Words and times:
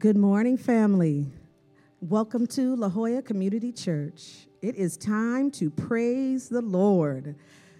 Good 0.00 0.16
morning, 0.16 0.56
family. 0.56 1.26
Welcome 2.00 2.46
to 2.46 2.74
La 2.74 2.88
Jolla 2.88 3.20
Community 3.20 3.70
Church. 3.70 4.46
It 4.62 4.76
is 4.76 4.96
time 4.96 5.50
to 5.50 5.68
praise 5.68 6.48
the 6.48 6.62
Lord. 6.62 7.36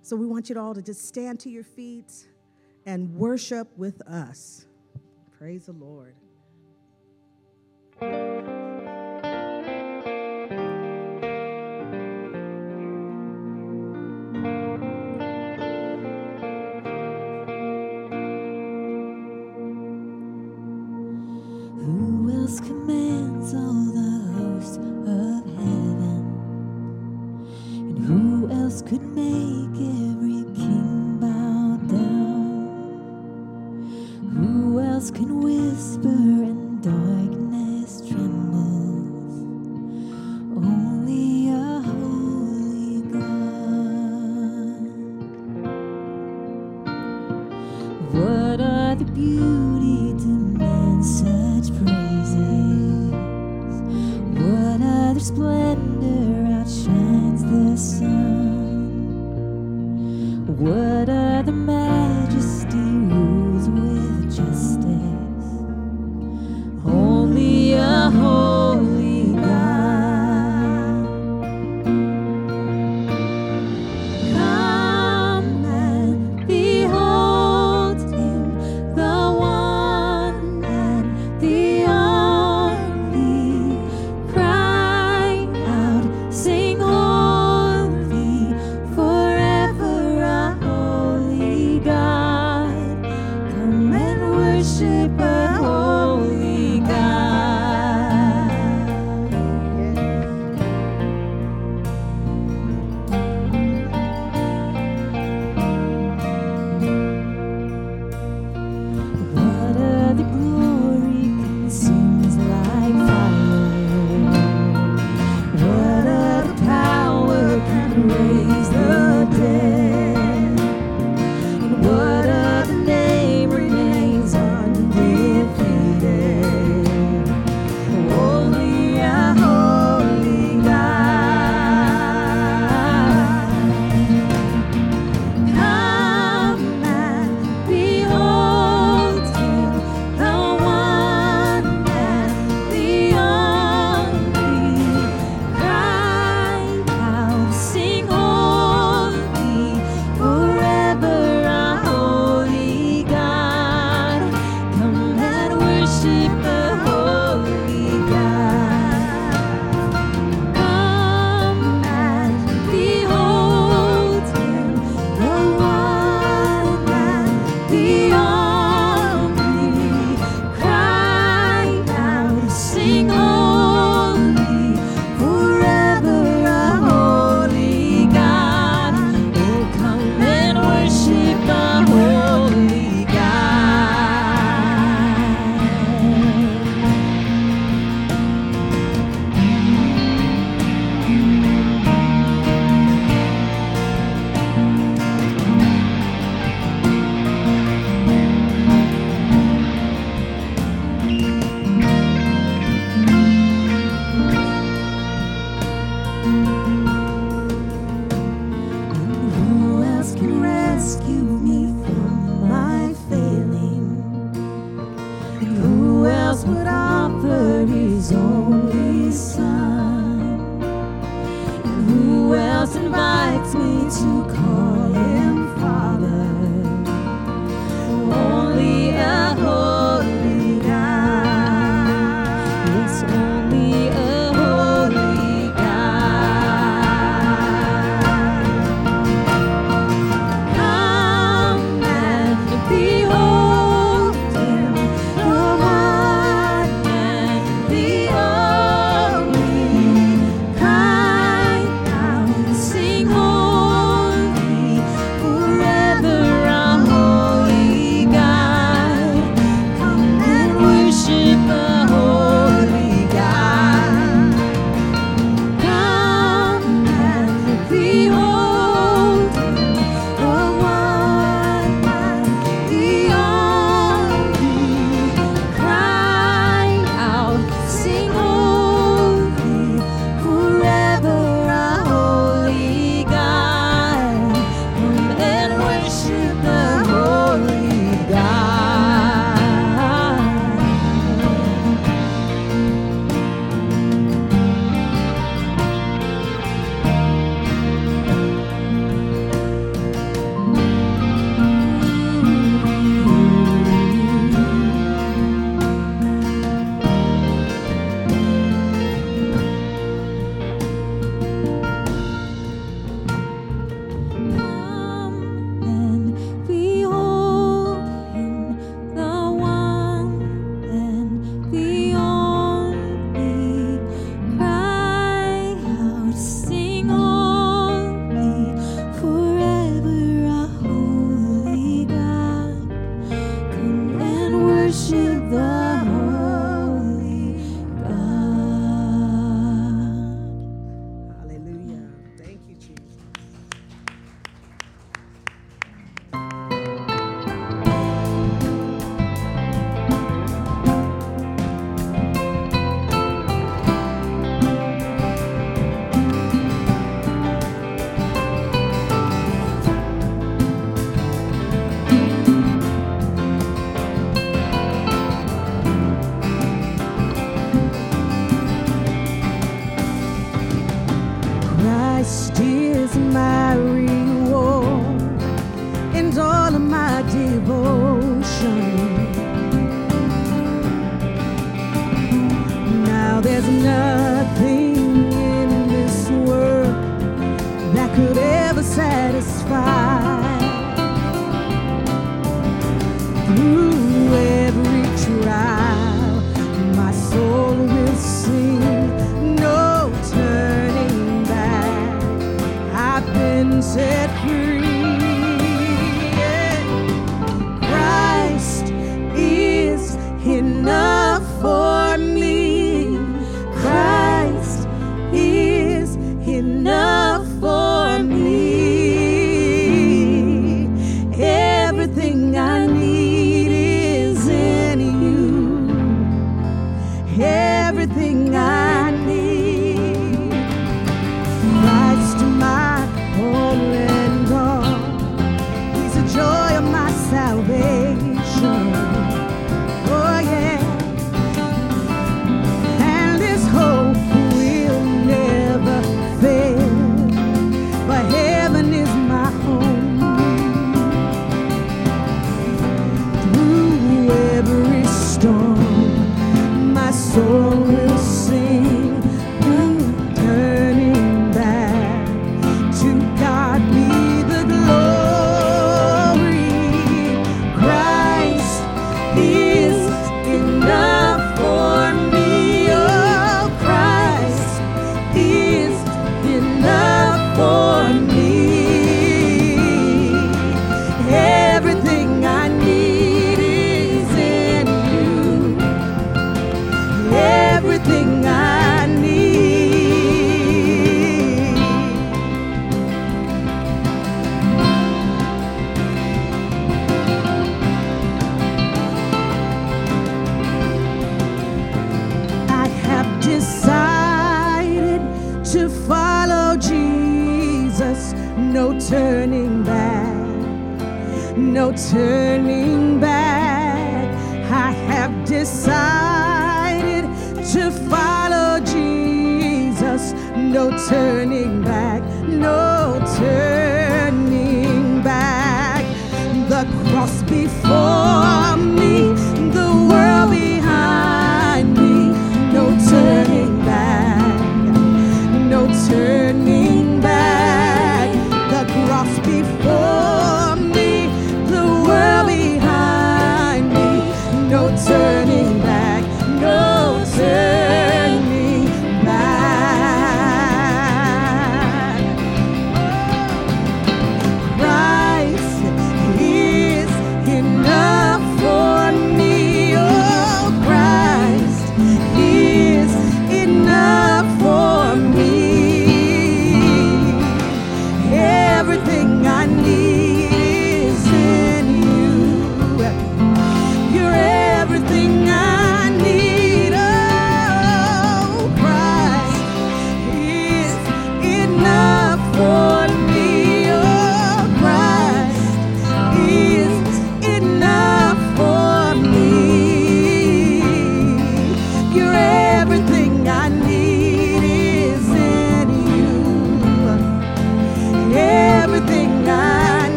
So 0.00 0.14
we 0.14 0.24
want 0.24 0.48
you 0.48 0.56
all 0.56 0.74
to 0.74 0.80
just 0.80 1.08
stand 1.08 1.40
to 1.40 1.50
your 1.50 1.64
feet 1.64 2.28
and 2.86 3.12
worship 3.16 3.66
with 3.76 4.00
us. 4.02 4.66
Praise 5.36 5.66
the 5.66 5.72
Lord. 5.72 6.14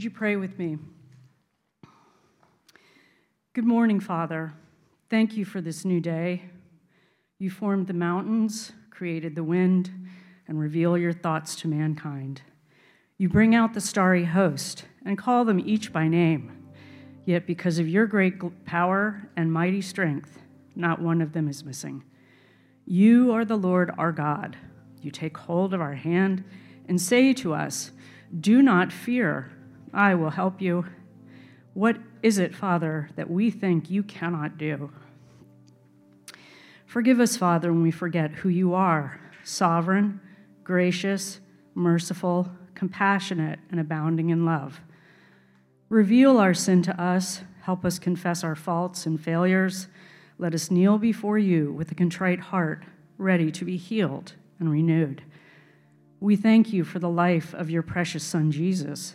Would 0.00 0.04
you 0.04 0.10
pray 0.10 0.36
with 0.36 0.58
me? 0.58 0.78
Good 3.52 3.66
morning, 3.66 4.00
Father. 4.00 4.54
Thank 5.10 5.36
you 5.36 5.44
for 5.44 5.60
this 5.60 5.84
new 5.84 6.00
day. 6.00 6.44
You 7.38 7.50
formed 7.50 7.86
the 7.86 7.92
mountains, 7.92 8.72
created 8.88 9.34
the 9.34 9.44
wind, 9.44 9.90
and 10.48 10.58
reveal 10.58 10.96
your 10.96 11.12
thoughts 11.12 11.54
to 11.56 11.68
mankind. 11.68 12.40
You 13.18 13.28
bring 13.28 13.54
out 13.54 13.74
the 13.74 13.80
starry 13.82 14.24
host 14.24 14.86
and 15.04 15.18
call 15.18 15.44
them 15.44 15.60
each 15.60 15.92
by 15.92 16.08
name. 16.08 16.70
Yet, 17.26 17.46
because 17.46 17.78
of 17.78 17.86
your 17.86 18.06
great 18.06 18.64
power 18.64 19.28
and 19.36 19.52
mighty 19.52 19.82
strength, 19.82 20.38
not 20.74 21.02
one 21.02 21.20
of 21.20 21.34
them 21.34 21.46
is 21.46 21.62
missing. 21.62 22.04
You 22.86 23.32
are 23.32 23.44
the 23.44 23.58
Lord 23.58 23.90
our 23.98 24.12
God. 24.12 24.56
You 25.02 25.10
take 25.10 25.36
hold 25.36 25.74
of 25.74 25.82
our 25.82 25.96
hand 25.96 26.42
and 26.88 26.98
say 26.98 27.34
to 27.34 27.52
us, 27.52 27.90
Do 28.40 28.62
not 28.62 28.94
fear, 28.94 29.52
I 29.92 30.14
will 30.14 30.30
help 30.30 30.60
you. 30.60 30.86
What 31.74 31.96
is 32.22 32.38
it, 32.38 32.54
Father, 32.54 33.10
that 33.16 33.30
we 33.30 33.50
think 33.50 33.90
you 33.90 34.02
cannot 34.02 34.58
do? 34.58 34.90
Forgive 36.86 37.20
us, 37.20 37.36
Father, 37.36 37.72
when 37.72 37.82
we 37.82 37.90
forget 37.90 38.32
who 38.32 38.48
you 38.48 38.74
are 38.74 39.20
sovereign, 39.42 40.20
gracious, 40.64 41.40
merciful, 41.74 42.50
compassionate, 42.74 43.58
and 43.70 43.80
abounding 43.80 44.30
in 44.30 44.44
love. 44.44 44.80
Reveal 45.88 46.38
our 46.38 46.54
sin 46.54 46.82
to 46.82 47.02
us, 47.02 47.42
help 47.62 47.84
us 47.84 47.98
confess 47.98 48.44
our 48.44 48.54
faults 48.54 49.06
and 49.06 49.20
failures. 49.20 49.88
Let 50.38 50.54
us 50.54 50.70
kneel 50.70 50.98
before 50.98 51.38
you 51.38 51.72
with 51.72 51.90
a 51.90 51.94
contrite 51.94 52.40
heart, 52.40 52.84
ready 53.18 53.50
to 53.50 53.64
be 53.64 53.76
healed 53.76 54.34
and 54.58 54.70
renewed. 54.70 55.22
We 56.20 56.36
thank 56.36 56.72
you 56.72 56.84
for 56.84 56.98
the 56.98 57.08
life 57.08 57.54
of 57.54 57.70
your 57.70 57.82
precious 57.82 58.24
Son, 58.24 58.52
Jesus, 58.52 59.14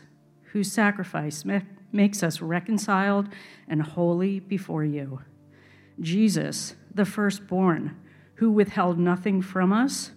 whose 0.55 0.71
sacrifice 0.71 1.43
makes 1.91 2.23
us 2.23 2.39
reconciled 2.39 3.27
and 3.67 3.81
holy 3.81 4.39
before 4.39 4.85
you. 4.85 5.19
Jesus, 5.99 6.75
the 6.93 7.03
firstborn, 7.03 7.93
who 8.35 8.49
withheld 8.49 8.97
nothing 8.97 9.41
from 9.41 9.73
us, 9.73 10.11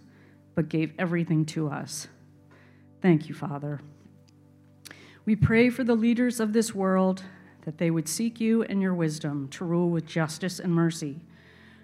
but 0.54 0.68
gave 0.68 0.92
everything 0.96 1.44
to 1.44 1.68
us. 1.68 2.06
Thank 3.02 3.28
you, 3.28 3.34
Father. 3.34 3.80
We 5.24 5.34
pray 5.34 5.70
for 5.70 5.82
the 5.82 5.96
leaders 5.96 6.38
of 6.38 6.52
this 6.52 6.72
world 6.72 7.24
that 7.64 7.78
they 7.78 7.90
would 7.90 8.08
seek 8.08 8.40
you 8.40 8.62
and 8.62 8.80
your 8.80 8.94
wisdom 8.94 9.48
to 9.48 9.64
rule 9.64 9.90
with 9.90 10.06
justice 10.06 10.60
and 10.60 10.72
mercy. 10.72 11.16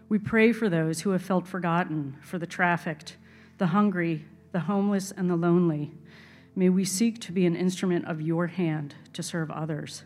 We 0.09 0.21
pray 0.21 0.53
for 0.53 0.69
those 0.69 1.01
who 1.01 1.11
have 1.11 1.23
felt 1.23 1.49
forgotten, 1.49 2.19
for 2.21 2.39
the 2.39 2.47
trafficked, 2.47 3.17
the 3.59 3.67
hungry, 3.67 4.25
the 4.53 4.61
homeless, 4.61 5.11
and 5.11 5.29
the 5.29 5.35
lonely. 5.35 5.91
May 6.57 6.69
we 6.69 6.85
seek 6.85 7.21
to 7.23 7.33
be 7.33 7.47
an 7.47 7.57
instrument 7.57 8.07
of 8.07 8.21
your 8.21 8.47
hand 8.47 8.95
to 9.13 9.25
serve 9.25 9.51
others. 9.51 10.05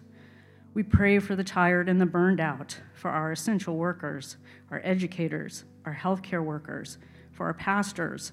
We 0.73 0.83
pray 0.83 1.19
for 1.19 1.37
the 1.37 1.45
tired 1.45 1.88
and 1.88 2.00
the 2.00 2.07
burned 2.07 2.40
out, 2.40 2.81
for 2.95 3.11
our 3.11 3.33
essential 3.33 3.76
workers, 3.76 4.38
our 4.71 4.81
educators, 4.83 5.64
our 5.85 5.95
healthcare 5.95 6.43
workers, 6.43 6.97
for 7.33 7.47
our 7.47 7.55
pastors, 7.55 8.33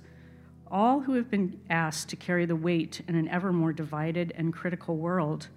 all 0.72 1.02
who 1.02 1.14
have 1.16 1.30
been 1.30 1.60
asked 1.70 2.08
to 2.10 2.16
carry 2.16 2.46
the 2.46 2.56
weight 2.56 3.02
in 3.08 3.16
an 3.16 3.28
ever 3.28 3.52
more 3.52 3.74
divided 3.74 4.32
and 4.38 4.54
critical 4.54 4.96
world. 4.96 5.50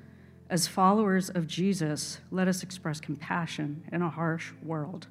As 0.50 0.66
followers 0.66 1.30
of 1.30 1.46
Jesus, 1.46 2.18
let 2.30 2.48
us 2.48 2.62
express 2.62 3.00
compassion 3.00 3.84
in 3.92 4.02
a 4.02 4.10
harsh 4.10 4.50
world. 4.62 5.06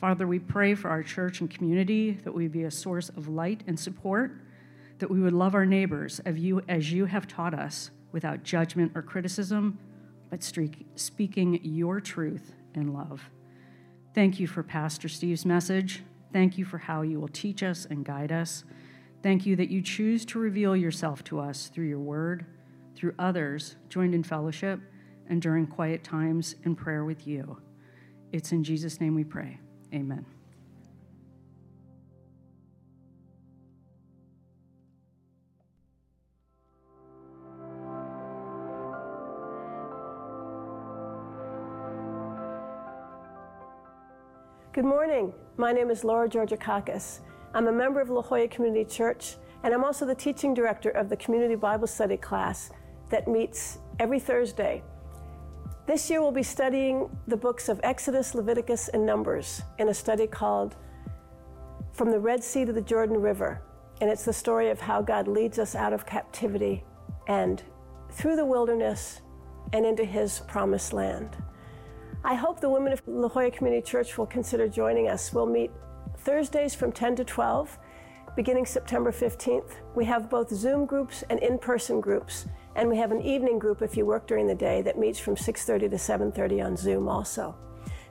Father, 0.00 0.26
we 0.26 0.38
pray 0.38 0.74
for 0.74 0.90
our 0.90 1.02
church 1.02 1.40
and 1.40 1.50
community 1.50 2.12
that 2.24 2.34
we 2.34 2.48
be 2.48 2.64
a 2.64 2.70
source 2.70 3.08
of 3.08 3.28
light 3.28 3.62
and 3.66 3.78
support, 3.78 4.32
that 5.02 5.10
we 5.10 5.20
would 5.20 5.32
love 5.32 5.56
our 5.56 5.66
neighbors 5.66 6.20
as 6.20 6.38
you, 6.38 6.62
as 6.68 6.92
you 6.92 7.06
have 7.06 7.26
taught 7.26 7.54
us, 7.54 7.90
without 8.12 8.44
judgment 8.44 8.92
or 8.94 9.02
criticism, 9.02 9.76
but 10.30 10.44
speaking 10.44 11.58
your 11.64 12.00
truth 12.00 12.54
in 12.74 12.92
love. 12.92 13.28
Thank 14.14 14.38
you 14.38 14.46
for 14.46 14.62
Pastor 14.62 15.08
Steve's 15.08 15.44
message. 15.44 16.04
Thank 16.32 16.56
you 16.56 16.64
for 16.64 16.78
how 16.78 17.02
you 17.02 17.18
will 17.18 17.26
teach 17.26 17.64
us 17.64 17.84
and 17.90 18.04
guide 18.04 18.30
us. 18.30 18.62
Thank 19.24 19.44
you 19.44 19.56
that 19.56 19.70
you 19.70 19.82
choose 19.82 20.24
to 20.26 20.38
reveal 20.38 20.76
yourself 20.76 21.24
to 21.24 21.40
us 21.40 21.66
through 21.66 21.86
your 21.86 21.98
word, 21.98 22.46
through 22.94 23.14
others 23.18 23.74
joined 23.88 24.14
in 24.14 24.22
fellowship, 24.22 24.78
and 25.28 25.42
during 25.42 25.66
quiet 25.66 26.04
times 26.04 26.54
in 26.64 26.76
prayer 26.76 27.04
with 27.04 27.26
you. 27.26 27.56
It's 28.30 28.52
in 28.52 28.62
Jesus' 28.62 29.00
name 29.00 29.16
we 29.16 29.24
pray. 29.24 29.58
Amen. 29.92 30.24
Good 44.72 44.86
morning. 44.86 45.34
My 45.58 45.70
name 45.70 45.90
is 45.90 46.02
Laura 46.02 46.26
Georgakakis. 46.26 47.18
I'm 47.52 47.66
a 47.66 47.72
member 47.72 48.00
of 48.00 48.08
La 48.08 48.22
Jolla 48.22 48.48
Community 48.48 48.86
Church, 48.86 49.36
and 49.64 49.74
I'm 49.74 49.84
also 49.84 50.06
the 50.06 50.14
teaching 50.14 50.54
director 50.54 50.88
of 50.88 51.10
the 51.10 51.16
Community 51.18 51.56
Bible 51.56 51.86
Study 51.86 52.16
class 52.16 52.70
that 53.10 53.28
meets 53.28 53.80
every 54.00 54.18
Thursday. 54.18 54.82
This 55.86 56.08
year 56.08 56.22
we'll 56.22 56.32
be 56.32 56.42
studying 56.42 57.14
the 57.26 57.36
books 57.36 57.68
of 57.68 57.80
Exodus, 57.82 58.34
Leviticus, 58.34 58.88
and 58.88 59.04
Numbers 59.04 59.60
in 59.78 59.90
a 59.90 59.94
study 59.94 60.26
called 60.26 60.76
From 61.92 62.10
the 62.10 62.18
Red 62.18 62.42
Sea 62.42 62.64
to 62.64 62.72
the 62.72 62.80
Jordan 62.80 63.20
River. 63.20 63.60
And 64.00 64.08
it's 64.08 64.24
the 64.24 64.32
story 64.32 64.70
of 64.70 64.80
how 64.80 65.02
God 65.02 65.28
leads 65.28 65.58
us 65.58 65.74
out 65.74 65.92
of 65.92 66.06
captivity 66.06 66.82
and 67.28 67.62
through 68.10 68.36
the 68.36 68.46
wilderness 68.46 69.20
and 69.74 69.84
into 69.84 70.06
his 70.06 70.40
promised 70.48 70.94
land. 70.94 71.36
I 72.24 72.34
hope 72.34 72.60
the 72.60 72.70
women 72.70 72.92
of 72.92 73.02
La 73.08 73.28
Jolla 73.28 73.50
Community 73.50 73.82
Church 73.82 74.16
will 74.16 74.26
consider 74.26 74.68
joining 74.68 75.08
us. 75.08 75.32
We'll 75.32 75.46
meet 75.46 75.72
Thursdays 76.18 76.72
from 76.72 76.92
10 76.92 77.16
to 77.16 77.24
12, 77.24 77.76
beginning 78.36 78.64
September 78.64 79.10
15th. 79.10 79.74
We 79.96 80.04
have 80.04 80.30
both 80.30 80.48
Zoom 80.54 80.86
groups 80.86 81.24
and 81.30 81.40
in-person 81.40 82.00
groups, 82.00 82.46
and 82.76 82.88
we 82.88 82.96
have 82.96 83.10
an 83.10 83.22
evening 83.22 83.58
group 83.58 83.82
if 83.82 83.96
you 83.96 84.06
work 84.06 84.28
during 84.28 84.46
the 84.46 84.54
day 84.54 84.82
that 84.82 85.00
meets 85.00 85.18
from 85.18 85.34
6:30 85.36 85.88
to 85.88 85.98
7:30 85.98 86.60
on 86.64 86.76
Zoom 86.76 87.08
also. 87.08 87.56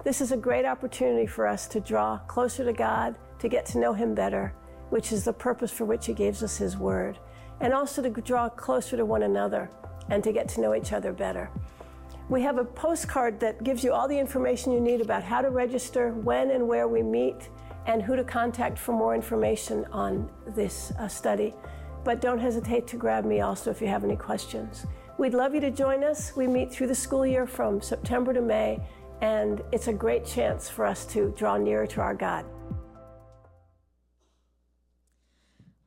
This 0.04 0.20
is 0.20 0.34
a 0.34 0.38
great 0.38 0.66
opportunity 0.66 1.26
for 1.26 1.48
us 1.48 1.66
to 1.70 1.80
draw 1.80 2.18
closer 2.28 2.66
to 2.66 2.74
God, 2.74 3.16
to 3.40 3.48
get 3.48 3.66
to 3.68 3.80
know 3.80 3.94
him 3.94 4.14
better, 4.14 4.54
which 4.90 5.14
is 5.14 5.24
the 5.24 5.32
purpose 5.32 5.72
for 5.72 5.86
which 5.86 6.06
he 6.08 6.14
gives 6.14 6.44
us 6.44 6.58
his 6.58 6.78
word, 6.78 7.18
and 7.62 7.74
also 7.74 8.02
to 8.02 8.10
draw 8.10 8.50
closer 8.50 8.98
to 8.98 9.06
one 9.06 9.24
another 9.24 9.70
and 10.10 10.22
to 10.22 10.34
get 10.34 10.50
to 10.50 10.60
know 10.60 10.76
each 10.76 10.92
other 10.92 11.14
better. 11.14 11.50
We 12.32 12.42
have 12.44 12.58
a 12.60 12.64
postcard 12.64 13.42
that 13.42 13.62
gives 13.62 13.84
you 13.84 13.92
all 13.92 14.08
the 14.08 14.18
information 14.18 14.72
you 14.72 14.80
need 14.80 15.02
about 15.02 15.22
how 15.22 15.42
to 15.42 15.50
register, 15.50 16.14
when 16.14 16.52
and 16.52 16.66
where 16.66 16.88
we 16.88 17.04
meet, 17.04 17.50
and 17.88 18.02
who 18.02 18.16
to 18.16 18.24
contact 18.24 18.80
for 18.80 18.94
more 18.94 19.14
information 19.14 19.84
on 19.92 20.32
this 20.56 20.94
uh, 20.98 21.10
study. 21.10 21.54
But 22.06 22.22
don't 22.22 22.40
hesitate 22.40 22.88
to 22.88 22.96
grab 22.96 23.26
me 23.26 23.42
also 23.42 23.70
if 23.70 23.82
you 23.82 23.88
have 23.88 24.06
any 24.06 24.16
questions. 24.16 24.86
We'd 25.18 25.34
love 25.34 25.54
you 25.54 25.60
to 25.60 25.72
join 25.72 26.06
us. 26.06 26.34
We 26.34 26.48
meet 26.48 26.72
through 26.72 26.88
the 26.88 26.96
school 26.96 27.26
year 27.26 27.46
from 27.46 27.82
September 27.82 28.32
to 28.32 28.42
May, 28.42 28.80
and 29.20 29.62
it's 29.74 29.90
a 29.90 29.94
great 29.94 30.26
chance 30.26 30.70
for 30.70 30.86
us 30.86 31.06
to 31.08 31.34
draw 31.38 31.58
nearer 31.58 31.86
to 31.88 32.00
our 32.00 32.16
God. 32.16 32.46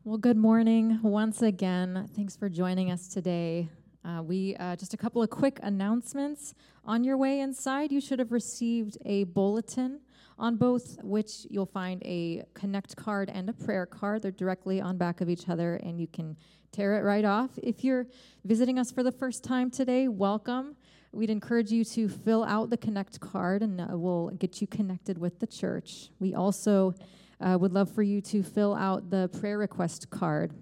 Well, 0.04 0.18
good 0.18 0.36
morning 0.36 1.00
once 1.02 1.40
again. 1.40 2.10
Thanks 2.14 2.36
for 2.36 2.50
joining 2.50 2.90
us 2.90 3.08
today. 3.08 3.70
Uh, 4.04 4.22
we 4.22 4.54
uh, 4.56 4.76
just 4.76 4.92
a 4.92 4.96
couple 4.98 5.22
of 5.22 5.30
quick 5.30 5.58
announcements. 5.62 6.54
On 6.84 7.02
your 7.02 7.16
way 7.16 7.40
inside, 7.40 7.90
you 7.90 8.00
should 8.00 8.18
have 8.18 8.32
received 8.32 8.98
a 9.06 9.24
bulletin 9.24 10.00
on 10.38 10.56
both, 10.56 10.98
which 11.02 11.46
you'll 11.48 11.64
find 11.64 12.02
a 12.04 12.44
connect 12.52 12.96
card 12.96 13.30
and 13.32 13.48
a 13.48 13.52
prayer 13.54 13.86
card. 13.86 14.20
They're 14.20 14.30
directly 14.30 14.80
on 14.80 14.98
back 14.98 15.22
of 15.22 15.30
each 15.30 15.48
other, 15.48 15.76
and 15.76 15.98
you 15.98 16.06
can 16.06 16.36
tear 16.70 16.98
it 16.98 17.02
right 17.02 17.24
off. 17.24 17.50
If 17.62 17.82
you're 17.82 18.06
visiting 18.44 18.78
us 18.78 18.90
for 18.90 19.02
the 19.02 19.12
first 19.12 19.42
time 19.42 19.70
today, 19.70 20.08
welcome. 20.08 20.76
We'd 21.12 21.30
encourage 21.30 21.70
you 21.70 21.84
to 21.84 22.08
fill 22.08 22.44
out 22.44 22.68
the 22.68 22.76
connect 22.76 23.20
card, 23.20 23.62
and 23.62 23.80
uh, 23.80 23.86
we'll 23.92 24.30
get 24.30 24.60
you 24.60 24.66
connected 24.66 25.16
with 25.16 25.38
the 25.38 25.46
church. 25.46 26.10
We 26.18 26.34
also 26.34 26.94
uh, 27.40 27.56
would 27.58 27.72
love 27.72 27.90
for 27.90 28.02
you 28.02 28.20
to 28.22 28.42
fill 28.42 28.74
out 28.74 29.08
the 29.08 29.30
prayer 29.40 29.56
request 29.56 30.10
card 30.10 30.52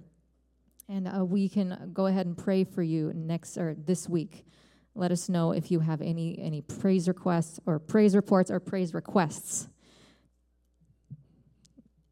and 0.92 1.08
uh, 1.08 1.24
we 1.24 1.48
can 1.48 1.90
go 1.94 2.06
ahead 2.06 2.26
and 2.26 2.36
pray 2.36 2.64
for 2.64 2.82
you 2.82 3.12
next 3.14 3.56
or 3.56 3.74
this 3.74 4.08
week. 4.08 4.44
Let 4.94 5.10
us 5.10 5.30
know 5.30 5.52
if 5.52 5.70
you 5.70 5.80
have 5.80 6.02
any 6.02 6.38
any 6.38 6.60
praise 6.60 7.08
requests 7.08 7.58
or 7.64 7.78
praise 7.78 8.14
reports 8.14 8.50
or 8.50 8.60
praise 8.60 8.92
requests. 8.92 9.68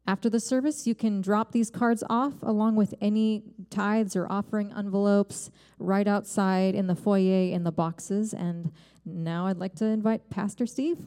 After 0.07 0.31
the 0.31 0.39
service, 0.39 0.87
you 0.87 0.95
can 0.95 1.21
drop 1.21 1.51
these 1.51 1.69
cards 1.69 2.03
off 2.09 2.33
along 2.41 2.75
with 2.75 2.95
any 2.99 3.43
tithes 3.69 4.15
or 4.15 4.29
offering 4.31 4.73
envelopes 4.75 5.51
right 5.77 6.07
outside 6.07 6.73
in 6.73 6.87
the 6.87 6.95
foyer 6.95 7.53
in 7.53 7.63
the 7.63 7.71
boxes. 7.71 8.33
And 8.33 8.71
now 9.05 9.45
I'd 9.45 9.59
like 9.59 9.75
to 9.75 9.85
invite 9.85 10.31
Pastor 10.31 10.65
Steve. 10.65 10.97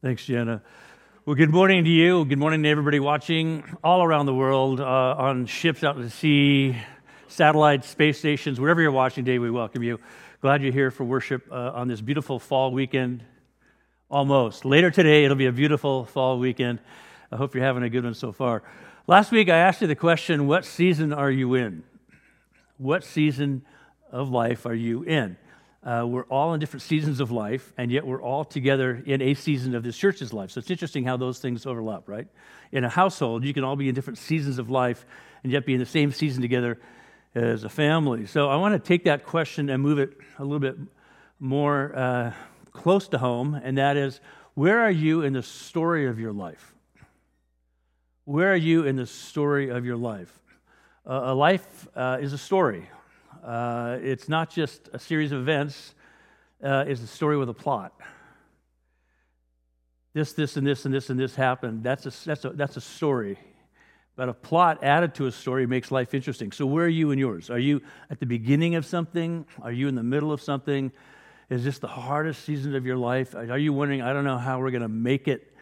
Thanks, 0.00 0.24
Jenna. 0.24 0.62
Well, 1.24 1.36
good 1.36 1.52
morning 1.52 1.84
to 1.84 1.88
you. 1.88 2.24
Good 2.24 2.40
morning 2.40 2.64
to 2.64 2.68
everybody 2.68 2.98
watching 2.98 3.62
all 3.84 4.02
around 4.02 4.26
the 4.26 4.34
world 4.34 4.80
uh, 4.80 4.84
on 4.84 5.46
ships 5.46 5.84
out 5.84 5.96
to 5.96 6.10
sea, 6.10 6.76
satellites, 7.28 7.88
space 7.88 8.18
stations, 8.18 8.58
wherever 8.58 8.82
you're 8.82 8.90
watching 8.90 9.24
today, 9.24 9.38
we 9.38 9.48
welcome 9.48 9.84
you. 9.84 10.00
Glad 10.40 10.64
you're 10.64 10.72
here 10.72 10.90
for 10.90 11.04
worship 11.04 11.46
uh, 11.52 11.70
on 11.74 11.86
this 11.86 12.00
beautiful 12.00 12.40
fall 12.40 12.72
weekend. 12.72 13.22
Almost. 14.10 14.64
Later 14.64 14.90
today, 14.90 15.24
it'll 15.24 15.36
be 15.36 15.46
a 15.46 15.52
beautiful 15.52 16.06
fall 16.06 16.40
weekend. 16.40 16.80
I 17.30 17.36
hope 17.36 17.54
you're 17.54 17.62
having 17.62 17.84
a 17.84 17.88
good 17.88 18.02
one 18.02 18.14
so 18.14 18.32
far. 18.32 18.64
Last 19.06 19.30
week, 19.30 19.48
I 19.48 19.58
asked 19.58 19.80
you 19.80 19.86
the 19.86 19.94
question 19.94 20.48
what 20.48 20.64
season 20.64 21.12
are 21.12 21.30
you 21.30 21.54
in? 21.54 21.84
What 22.78 23.04
season 23.04 23.64
of 24.10 24.30
life 24.30 24.66
are 24.66 24.74
you 24.74 25.04
in? 25.04 25.36
Uh, 25.84 26.04
we're 26.06 26.24
all 26.24 26.54
in 26.54 26.60
different 26.60 26.82
seasons 26.82 27.18
of 27.18 27.32
life, 27.32 27.72
and 27.76 27.90
yet 27.90 28.06
we're 28.06 28.22
all 28.22 28.44
together 28.44 29.02
in 29.04 29.20
a 29.20 29.34
season 29.34 29.74
of 29.74 29.82
this 29.82 29.96
church's 29.96 30.32
life. 30.32 30.52
So 30.52 30.60
it's 30.60 30.70
interesting 30.70 31.04
how 31.04 31.16
those 31.16 31.40
things 31.40 31.66
overlap, 31.66 32.08
right? 32.08 32.28
In 32.70 32.84
a 32.84 32.88
household, 32.88 33.44
you 33.44 33.52
can 33.52 33.64
all 33.64 33.74
be 33.74 33.88
in 33.88 33.94
different 33.94 34.18
seasons 34.18 34.58
of 34.58 34.70
life 34.70 35.04
and 35.42 35.50
yet 35.50 35.66
be 35.66 35.74
in 35.74 35.80
the 35.80 35.86
same 35.86 36.12
season 36.12 36.40
together 36.40 36.78
as 37.34 37.64
a 37.64 37.68
family. 37.68 38.26
So 38.26 38.48
I 38.48 38.56
want 38.56 38.74
to 38.74 38.78
take 38.78 39.04
that 39.04 39.26
question 39.26 39.70
and 39.70 39.82
move 39.82 39.98
it 39.98 40.16
a 40.38 40.44
little 40.44 40.60
bit 40.60 40.76
more 41.40 41.96
uh, 41.96 42.32
close 42.72 43.08
to 43.08 43.18
home, 43.18 43.54
and 43.54 43.78
that 43.78 43.96
is 43.96 44.20
where 44.54 44.80
are 44.80 44.90
you 44.90 45.22
in 45.22 45.32
the 45.32 45.42
story 45.42 46.06
of 46.06 46.20
your 46.20 46.32
life? 46.32 46.74
Where 48.24 48.52
are 48.52 48.56
you 48.56 48.84
in 48.84 48.94
the 48.94 49.06
story 49.06 49.68
of 49.70 49.84
your 49.84 49.96
life? 49.96 50.32
Uh, 51.04 51.22
a 51.24 51.34
life 51.34 51.88
uh, 51.96 52.18
is 52.20 52.32
a 52.32 52.38
story. 52.38 52.88
Uh, 53.42 53.98
it's 54.00 54.28
not 54.28 54.50
just 54.50 54.88
a 54.92 54.98
series 54.98 55.32
of 55.32 55.40
events, 55.40 55.94
uh, 56.62 56.84
it's 56.86 57.02
a 57.02 57.06
story 57.06 57.36
with 57.36 57.48
a 57.48 57.54
plot. 57.54 57.92
This, 60.14 60.32
this, 60.32 60.56
and 60.56 60.66
this, 60.66 60.84
and 60.84 60.94
this, 60.94 61.10
and 61.10 61.18
this 61.18 61.34
happened. 61.34 61.82
That's 61.82 62.06
a, 62.06 62.26
that's 62.26 62.44
a, 62.44 62.50
that's 62.50 62.76
a 62.76 62.80
story. 62.80 63.38
But 64.14 64.28
a 64.28 64.34
plot 64.34 64.84
added 64.84 65.14
to 65.14 65.26
a 65.26 65.32
story 65.32 65.66
makes 65.66 65.90
life 65.90 66.14
interesting. 66.14 66.52
So, 66.52 66.66
where 66.66 66.84
are 66.84 66.88
you 66.88 67.10
in 67.10 67.18
yours? 67.18 67.50
Are 67.50 67.58
you 67.58 67.80
at 68.10 68.20
the 68.20 68.26
beginning 68.26 68.74
of 68.74 68.84
something? 68.84 69.46
Are 69.62 69.72
you 69.72 69.88
in 69.88 69.94
the 69.94 70.02
middle 70.02 70.30
of 70.30 70.42
something? 70.42 70.92
Is 71.48 71.64
this 71.64 71.78
the 71.78 71.88
hardest 71.88 72.44
season 72.44 72.76
of 72.76 72.86
your 72.86 72.96
life? 72.96 73.34
Are 73.34 73.58
you 73.58 73.72
wondering, 73.72 74.02
I 74.02 74.12
don't 74.12 74.24
know 74.24 74.38
how 74.38 74.60
we're 74.60 74.70
going 74.70 74.82
to 74.82 74.88
make 74.88 75.28
it 75.28 75.52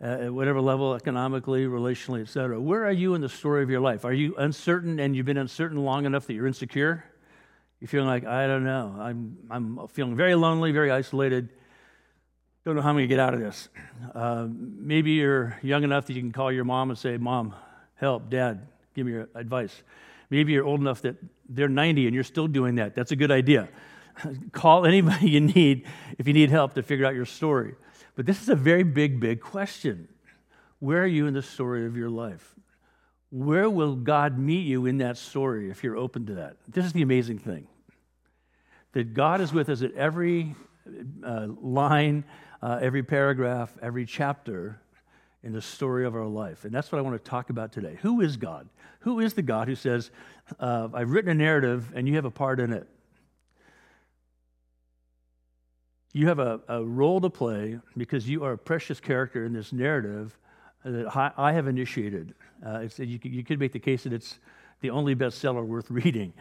uh, 0.00 0.06
at 0.06 0.32
whatever 0.32 0.60
level, 0.60 0.94
economically, 0.94 1.66
relationally, 1.66 2.22
etc. 2.22 2.60
Where 2.60 2.86
are 2.86 2.92
you 2.92 3.14
in 3.14 3.20
the 3.20 3.28
story 3.28 3.62
of 3.62 3.70
your 3.70 3.80
life? 3.80 4.04
Are 4.04 4.12
you 4.12 4.34
uncertain 4.36 4.98
and 4.98 5.14
you've 5.14 5.26
been 5.26 5.36
uncertain 5.36 5.76
long 5.84 6.06
enough 6.06 6.26
that 6.28 6.34
you're 6.34 6.46
insecure? 6.46 7.04
You're 7.80 7.88
feeling 7.88 8.08
like, 8.08 8.26
I 8.26 8.46
don't 8.46 8.64
know. 8.64 8.94
I'm, 8.98 9.38
I'm 9.50 9.88
feeling 9.88 10.14
very 10.14 10.34
lonely, 10.34 10.70
very 10.70 10.90
isolated. 10.90 11.48
Don't 12.64 12.76
know 12.76 12.82
how 12.82 12.90
I'm 12.90 12.96
going 12.96 13.04
to 13.04 13.08
get 13.08 13.18
out 13.18 13.32
of 13.32 13.40
this. 13.40 13.70
Uh, 14.14 14.46
maybe 14.50 15.12
you're 15.12 15.58
young 15.62 15.82
enough 15.82 16.06
that 16.06 16.12
you 16.12 16.20
can 16.20 16.30
call 16.30 16.52
your 16.52 16.64
mom 16.64 16.90
and 16.90 16.98
say, 16.98 17.16
Mom, 17.16 17.54
help, 17.94 18.28
Dad, 18.28 18.66
give 18.94 19.06
me 19.06 19.12
your 19.12 19.28
advice. 19.34 19.82
Maybe 20.28 20.52
you're 20.52 20.64
old 20.64 20.80
enough 20.80 21.00
that 21.02 21.16
they're 21.48 21.68
90 21.68 22.06
and 22.06 22.14
you're 22.14 22.22
still 22.22 22.46
doing 22.46 22.74
that. 22.74 22.94
That's 22.94 23.12
a 23.12 23.16
good 23.16 23.30
idea. 23.30 23.70
Call 24.52 24.84
anybody 24.84 25.30
you 25.30 25.40
need 25.40 25.86
if 26.18 26.28
you 26.28 26.34
need 26.34 26.50
help 26.50 26.74
to 26.74 26.82
figure 26.82 27.06
out 27.06 27.14
your 27.14 27.24
story. 27.24 27.74
But 28.14 28.26
this 28.26 28.42
is 28.42 28.50
a 28.50 28.54
very 28.54 28.82
big, 28.82 29.20
big 29.20 29.40
question. 29.40 30.08
Where 30.80 31.02
are 31.02 31.06
you 31.06 31.26
in 31.26 31.34
the 31.34 31.42
story 31.42 31.86
of 31.86 31.96
your 31.96 32.10
life? 32.10 32.54
Where 33.30 33.70
will 33.70 33.94
God 33.94 34.38
meet 34.38 34.66
you 34.66 34.86
in 34.86 34.98
that 34.98 35.16
story 35.16 35.70
if 35.70 35.84
you're 35.84 35.96
open 35.96 36.26
to 36.26 36.34
that? 36.34 36.56
This 36.68 36.84
is 36.84 36.92
the 36.92 37.02
amazing 37.02 37.38
thing 37.38 37.68
that 38.92 39.14
God 39.14 39.40
is 39.40 39.52
with 39.52 39.68
us 39.68 39.82
at 39.82 39.92
every 39.94 40.54
uh, 41.24 41.46
line, 41.60 42.24
uh, 42.60 42.80
every 42.82 43.04
paragraph, 43.04 43.72
every 43.80 44.04
chapter 44.04 44.80
in 45.42 45.52
the 45.52 45.62
story 45.62 46.04
of 46.04 46.14
our 46.14 46.26
life. 46.26 46.64
And 46.64 46.74
that's 46.74 46.90
what 46.90 46.98
I 46.98 47.02
want 47.02 47.22
to 47.22 47.30
talk 47.30 47.50
about 47.50 47.72
today. 47.72 47.98
Who 48.02 48.20
is 48.20 48.36
God? 48.36 48.68
Who 49.00 49.20
is 49.20 49.34
the 49.34 49.42
God 49.42 49.68
who 49.68 49.74
says, 49.74 50.10
uh, 50.58 50.88
I've 50.92 51.10
written 51.10 51.30
a 51.30 51.34
narrative 51.34 51.92
and 51.94 52.06
you 52.08 52.16
have 52.16 52.24
a 52.24 52.30
part 52.30 52.60
in 52.60 52.72
it? 52.72 52.86
You 56.12 56.26
have 56.26 56.40
a, 56.40 56.60
a 56.68 56.84
role 56.84 57.20
to 57.20 57.30
play 57.30 57.78
because 57.96 58.28
you 58.28 58.44
are 58.44 58.52
a 58.52 58.58
precious 58.58 58.98
character 58.98 59.44
in 59.44 59.52
this 59.52 59.72
narrative 59.72 60.36
that 60.84 61.32
I, 61.36 61.52
have 61.52 61.66
initiated. 61.68 62.34
Uh, 62.64 62.86
you, 62.98 63.18
could, 63.18 63.32
you 63.32 63.44
could 63.44 63.58
make 63.58 63.72
the 63.72 63.78
case 63.78 64.04
that 64.04 64.12
it's 64.12 64.38
the 64.80 64.90
only 64.90 65.14
bestseller 65.14 65.64
worth 65.64 65.90
reading. 65.90 66.32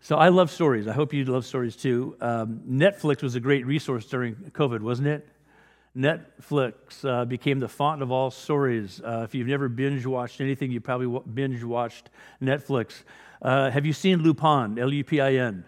So 0.00 0.16
I 0.16 0.28
love 0.28 0.50
stories. 0.50 0.86
I 0.86 0.92
hope 0.92 1.12
you 1.12 1.24
love 1.24 1.44
stories 1.44 1.74
too. 1.74 2.16
Um, 2.20 2.60
Netflix 2.68 3.22
was 3.22 3.34
a 3.34 3.40
great 3.40 3.66
resource 3.66 4.06
during 4.06 4.34
COVID, 4.36 4.80
wasn't 4.80 5.08
it? 5.08 5.28
Netflix 5.96 7.04
uh, 7.04 7.24
became 7.24 7.58
the 7.58 7.68
font 7.68 8.02
of 8.02 8.12
all 8.12 8.30
stories. 8.30 9.00
Uh, 9.04 9.22
if 9.24 9.34
you've 9.34 9.48
never 9.48 9.68
binge 9.68 10.06
watched 10.06 10.40
anything, 10.40 10.70
you 10.70 10.80
probably 10.80 11.06
w- 11.06 11.24
binge 11.34 11.64
watched 11.64 12.10
Netflix. 12.40 13.02
Uh, 13.42 13.70
have 13.70 13.84
you 13.84 13.92
seen 13.92 14.22
Lupin? 14.22 14.78
L 14.78 14.92
U 14.92 15.02
P 15.02 15.20
I 15.20 15.34
N. 15.34 15.64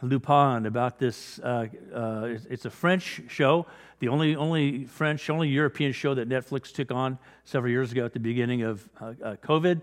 Lupin 0.00 0.66
about 0.66 0.98
this. 0.98 1.38
Uh, 1.40 1.66
uh, 1.92 2.36
it's 2.48 2.64
a 2.64 2.70
French 2.70 3.22
show, 3.28 3.66
the 4.00 4.08
only 4.08 4.36
only 4.36 4.84
French, 4.84 5.28
only 5.30 5.48
European 5.48 5.92
show 5.92 6.14
that 6.14 6.28
Netflix 6.28 6.72
took 6.72 6.90
on 6.90 7.18
several 7.44 7.70
years 7.70 7.92
ago 7.92 8.04
at 8.04 8.12
the 8.12 8.20
beginning 8.20 8.62
of 8.62 8.88
uh, 9.00 9.36
COVID. 9.42 9.82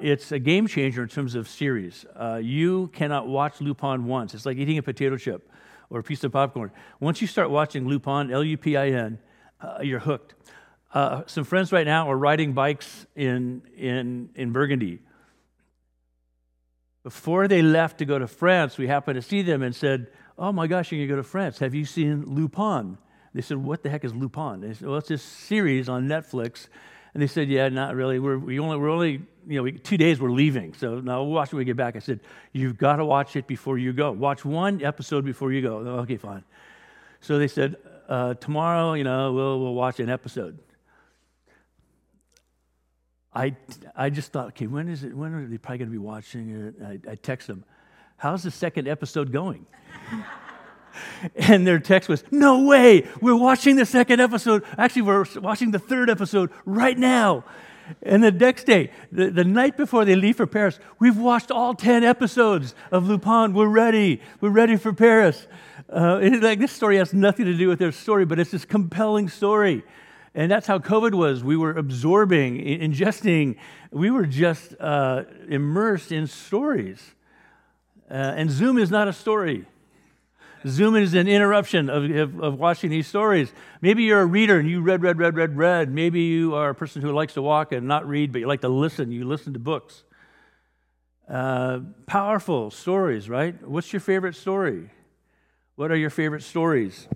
it's 0.00 0.32
a 0.32 0.38
game 0.38 0.66
changer 0.66 1.02
in 1.02 1.08
terms 1.08 1.34
of 1.34 1.48
series. 1.48 2.04
you 2.40 2.88
cannot 2.92 3.26
watch 3.28 3.60
Lupin 3.60 4.06
once. 4.06 4.34
It's 4.34 4.46
like 4.46 4.56
eating 4.56 4.78
a 4.78 4.82
potato 4.82 5.16
chip 5.16 5.48
or 5.92 6.00
a 6.00 6.02
piece 6.02 6.24
of 6.24 6.32
popcorn. 6.32 6.70
Once 7.00 7.20
you 7.20 7.26
start 7.26 7.50
watching 7.50 7.86
Lupin, 7.86 8.30
L 8.30 8.42
U 8.42 8.56
P 8.56 8.76
I 8.76 8.88
N, 8.88 9.18
uh, 9.60 9.78
you're 9.82 10.00
hooked. 10.00 10.34
Uh, 10.92 11.22
some 11.26 11.44
friends 11.44 11.72
right 11.72 11.86
now 11.86 12.10
are 12.10 12.16
riding 12.16 12.52
bikes 12.52 13.06
in, 13.14 13.62
in, 13.76 14.30
in 14.34 14.52
Burgundy. 14.52 15.00
Before 17.02 17.48
they 17.48 17.62
left 17.62 17.98
to 17.98 18.04
go 18.04 18.18
to 18.18 18.26
France, 18.26 18.78
we 18.78 18.86
happened 18.86 19.16
to 19.16 19.22
see 19.22 19.42
them 19.42 19.62
and 19.62 19.74
said, 19.74 20.08
Oh 20.38 20.52
my 20.52 20.66
gosh, 20.66 20.90
you're 20.92 20.98
going 20.98 21.08
to 21.08 21.12
go 21.14 21.16
to 21.16 21.28
France. 21.28 21.58
Have 21.58 21.74
you 21.74 21.84
seen 21.84 22.24
Lupin? 22.24 22.98
They 23.34 23.42
said, 23.42 23.58
What 23.58 23.82
the 23.82 23.90
heck 23.90 24.04
is 24.04 24.14
Lupin? 24.14 24.60
They 24.60 24.74
said, 24.74 24.88
Well, 24.88 24.98
it's 24.98 25.08
this 25.08 25.22
series 25.22 25.88
on 25.88 26.08
Netflix. 26.08 26.68
And 27.14 27.22
they 27.22 27.26
said, 27.26 27.48
Yeah, 27.48 27.68
not 27.68 27.94
really. 27.94 28.18
We're, 28.18 28.38
we 28.38 28.58
only, 28.58 28.76
we're 28.76 28.90
only 28.90 29.22
you 29.46 29.56
know, 29.56 29.62
we, 29.62 29.72
two 29.72 29.96
days 29.96 30.20
we're 30.20 30.30
leaving. 30.30 30.74
So 30.74 31.00
now 31.00 31.22
we'll 31.22 31.32
watch 31.32 31.48
it 31.48 31.54
when 31.54 31.60
we 31.60 31.64
get 31.64 31.76
back. 31.76 31.96
I 31.96 32.00
said, 32.00 32.20
You've 32.52 32.76
got 32.76 32.96
to 32.96 33.04
watch 33.04 33.36
it 33.36 33.46
before 33.46 33.78
you 33.78 33.92
go. 33.92 34.12
Watch 34.12 34.44
one 34.44 34.82
episode 34.84 35.24
before 35.24 35.52
you 35.52 35.62
go. 35.62 35.76
Okay, 36.00 36.16
fine. 36.16 36.44
So 37.20 37.38
they 37.38 37.48
said, 37.48 37.76
uh, 38.08 38.34
Tomorrow, 38.34 38.94
you 38.94 39.04
know, 39.04 39.32
we'll, 39.32 39.60
we'll 39.60 39.74
watch 39.74 40.00
an 40.00 40.10
episode. 40.10 40.58
I, 43.34 43.56
I 43.96 44.10
just 44.10 44.30
thought, 44.30 44.48
okay, 44.48 44.66
when 44.66 44.88
is 44.88 45.04
it? 45.04 45.16
When 45.16 45.32
are 45.32 45.46
they 45.46 45.56
probably 45.56 45.78
going 45.78 45.88
to 45.88 45.92
be 45.92 45.98
watching 45.98 46.50
it? 46.50 46.74
I, 46.84 47.12
I 47.12 47.14
text 47.14 47.46
them, 47.46 47.64
how's 48.18 48.42
the 48.42 48.50
second 48.50 48.88
episode 48.88 49.32
going? 49.32 49.66
and 51.36 51.66
their 51.66 51.78
text 51.78 52.08
was, 52.08 52.24
no 52.30 52.64
way, 52.64 53.06
we're 53.20 53.36
watching 53.36 53.76
the 53.76 53.86
second 53.86 54.20
episode. 54.20 54.64
Actually, 54.78 55.02
we're 55.02 55.26
watching 55.36 55.70
the 55.70 55.78
third 55.78 56.10
episode 56.10 56.50
right 56.64 56.98
now. 56.98 57.44
And 58.02 58.22
the 58.22 58.30
next 58.30 58.64
day, 58.64 58.90
the, 59.10 59.30
the 59.30 59.44
night 59.44 59.76
before 59.76 60.04
they 60.04 60.14
leave 60.14 60.36
for 60.36 60.46
Paris, 60.46 60.78
we've 60.98 61.16
watched 61.16 61.50
all 61.50 61.74
10 61.74 62.04
episodes 62.04 62.74
of 62.90 63.06
Lupin. 63.08 63.52
We're 63.52 63.66
ready. 63.66 64.20
We're 64.40 64.50
ready 64.50 64.76
for 64.76 64.92
Paris. 64.92 65.46
Uh, 65.88 66.20
like, 66.40 66.58
this 66.58 66.72
story 66.72 66.96
has 66.96 67.12
nothing 67.12 67.46
to 67.46 67.54
do 67.54 67.68
with 67.68 67.78
their 67.78 67.92
story, 67.92 68.24
but 68.24 68.38
it's 68.38 68.50
this 68.50 68.64
compelling 68.64 69.28
story. 69.28 69.84
And 70.34 70.50
that's 70.50 70.66
how 70.66 70.78
COVID 70.78 71.14
was. 71.14 71.44
We 71.44 71.56
were 71.56 71.72
absorbing, 71.72 72.58
ingesting, 72.58 73.56
we 73.90 74.10
were 74.10 74.24
just 74.24 74.74
uh, 74.80 75.24
immersed 75.48 76.10
in 76.10 76.26
stories. 76.26 77.14
Uh, 78.10 78.14
and 78.14 78.50
Zoom 78.50 78.78
is 78.78 78.90
not 78.90 79.08
a 79.08 79.12
story. 79.12 79.66
Zoom 80.66 80.96
is 80.96 81.14
an 81.14 81.28
interruption 81.28 81.90
of, 81.90 82.10
of, 82.10 82.40
of, 82.40 82.58
watching 82.58 82.90
these 82.90 83.06
stories. 83.06 83.52
Maybe 83.80 84.04
you're 84.04 84.20
a 84.20 84.26
reader 84.26 84.58
and 84.58 84.68
you 84.68 84.80
read, 84.80 85.02
read, 85.02 85.18
read, 85.18 85.36
read, 85.36 85.56
read. 85.56 85.92
Maybe 85.92 86.20
you 86.22 86.54
are 86.54 86.70
a 86.70 86.74
person 86.74 87.02
who 87.02 87.12
likes 87.12 87.34
to 87.34 87.42
walk 87.42 87.72
and 87.72 87.88
not 87.88 88.06
read, 88.06 88.32
but 88.32 88.40
you 88.40 88.46
like 88.46 88.60
to 88.60 88.68
listen. 88.68 89.10
You 89.10 89.24
listen 89.24 89.52
to 89.54 89.58
books. 89.58 90.04
Uh, 91.28 91.80
powerful 92.06 92.70
stories, 92.70 93.28
right? 93.28 93.60
What's 93.66 93.92
your 93.92 94.00
favorite 94.00 94.36
story? 94.36 94.90
What 95.76 95.90
are 95.90 95.96
your 95.96 96.10
favorite 96.10 96.42
stories? 96.42 97.08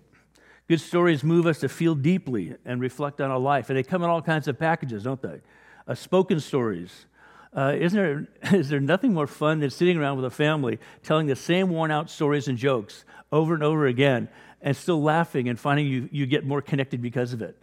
Good 0.69 0.81
stories 0.81 1.23
move 1.23 1.47
us 1.47 1.61
to 1.61 1.69
feel 1.69 1.95
deeply 1.95 2.57
and 2.65 2.81
reflect 2.81 3.21
on 3.21 3.31
our 3.31 3.39
life. 3.39 3.71
And 3.71 3.79
they 3.79 3.83
come 3.83 4.03
in 4.03 4.11
all 4.11 4.23
kinds 4.23 4.49
of 4.49 4.59
packages, 4.59 5.05
don't 5.05 5.23
they? 5.23 5.41
Uh, 5.87 5.95
spoken 5.95 6.41
stories. 6.41 7.07
Uh, 7.55 7.75
isn't 7.79 7.99
there, 7.99 8.29
is 8.59 8.69
there 8.69 8.81
nothing 8.81 9.15
more 9.15 9.27
fun 9.27 9.61
than 9.61 9.71
sitting 9.71 9.97
around 9.97 10.17
with 10.17 10.25
a 10.25 10.31
family 10.31 10.79
telling 11.03 11.27
the 11.27 11.37
same 11.37 11.71
worn 11.71 11.91
out 11.91 12.11
stories 12.11 12.49
and 12.49 12.59
jokes 12.59 13.05
over 13.33 13.55
and 13.55 13.62
over 13.62 13.87
again 13.87 14.29
and 14.61 14.77
still 14.77 15.03
laughing 15.03 15.49
and 15.49 15.59
finding 15.59 15.87
you, 15.87 16.09
you 16.12 16.27
get 16.27 16.45
more 16.45 16.62
connected 16.62 17.03
because 17.03 17.33
of 17.33 17.43
it? 17.43 17.57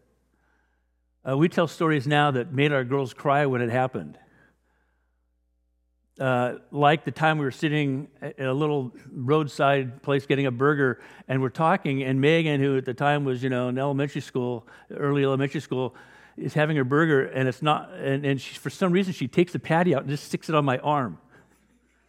Uh, 1.28 1.38
we 1.38 1.48
tell 1.48 1.68
stories 1.68 2.06
now 2.06 2.32
that 2.32 2.52
made 2.52 2.72
our 2.72 2.84
girls 2.84 3.14
cry 3.14 3.46
when 3.46 3.62
it 3.62 3.70
happened. 3.70 4.18
Uh, 6.20 6.56
like 6.70 7.06
the 7.06 7.12
time 7.12 7.40
we 7.40 7.46
were 7.46 7.52
sitting 7.52 8.08
at 8.22 8.40
a 8.40 8.54
little 8.54 8.92
roadside 9.12 10.04
place 10.04 10.28
getting 10.28 10.46
a 10.46 10.52
burger 10.52 11.02
and 11.28 11.42
we're 11.42 11.50
talking 11.50 12.04
and 12.04 12.22
megan 12.22 12.62
who 12.62 12.78
at 12.78 12.86
the 12.86 12.94
time 12.94 13.26
was 13.26 13.42
you 13.42 13.50
know 13.50 13.70
in 13.70 13.80
elementary 13.80 14.22
school 14.22 14.68
early 14.92 15.24
elementary 15.24 15.60
school 15.60 15.96
is 16.38 16.54
having 16.54 16.78
her 16.78 16.84
burger 16.84 17.26
and 17.26 17.50
it's 17.50 17.64
not 17.64 17.92
and, 17.94 18.24
and 18.28 18.40
she, 18.40 18.54
for 18.54 18.70
some 18.70 18.92
reason 18.92 19.12
she 19.12 19.28
takes 19.28 19.54
the 19.54 19.60
patty 19.60 19.96
out 19.96 20.02
and 20.02 20.10
just 20.12 20.26
sticks 20.26 20.50
it 20.50 20.54
on 20.54 20.64
my 20.64 20.78
arm 20.78 21.18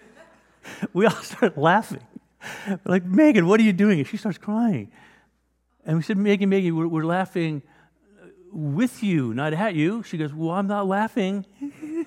we 0.93 1.07
all 1.07 1.23
start 1.23 1.57
laughing 1.57 2.03
like 2.85 3.05
megan 3.05 3.47
what 3.47 3.61
are 3.61 3.65
you 3.65 3.73
doing 3.73 3.99
and 3.99 4.09
she 4.09 4.17
starts 4.17 4.39
crying 4.39 4.91
and 5.85 5.97
we 5.97 6.03
said 6.03 6.17
megan 6.17 6.49
megan 6.49 6.77
we're, 6.77 6.89
we're 6.89 7.05
laughing 7.05 7.63
with 8.51 9.03
you 9.03 9.35
not 9.35 9.53
at 9.53 9.75
you 9.75 10.03
she 10.03 10.17
goes 10.17 10.33
well 10.33 10.51
i'm 10.51 10.67
not 10.67 10.87
laughing 10.87 11.45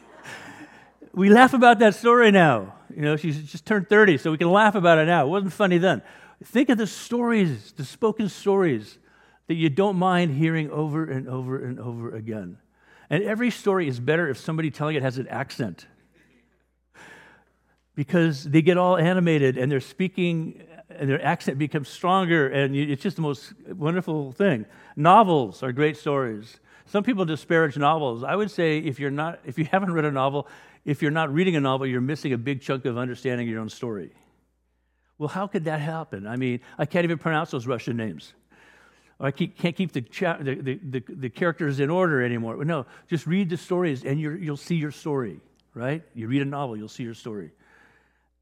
we 1.17 1.29
laugh 1.29 1.55
about 1.55 1.79
that 1.79 1.95
story 1.95 2.29
now. 2.29 2.75
You 2.95 3.01
know, 3.01 3.15
she's 3.15 3.43
just 3.51 3.65
turned 3.65 3.89
30, 3.89 4.19
so 4.19 4.31
we 4.31 4.37
can 4.37 4.51
laugh 4.51 4.75
about 4.75 4.99
it 4.99 5.05
now. 5.05 5.25
It 5.25 5.29
wasn't 5.29 5.51
funny 5.51 5.79
then. 5.79 6.03
Think 6.43 6.69
of 6.69 6.77
the 6.77 6.85
stories, 6.85 7.71
the 7.71 7.83
spoken 7.83 8.29
stories 8.29 8.99
that 9.47 9.55
you 9.55 9.69
don't 9.69 9.97
mind 9.97 10.35
hearing 10.35 10.69
over 10.69 11.03
and 11.09 11.27
over 11.27 11.57
and 11.57 11.79
over 11.79 12.13
again. 12.15 12.57
And 13.09 13.23
every 13.23 13.49
story 13.49 13.87
is 13.87 13.99
better 13.99 14.29
if 14.29 14.37
somebody 14.37 14.69
telling 14.69 14.95
it 14.95 15.01
has 15.01 15.17
an 15.17 15.27
accent. 15.27 15.87
Because 17.97 18.43
they 18.43 18.61
get 18.61 18.77
all 18.77 18.95
animated 18.95 19.57
and 19.57 19.71
they're 19.71 19.81
speaking 19.81 20.61
and 20.89 21.09
their 21.09 21.23
accent 21.33 21.57
becomes 21.57 21.89
stronger 21.89 22.47
and 22.47 22.75
it's 22.75 23.01
just 23.01 23.15
the 23.15 23.23
most 23.23 23.53
wonderful 23.67 24.31
thing. 24.31 24.65
Novels 24.95 25.63
are 25.63 25.71
great 25.71 25.97
stories. 25.97 26.59
Some 26.85 27.03
people 27.03 27.25
disparage 27.25 27.75
novels. 27.75 28.23
I 28.23 28.35
would 28.35 28.51
say 28.51 28.77
if 28.77 28.99
you're 28.99 29.09
not 29.09 29.39
if 29.45 29.57
you 29.57 29.65
haven't 29.65 29.91
read 29.93 30.05
a 30.05 30.11
novel, 30.11 30.47
if 30.85 31.01
you're 31.01 31.17
not 31.21 31.33
reading 31.33 31.55
a 31.55 31.59
novel, 31.59 31.87
you're 31.87 31.99
missing 32.13 32.33
a 32.33 32.37
big 32.37 32.61
chunk 32.61 32.85
of 32.85 32.99
understanding 32.99 33.47
your 33.47 33.59
own 33.59 33.69
story. 33.69 34.11
Well, 35.17 35.29
how 35.29 35.47
could 35.47 35.65
that 35.65 35.79
happen? 35.81 36.27
I 36.27 36.35
mean, 36.35 36.59
I 36.77 36.85
can't 36.85 37.03
even 37.03 37.17
pronounce 37.17 37.49
those 37.49 37.65
Russian 37.65 37.97
names. 37.97 38.33
or 39.19 39.25
I 39.27 39.31
keep, 39.31 39.57
can't 39.57 39.75
keep 39.75 39.91
the, 39.91 40.01
cha- 40.01 40.37
the, 40.37 40.53
the, 40.55 40.79
the, 40.89 41.03
the 41.09 41.29
characters 41.29 41.79
in 41.79 41.89
order 41.89 42.23
anymore. 42.23 42.63
No, 42.63 42.85
just 43.09 43.25
read 43.25 43.49
the 43.49 43.57
stories 43.57 44.05
and 44.05 44.19
you 44.19 44.37
will 44.47 44.55
see 44.57 44.75
your 44.75 44.91
story, 44.91 45.41
right? 45.73 46.03
You 46.13 46.27
read 46.27 46.43
a 46.43 46.45
novel, 46.45 46.77
you'll 46.77 46.87
see 46.87 47.03
your 47.03 47.15
story. 47.15 47.51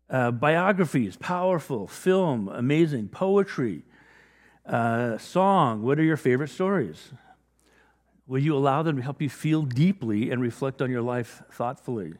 Uh, 0.10 0.30
biographies, 0.32 1.18
powerful. 1.18 1.88
Film, 1.88 2.48
amazing. 2.50 3.08
Poetry, 3.08 3.84
uh, 4.66 5.18
song. 5.18 5.82
What 5.82 6.00
are 6.00 6.04
your 6.04 6.18
favorite 6.18 6.50
stories? 6.50 7.12
Will 8.28 8.40
you 8.40 8.56
allow 8.56 8.84
them 8.84 8.98
to 8.98 9.02
help 9.02 9.22
you 9.22 9.30
feel 9.30 9.64
deeply 9.64 10.32
and 10.32 10.42
reflect 10.42 10.82
on 10.82 10.92
your 10.92 11.02
life 11.02 11.42
thoughtfully? 11.52 12.14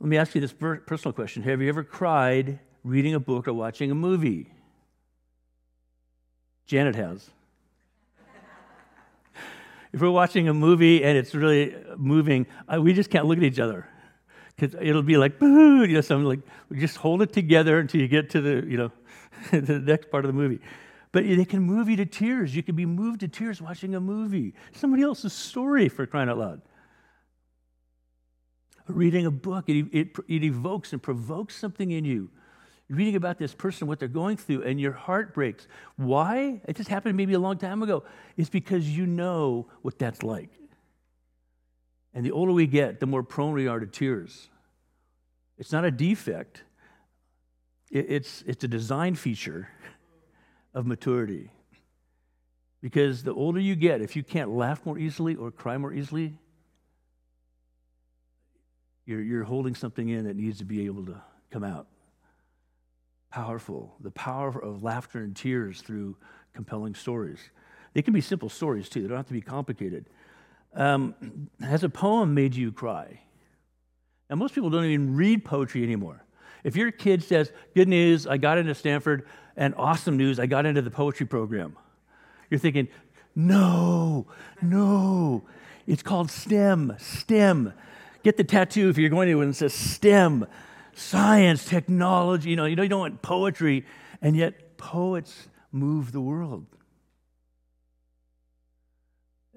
Let 0.00 0.08
me 0.08 0.16
ask 0.16 0.34
you 0.34 0.40
this 0.40 0.52
personal 0.52 1.12
question 1.12 1.42
Have 1.42 1.60
you 1.60 1.68
ever 1.68 1.84
cried 1.84 2.60
reading 2.84 3.14
a 3.14 3.20
book 3.20 3.48
or 3.48 3.52
watching 3.52 3.90
a 3.90 3.94
movie? 3.94 4.52
Janet 6.66 6.94
has. 6.94 7.30
if 9.92 10.00
we're 10.00 10.10
watching 10.10 10.48
a 10.48 10.54
movie 10.54 11.04
and 11.04 11.18
it's 11.18 11.34
really 11.34 11.74
moving, 11.96 12.46
we 12.78 12.92
just 12.92 13.10
can't 13.10 13.26
look 13.26 13.38
at 13.38 13.44
each 13.44 13.58
other 13.58 13.88
because 14.56 14.76
it'll 14.80 15.02
be 15.02 15.16
like, 15.16 15.38
boo, 15.38 15.84
you 15.84 15.94
know, 15.94 16.00
something 16.00 16.26
like, 16.26 16.40
just 16.72 16.96
hold 16.96 17.22
it 17.22 17.32
together 17.32 17.78
until 17.78 18.00
you 18.00 18.08
get 18.08 18.30
to 18.30 18.40
the, 18.40 18.66
you 18.66 18.76
know, 18.76 18.92
the 19.50 19.78
next 19.78 20.10
part 20.10 20.24
of 20.24 20.28
the 20.28 20.36
movie. 20.36 20.60
But 21.12 21.24
they 21.24 21.44
can 21.44 21.60
move 21.60 21.90
you 21.90 21.96
to 21.96 22.06
tears. 22.06 22.56
You 22.56 22.62
can 22.62 22.74
be 22.74 22.86
moved 22.86 23.20
to 23.20 23.28
tears 23.28 23.60
watching 23.60 23.94
a 23.94 24.00
movie, 24.00 24.54
somebody 24.72 25.02
else's 25.02 25.32
story 25.32 25.88
for 25.88 26.06
crying 26.06 26.28
out 26.28 26.38
loud. 26.38 26.62
Reading 28.88 29.26
a 29.26 29.30
book, 29.30 29.68
it, 29.68 29.86
it, 29.92 30.16
it 30.28 30.42
evokes 30.42 30.92
and 30.92 31.02
provokes 31.02 31.54
something 31.54 31.90
in 31.90 32.04
you. 32.04 32.30
Reading 32.88 33.14
about 33.14 33.38
this 33.38 33.54
person, 33.54 33.86
what 33.86 33.98
they're 33.98 34.08
going 34.08 34.36
through, 34.36 34.62
and 34.62 34.80
your 34.80 34.92
heart 34.92 35.34
breaks. 35.34 35.68
Why? 35.96 36.60
It 36.66 36.76
just 36.76 36.88
happened 36.88 37.16
maybe 37.16 37.34
a 37.34 37.38
long 37.38 37.58
time 37.58 37.82
ago. 37.82 38.04
It's 38.36 38.50
because 38.50 38.88
you 38.88 39.06
know 39.06 39.68
what 39.82 39.98
that's 39.98 40.22
like. 40.22 40.50
And 42.14 42.24
the 42.24 42.32
older 42.32 42.52
we 42.52 42.66
get, 42.66 43.00
the 43.00 43.06
more 43.06 43.22
prone 43.22 43.54
we 43.54 43.68
are 43.68 43.80
to 43.80 43.86
tears. 43.86 44.48
It's 45.58 45.72
not 45.72 45.84
a 45.84 45.90
defect, 45.90 46.64
it's, 47.90 48.42
it's 48.46 48.64
a 48.64 48.68
design 48.68 49.14
feature 49.14 49.68
of 50.74 50.86
maturity. 50.86 51.50
Because 52.80 53.22
the 53.22 53.32
older 53.32 53.60
you 53.60 53.76
get, 53.76 54.00
if 54.00 54.16
you 54.16 54.24
can't 54.24 54.50
laugh 54.50 54.84
more 54.84 54.98
easily 54.98 55.36
or 55.36 55.50
cry 55.50 55.78
more 55.78 55.92
easily, 55.92 56.34
you're, 59.06 59.20
you're 59.20 59.44
holding 59.44 59.74
something 59.74 60.08
in 60.08 60.24
that 60.24 60.36
needs 60.36 60.58
to 60.58 60.64
be 60.64 60.86
able 60.86 61.04
to 61.06 61.20
come 61.50 61.64
out. 61.64 61.86
Powerful. 63.30 63.94
The 64.00 64.10
power 64.10 64.62
of 64.62 64.82
laughter 64.82 65.18
and 65.20 65.34
tears 65.34 65.80
through 65.80 66.16
compelling 66.54 66.94
stories. 66.94 67.38
They 67.94 68.02
can 68.02 68.14
be 68.14 68.20
simple 68.20 68.48
stories 68.48 68.88
too, 68.88 69.02
they 69.02 69.08
don't 69.08 69.16
have 69.16 69.26
to 69.26 69.32
be 69.32 69.40
complicated. 69.40 70.06
Um, 70.74 71.48
has 71.60 71.84
a 71.84 71.88
poem 71.88 72.34
made 72.34 72.54
you 72.54 72.72
cry? 72.72 73.20
Now, 74.30 74.36
most 74.36 74.54
people 74.54 74.70
don't 74.70 74.84
even 74.84 75.14
read 75.14 75.44
poetry 75.44 75.82
anymore. 75.82 76.24
If 76.64 76.76
your 76.76 76.90
kid 76.90 77.22
says, 77.22 77.52
Good 77.74 77.88
news, 77.88 78.26
I 78.26 78.36
got 78.38 78.58
into 78.58 78.74
Stanford, 78.74 79.26
and 79.56 79.74
awesome 79.76 80.16
news, 80.16 80.40
I 80.40 80.46
got 80.46 80.64
into 80.64 80.80
the 80.80 80.90
poetry 80.90 81.26
program, 81.26 81.76
you're 82.48 82.60
thinking, 82.60 82.88
No, 83.34 84.26
no. 84.60 85.44
It's 85.86 86.02
called 86.02 86.30
STEM, 86.30 86.94
STEM. 86.98 87.72
Get 88.22 88.36
the 88.36 88.44
tattoo 88.44 88.88
if 88.88 88.98
you're 88.98 89.10
going 89.10 89.28
to, 89.28 89.40
and 89.40 89.50
it 89.50 89.54
says 89.54 89.74
STEM, 89.74 90.46
science, 90.94 91.64
technology. 91.64 92.50
You 92.50 92.56
know, 92.56 92.66
you, 92.66 92.76
know, 92.76 92.82
you 92.82 92.88
don't 92.88 93.00
want 93.00 93.20
poetry, 93.20 93.84
and 94.20 94.36
yet 94.36 94.78
poets 94.78 95.48
move 95.72 96.12
the 96.12 96.20
world. 96.20 96.66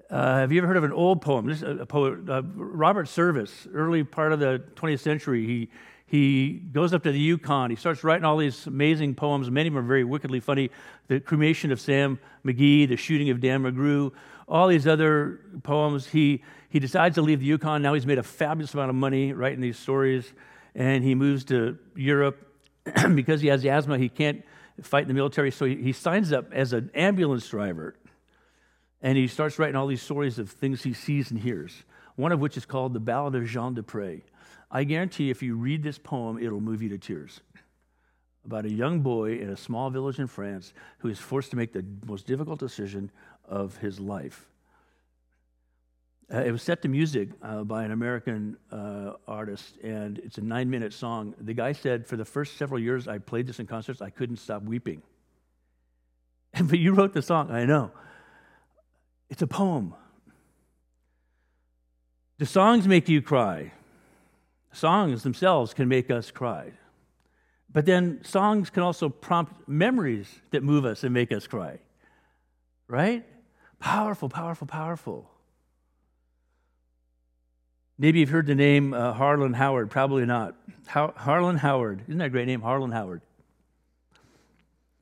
Uh, 0.08 0.36
have 0.36 0.52
you 0.52 0.58
ever 0.58 0.68
heard 0.68 0.76
of 0.76 0.84
an 0.84 0.92
old 0.92 1.20
poem? 1.20 1.46
This 1.46 1.62
a 1.62 1.84
poet, 1.84 2.30
uh, 2.30 2.42
Robert 2.54 3.08
Service, 3.08 3.66
early 3.74 4.04
part 4.04 4.32
of 4.32 4.38
the 4.38 4.62
20th 4.76 5.00
century. 5.00 5.44
He 5.44 5.68
he 6.08 6.52
goes 6.72 6.94
up 6.94 7.02
to 7.02 7.10
the 7.10 7.18
Yukon. 7.18 7.70
He 7.70 7.76
starts 7.76 8.04
writing 8.04 8.24
all 8.24 8.36
these 8.36 8.68
amazing 8.68 9.16
poems. 9.16 9.50
Many 9.50 9.66
of 9.66 9.74
them 9.74 9.84
are 9.84 9.86
very 9.86 10.04
wickedly 10.04 10.38
funny. 10.38 10.70
The 11.08 11.18
cremation 11.18 11.72
of 11.72 11.80
Sam 11.80 12.20
McGee, 12.44 12.88
the 12.88 12.96
shooting 12.96 13.30
of 13.30 13.40
Dan 13.40 13.64
McGrew, 13.64 14.12
all 14.46 14.68
these 14.68 14.86
other 14.86 15.40
poems. 15.64 16.06
He 16.06 16.44
he 16.68 16.78
decides 16.78 17.16
to 17.16 17.22
leave 17.22 17.40
the 17.40 17.46
Yukon. 17.46 17.82
Now 17.82 17.94
he's 17.94 18.06
made 18.06 18.18
a 18.18 18.22
fabulous 18.22 18.74
amount 18.74 18.90
of 18.90 18.96
money 18.96 19.32
writing 19.32 19.60
these 19.60 19.78
stories, 19.78 20.32
and 20.76 21.02
he 21.02 21.16
moves 21.16 21.44
to 21.46 21.78
Europe 21.96 22.46
because 23.16 23.40
he 23.40 23.48
has 23.48 23.64
asthma. 23.64 23.98
He 23.98 24.08
can't 24.08 24.44
fight 24.82 25.02
in 25.02 25.08
the 25.08 25.14
military, 25.14 25.50
so 25.50 25.64
he, 25.64 25.74
he 25.74 25.90
signs 25.90 26.32
up 26.32 26.52
as 26.52 26.72
an 26.72 26.92
ambulance 26.94 27.48
driver 27.48 27.96
and 29.02 29.16
he 29.16 29.26
starts 29.26 29.58
writing 29.58 29.76
all 29.76 29.86
these 29.86 30.02
stories 30.02 30.38
of 30.38 30.50
things 30.50 30.82
he 30.82 30.92
sees 30.92 31.30
and 31.30 31.40
hears, 31.40 31.84
one 32.16 32.32
of 32.32 32.40
which 32.40 32.56
is 32.56 32.64
called 32.64 32.92
The 32.92 33.00
Ballad 33.00 33.34
of 33.34 33.46
Jean 33.46 33.74
Desprez. 33.74 34.22
I 34.70 34.84
guarantee 34.84 35.30
if 35.30 35.42
you 35.42 35.56
read 35.56 35.82
this 35.82 35.98
poem, 35.98 36.38
it'll 36.42 36.60
move 36.60 36.82
you 36.82 36.88
to 36.90 36.98
tears. 36.98 37.40
About 38.44 38.64
a 38.64 38.70
young 38.70 39.00
boy 39.00 39.38
in 39.38 39.50
a 39.50 39.56
small 39.56 39.90
village 39.90 40.18
in 40.18 40.26
France 40.26 40.72
who 40.98 41.08
is 41.08 41.18
forced 41.18 41.50
to 41.50 41.56
make 41.56 41.72
the 41.72 41.84
most 42.06 42.26
difficult 42.26 42.58
decision 42.58 43.10
of 43.48 43.76
his 43.78 44.00
life. 44.00 44.46
Uh, 46.32 46.38
it 46.38 46.50
was 46.50 46.62
set 46.62 46.82
to 46.82 46.88
music 46.88 47.28
uh, 47.42 47.62
by 47.62 47.84
an 47.84 47.92
American 47.92 48.56
uh, 48.72 49.12
artist, 49.28 49.76
and 49.84 50.18
it's 50.18 50.38
a 50.38 50.40
nine 50.40 50.68
minute 50.68 50.92
song. 50.92 51.34
The 51.40 51.54
guy 51.54 51.70
said, 51.70 52.04
For 52.04 52.16
the 52.16 52.24
first 52.24 52.56
several 52.56 52.80
years 52.80 53.06
I 53.06 53.18
played 53.18 53.46
this 53.46 53.60
in 53.60 53.66
concerts, 53.66 54.02
I 54.02 54.10
couldn't 54.10 54.38
stop 54.38 54.62
weeping. 54.62 55.02
but 56.60 56.78
you 56.80 56.94
wrote 56.94 57.12
the 57.12 57.22
song, 57.22 57.52
I 57.52 57.64
know. 57.64 57.92
It's 59.28 59.42
a 59.42 59.46
poem. 59.46 59.94
Do 62.38 62.44
songs 62.44 62.86
make 62.86 63.08
you 63.08 63.22
cry? 63.22 63.72
Songs 64.72 65.22
themselves 65.22 65.72
can 65.72 65.88
make 65.88 66.10
us 66.10 66.30
cry. 66.30 66.72
But 67.72 67.86
then 67.86 68.20
songs 68.24 68.70
can 68.70 68.82
also 68.82 69.08
prompt 69.08 69.68
memories 69.68 70.28
that 70.50 70.62
move 70.62 70.84
us 70.84 71.02
and 71.02 71.12
make 71.12 71.32
us 71.32 71.46
cry. 71.46 71.78
Right? 72.88 73.24
Powerful, 73.80 74.28
powerful, 74.28 74.66
powerful. 74.66 75.30
Maybe 77.98 78.20
you've 78.20 78.28
heard 78.28 78.46
the 78.46 78.54
name 78.54 78.92
uh, 78.92 79.14
Harlan 79.14 79.54
Howard. 79.54 79.90
Probably 79.90 80.26
not. 80.26 80.54
Har- 80.86 81.14
Harlan 81.16 81.56
Howard. 81.56 82.02
Isn't 82.06 82.18
that 82.18 82.26
a 82.26 82.30
great 82.30 82.46
name? 82.46 82.60
Harlan 82.60 82.92
Howard. 82.92 83.22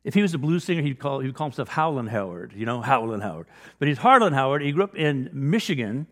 If 0.05 0.13
he 0.13 0.21
was 0.21 0.35
a 0.35 0.39
blues 0.39 0.65
singer, 0.65 0.83
he'd 0.83 0.99
call, 0.99 1.21
he 1.21 1.27
would 1.27 1.35
call 1.35 1.47
himself 1.47 1.69
Howlin' 1.69 2.09
Howard, 2.09 2.53
you 2.55 2.67
know, 2.67 2.83
Howlin' 2.83 3.23
Howard. 3.23 3.47
But 3.79 3.89
he's 3.89 3.99
Harlan 3.99 4.35
Howard. 4.35 4.63
He 4.63 4.71
grew 4.71 4.85
up 4.85 4.95
in 4.95 5.31
Michigan. 5.33 6.07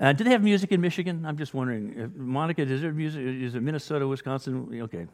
Uh, 0.00 0.14
do 0.14 0.24
they 0.24 0.30
have 0.30 0.42
music 0.42 0.72
in 0.72 0.80
Michigan? 0.80 1.26
I'm 1.26 1.36
just 1.36 1.52
wondering. 1.52 1.94
If, 1.94 2.14
Monica, 2.14 2.62
is 2.62 2.80
there 2.80 2.92
music? 2.92 3.20
Is 3.22 3.54
it 3.54 3.62
Minnesota, 3.62 4.08
Wisconsin? 4.08 4.80
Okay. 4.82 5.06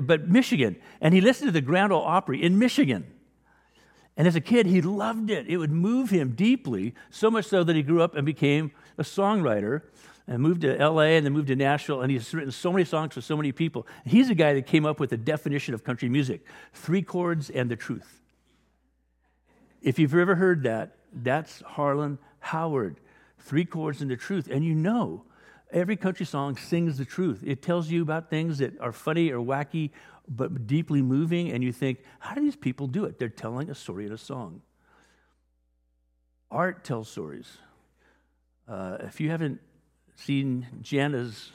But 0.00 0.28
Michigan. 0.28 0.76
And 1.00 1.12
he 1.12 1.20
listened 1.20 1.48
to 1.48 1.52
the 1.52 1.60
Grand 1.60 1.92
Ole 1.92 2.02
Opry 2.02 2.42
in 2.42 2.58
Michigan. 2.58 3.04
And 4.16 4.28
as 4.28 4.36
a 4.36 4.40
kid, 4.40 4.66
he 4.66 4.80
loved 4.82 5.30
it. 5.30 5.46
It 5.48 5.56
would 5.56 5.70
move 5.70 6.10
him 6.10 6.32
deeply, 6.32 6.94
so 7.10 7.30
much 7.30 7.46
so 7.46 7.64
that 7.64 7.74
he 7.74 7.82
grew 7.82 8.02
up 8.02 8.14
and 8.14 8.26
became 8.26 8.72
a 8.96 9.02
songwriter 9.02 9.82
and 10.28 10.42
moved 10.42 10.60
to 10.60 10.76
LA 10.76 11.16
and 11.16 11.24
then 11.24 11.32
moved 11.32 11.48
to 11.48 11.56
Nashville, 11.56 12.02
and 12.02 12.12
he's 12.12 12.32
written 12.34 12.52
so 12.52 12.70
many 12.70 12.84
songs 12.84 13.14
for 13.14 13.22
so 13.22 13.36
many 13.36 13.50
people. 13.50 13.86
He's 14.04 14.28
the 14.28 14.34
guy 14.34 14.52
that 14.52 14.66
came 14.66 14.84
up 14.84 15.00
with 15.00 15.10
the 15.10 15.16
definition 15.16 15.72
of 15.72 15.82
country 15.82 16.08
music 16.08 16.44
three 16.74 17.02
chords 17.02 17.48
and 17.48 17.70
the 17.70 17.76
truth. 17.76 18.20
If 19.80 19.98
you've 19.98 20.14
ever 20.14 20.34
heard 20.34 20.64
that, 20.64 20.96
that's 21.12 21.62
Harlan 21.62 22.18
Howard. 22.40 23.00
Three 23.38 23.64
chords 23.64 24.02
and 24.02 24.10
the 24.10 24.16
truth. 24.16 24.48
And 24.50 24.64
you 24.64 24.74
know, 24.74 25.24
every 25.72 25.96
country 25.96 26.26
song 26.26 26.56
sings 26.56 26.98
the 26.98 27.04
truth. 27.06 27.42
It 27.46 27.62
tells 27.62 27.90
you 27.90 28.02
about 28.02 28.28
things 28.28 28.58
that 28.58 28.78
are 28.80 28.92
funny 28.92 29.30
or 29.30 29.38
wacky, 29.38 29.90
but 30.28 30.66
deeply 30.66 31.00
moving, 31.00 31.50
and 31.52 31.64
you 31.64 31.72
think, 31.72 32.00
how 32.18 32.34
do 32.34 32.42
these 32.42 32.56
people 32.56 32.86
do 32.86 33.06
it? 33.06 33.18
They're 33.18 33.30
telling 33.30 33.70
a 33.70 33.74
story 33.74 34.04
in 34.04 34.12
a 34.12 34.18
song. 34.18 34.60
Art 36.50 36.84
tells 36.84 37.08
stories. 37.08 37.48
Uh, 38.68 38.98
if 39.00 39.20
you 39.20 39.30
haven't 39.30 39.60
seen 40.18 40.66
Janna's 40.82 41.52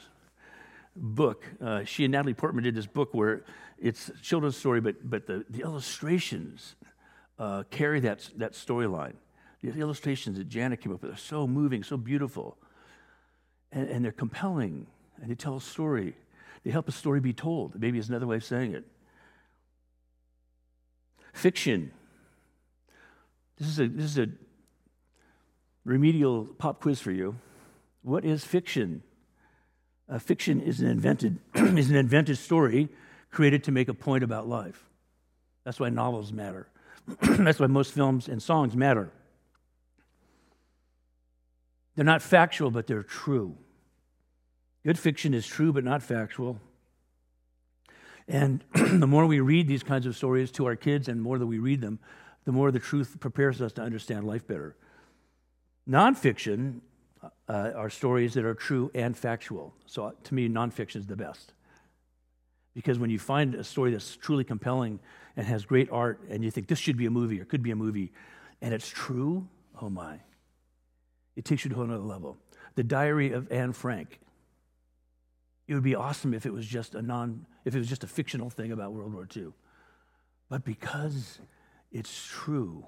book. 0.96 1.44
Uh, 1.60 1.84
she 1.84 2.04
and 2.04 2.12
Natalie 2.12 2.34
Portman 2.34 2.64
did 2.64 2.74
this 2.74 2.86
book 2.86 3.12
where 3.12 3.44
it's 3.78 4.10
children's 4.22 4.56
story, 4.56 4.80
but, 4.80 5.08
but 5.08 5.26
the, 5.26 5.44
the 5.50 5.60
illustrations 5.60 6.76
uh, 7.38 7.64
carry 7.70 8.00
that, 8.00 8.28
that 8.36 8.52
storyline. 8.52 9.14
The 9.62 9.78
illustrations 9.80 10.38
that 10.38 10.48
Jana 10.48 10.76
came 10.76 10.92
up 10.92 11.02
with 11.02 11.12
are 11.12 11.16
so 11.16 11.46
moving, 11.46 11.82
so 11.82 11.96
beautiful. 11.96 12.56
And, 13.72 13.88
and 13.88 14.04
they're 14.04 14.12
compelling, 14.12 14.86
and 15.20 15.30
they 15.30 15.34
tell 15.34 15.56
a 15.56 15.60
story. 15.60 16.14
They 16.64 16.70
help 16.70 16.88
a 16.88 16.92
story 16.92 17.20
be 17.20 17.32
told. 17.32 17.78
Maybe 17.78 17.98
is 17.98 18.08
another 18.08 18.26
way 18.26 18.36
of 18.36 18.44
saying 18.44 18.74
it. 18.74 18.84
Fiction. 21.32 21.90
This 23.58 23.68
is 23.68 23.80
a, 23.80 23.88
this 23.88 24.04
is 24.04 24.18
a 24.18 24.28
remedial 25.84 26.44
pop 26.44 26.80
quiz 26.80 27.00
for 27.00 27.10
you. 27.10 27.36
What 28.04 28.26
is 28.26 28.44
fiction? 28.44 29.02
Uh, 30.08 30.18
fiction 30.18 30.60
is 30.60 30.80
an 30.80 30.88
invented 30.88 31.38
is 31.54 31.90
an 31.90 31.96
invented 31.96 32.36
story 32.36 32.90
created 33.30 33.64
to 33.64 33.72
make 33.72 33.88
a 33.88 33.94
point 33.94 34.22
about 34.22 34.46
life. 34.46 34.84
That's 35.64 35.80
why 35.80 35.88
novels 35.88 36.30
matter. 36.30 36.68
That's 37.22 37.58
why 37.58 37.66
most 37.66 37.94
films 37.94 38.28
and 38.28 38.42
songs 38.42 38.76
matter. 38.76 39.10
They're 41.96 42.04
not 42.04 42.20
factual, 42.20 42.70
but 42.70 42.86
they're 42.86 43.02
true. 43.02 43.56
Good 44.84 44.98
fiction 44.98 45.32
is 45.32 45.46
true, 45.46 45.72
but 45.72 45.82
not 45.82 46.02
factual. 46.02 46.60
And 48.28 48.62
the 48.74 49.06
more 49.06 49.24
we 49.24 49.40
read 49.40 49.66
these 49.66 49.82
kinds 49.82 50.04
of 50.04 50.14
stories 50.14 50.50
to 50.52 50.66
our 50.66 50.76
kids 50.76 51.08
and 51.08 51.22
more 51.22 51.38
that 51.38 51.46
we 51.46 51.58
read 51.58 51.80
them, 51.80 52.00
the 52.44 52.52
more 52.52 52.70
the 52.70 52.78
truth 52.78 53.16
prepares 53.18 53.62
us 53.62 53.72
to 53.72 53.82
understand 53.82 54.26
life 54.26 54.46
better. 54.46 54.76
Nonfiction 55.88 56.80
uh, 57.48 57.72
are 57.74 57.90
stories 57.90 58.34
that 58.34 58.44
are 58.44 58.54
true 58.54 58.90
and 58.94 59.16
factual. 59.16 59.74
So 59.86 60.06
uh, 60.06 60.12
to 60.24 60.34
me, 60.34 60.48
nonfiction 60.48 60.96
is 60.96 61.06
the 61.06 61.16
best. 61.16 61.52
Because 62.74 62.98
when 62.98 63.10
you 63.10 63.18
find 63.18 63.54
a 63.54 63.64
story 63.64 63.92
that's 63.92 64.16
truly 64.16 64.44
compelling 64.44 64.98
and 65.36 65.46
has 65.46 65.64
great 65.64 65.90
art, 65.90 66.20
and 66.28 66.42
you 66.44 66.50
think 66.50 66.66
this 66.66 66.78
should 66.78 66.96
be 66.96 67.06
a 67.06 67.10
movie 67.10 67.40
or 67.40 67.44
could 67.44 67.62
be 67.62 67.70
a 67.70 67.76
movie, 67.76 68.12
and 68.60 68.74
it's 68.74 68.88
true, 68.88 69.46
oh 69.80 69.88
my, 69.88 70.18
it 71.36 71.44
takes 71.44 71.64
you 71.64 71.70
to 71.70 71.82
another 71.82 72.02
level. 72.02 72.36
The 72.74 72.84
Diary 72.84 73.32
of 73.32 73.50
Anne 73.50 73.72
Frank. 73.72 74.20
It 75.66 75.74
would 75.74 75.82
be 75.82 75.94
awesome 75.94 76.34
if 76.34 76.44
it 76.44 76.52
was 76.52 76.66
just 76.66 76.94
a 76.94 77.00
non, 77.00 77.46
if 77.64 77.74
it 77.74 77.78
was 77.78 77.88
just 77.88 78.04
a 78.04 78.06
fictional 78.06 78.50
thing 78.50 78.72
about 78.72 78.92
World 78.92 79.14
War 79.14 79.26
II. 79.34 79.52
But 80.50 80.64
because 80.64 81.38
it's 81.90 82.26
true 82.30 82.84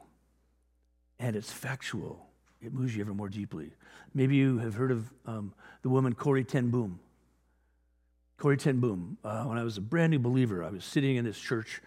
and 1.18 1.34
it's 1.34 1.50
factual, 1.50 2.26
it 2.66 2.74
moves 2.74 2.94
you 2.94 3.02
ever 3.02 3.14
more 3.14 3.28
deeply. 3.28 3.70
Maybe 4.12 4.36
you 4.36 4.58
have 4.58 4.74
heard 4.74 4.90
of 4.90 5.08
um, 5.24 5.54
the 5.82 5.88
woman 5.88 6.14
Corrie 6.14 6.44
Ten 6.44 6.70
Boom. 6.70 6.98
Corrie 8.38 8.56
Ten 8.56 8.80
Boom. 8.80 9.16
Uh, 9.24 9.44
when 9.44 9.56
I 9.56 9.62
was 9.62 9.78
a 9.78 9.80
brand 9.80 10.10
new 10.10 10.18
believer, 10.18 10.64
I 10.64 10.70
was 10.70 10.84
sitting 10.84 11.16
in 11.16 11.24
this 11.24 11.38
church, 11.38 11.80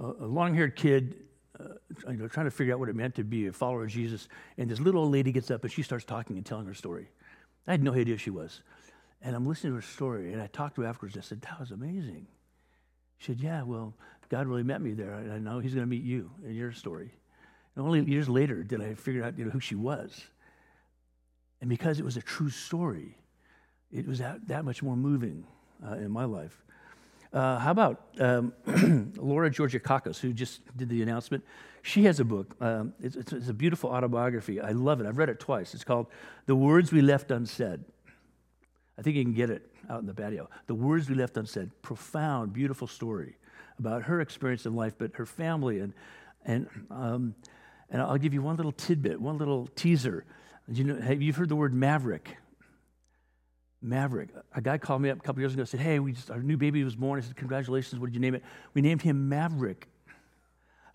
uh, 0.00 0.12
a 0.20 0.26
long 0.26 0.54
haired 0.54 0.76
kid, 0.76 1.16
uh, 1.58 1.64
you 2.08 2.16
know, 2.16 2.28
trying 2.28 2.46
to 2.46 2.50
figure 2.50 2.72
out 2.72 2.78
what 2.78 2.88
it 2.88 2.94
meant 2.94 3.16
to 3.16 3.24
be 3.24 3.48
a 3.48 3.52
follower 3.52 3.84
of 3.84 3.90
Jesus. 3.90 4.28
And 4.56 4.70
this 4.70 4.78
little 4.78 5.02
old 5.02 5.12
lady 5.12 5.32
gets 5.32 5.50
up 5.50 5.64
and 5.64 5.72
she 5.72 5.82
starts 5.82 6.04
talking 6.04 6.36
and 6.36 6.46
telling 6.46 6.66
her 6.66 6.74
story. 6.74 7.08
I 7.66 7.72
had 7.72 7.82
no 7.82 7.92
idea 7.92 8.14
who 8.14 8.18
she 8.18 8.30
was. 8.30 8.62
And 9.22 9.36
I'm 9.36 9.44
listening 9.44 9.72
to 9.72 9.76
her 9.76 9.82
story, 9.82 10.32
and 10.32 10.40
I 10.40 10.46
talked 10.46 10.76
to 10.76 10.82
her 10.82 10.86
afterwards. 10.86 11.18
I 11.18 11.20
said, 11.20 11.42
That 11.42 11.60
was 11.60 11.72
amazing. 11.72 12.26
She 13.18 13.32
said, 13.32 13.40
Yeah, 13.40 13.64
well, 13.64 13.94
God 14.30 14.46
really 14.46 14.62
met 14.62 14.80
me 14.80 14.92
there, 14.92 15.12
and 15.12 15.30
I 15.30 15.38
know 15.38 15.58
He's 15.58 15.74
going 15.74 15.84
to 15.84 15.90
meet 15.90 16.02
you 16.02 16.30
in 16.42 16.54
your 16.54 16.72
story. 16.72 17.10
And 17.76 17.84
only 17.84 18.02
years 18.04 18.28
later 18.28 18.62
did 18.62 18.80
I 18.80 18.94
figure 18.94 19.22
out 19.22 19.38
you 19.38 19.44
know, 19.44 19.50
who 19.50 19.60
she 19.60 19.74
was. 19.74 20.22
And 21.60 21.68
because 21.68 21.98
it 21.98 22.04
was 22.04 22.16
a 22.16 22.22
true 22.22 22.50
story, 22.50 23.16
it 23.92 24.06
was 24.06 24.18
that, 24.18 24.46
that 24.48 24.64
much 24.64 24.82
more 24.82 24.96
moving 24.96 25.44
uh, 25.86 25.94
in 25.94 26.10
my 26.10 26.24
life. 26.24 26.62
Uh, 27.32 27.58
how 27.58 27.70
about 27.70 28.06
um, 28.18 28.52
Laura 29.16 29.50
Georgakakis, 29.50 30.18
who 30.18 30.32
just 30.32 30.60
did 30.76 30.88
the 30.88 31.02
announcement? 31.02 31.44
She 31.82 32.04
has 32.04 32.18
a 32.18 32.24
book. 32.24 32.56
Um, 32.60 32.92
it's, 33.00 33.14
it's, 33.14 33.32
it's, 33.32 33.48
a 33.48 33.54
beautiful 33.54 33.90
autobiography. 33.90 34.60
I 34.60 34.72
love 34.72 35.00
it. 35.00 35.06
I've 35.06 35.16
read 35.16 35.28
it 35.28 35.38
twice. 35.38 35.72
It's 35.74 35.84
called 35.84 36.08
The 36.46 36.56
Words 36.56 36.92
We 36.92 37.02
Left 37.02 37.30
Unsaid. 37.30 37.84
I 38.98 39.02
think 39.02 39.16
you 39.16 39.22
can 39.22 39.32
get 39.32 39.48
it 39.48 39.70
out 39.88 40.00
in 40.00 40.06
the 40.06 40.14
patio. 40.14 40.50
The 40.66 40.74
Words 40.74 41.08
We 41.08 41.14
Left 41.14 41.36
Unsaid. 41.36 41.70
Profound, 41.82 42.52
beautiful 42.52 42.86
story 42.86 43.36
about 43.78 44.02
her 44.02 44.20
experience 44.20 44.66
in 44.66 44.74
life, 44.74 44.94
but 44.98 45.14
her 45.14 45.24
family. 45.24 45.80
And, 45.80 45.94
and, 46.44 46.68
um, 46.90 47.34
and 47.90 48.00
I'll 48.00 48.18
give 48.18 48.32
you 48.32 48.42
one 48.42 48.56
little 48.56 48.72
tidbit, 48.72 49.20
one 49.20 49.38
little 49.38 49.68
teaser. 49.74 50.24
You 50.68 50.84
know, 50.84 51.00
have 51.00 51.20
you 51.20 51.32
heard 51.32 51.48
the 51.48 51.56
word 51.56 51.74
maverick? 51.74 52.36
Maverick. 53.82 54.28
A 54.54 54.60
guy 54.60 54.78
called 54.78 55.02
me 55.02 55.10
up 55.10 55.18
a 55.18 55.22
couple 55.22 55.40
years 55.40 55.54
ago 55.54 55.60
and 55.60 55.68
said, 55.68 55.80
Hey, 55.80 55.98
we 55.98 56.12
just, 56.12 56.30
our 56.30 56.40
new 56.40 56.56
baby 56.56 56.84
was 56.84 56.94
born. 56.94 57.18
I 57.18 57.22
said, 57.22 57.36
Congratulations. 57.36 57.98
What 57.98 58.06
did 58.06 58.14
you 58.14 58.20
name 58.20 58.34
it? 58.34 58.44
We 58.74 58.82
named 58.82 59.02
him 59.02 59.28
Maverick. 59.28 59.88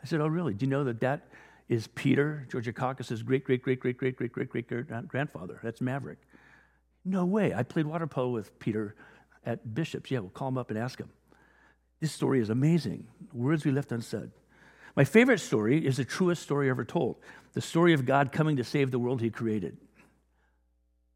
I 0.02 0.06
said, 0.06 0.22
Oh, 0.22 0.28
really? 0.28 0.54
Do 0.54 0.66
you 0.66 0.70
know 0.70 0.84
that 0.86 1.02
that 1.02 1.28
is 1.68 1.88
Peter, 1.88 2.48
Georgakakis's 2.50 3.24
great, 3.24 3.44
great, 3.44 3.64
great, 3.64 3.80
great, 3.80 3.98
great, 3.98 4.16
great, 4.16 4.32
great, 4.32 4.50
great 4.50 5.08
grandfather? 5.08 5.60
That's 5.64 5.82
Maverick. 5.82 6.20
No 7.04 7.26
way. 7.26 7.54
I 7.54 7.64
played 7.64 7.86
water 7.88 8.08
polo 8.08 8.30
with 8.30 8.58
Peter 8.60 8.96
at 9.46 9.74
Bishop's. 9.74 10.10
Yeah, 10.12 10.20
we'll 10.20 10.30
call 10.30 10.48
him 10.48 10.58
up 10.58 10.70
and 10.70 10.80
ask 10.80 11.00
him. 11.00 11.10
This 12.00 12.12
story 12.12 12.40
is 12.40 12.50
amazing. 12.50 13.08
Words 13.34 13.66
we 13.66 13.72
left 13.72 13.92
unsaid. 13.92 14.32
My 14.96 15.04
favorite 15.04 15.40
story 15.40 15.86
is 15.86 15.98
the 15.98 16.06
truest 16.06 16.42
story 16.42 16.70
ever 16.70 16.86
told 16.86 17.18
the 17.54 17.62
story 17.62 17.94
of 17.94 18.06
God 18.06 18.32
coming 18.32 18.58
to 18.58 18.64
save 18.64 18.92
the 18.92 19.00
world 19.00 19.22
he 19.22 19.30
created. 19.30 19.78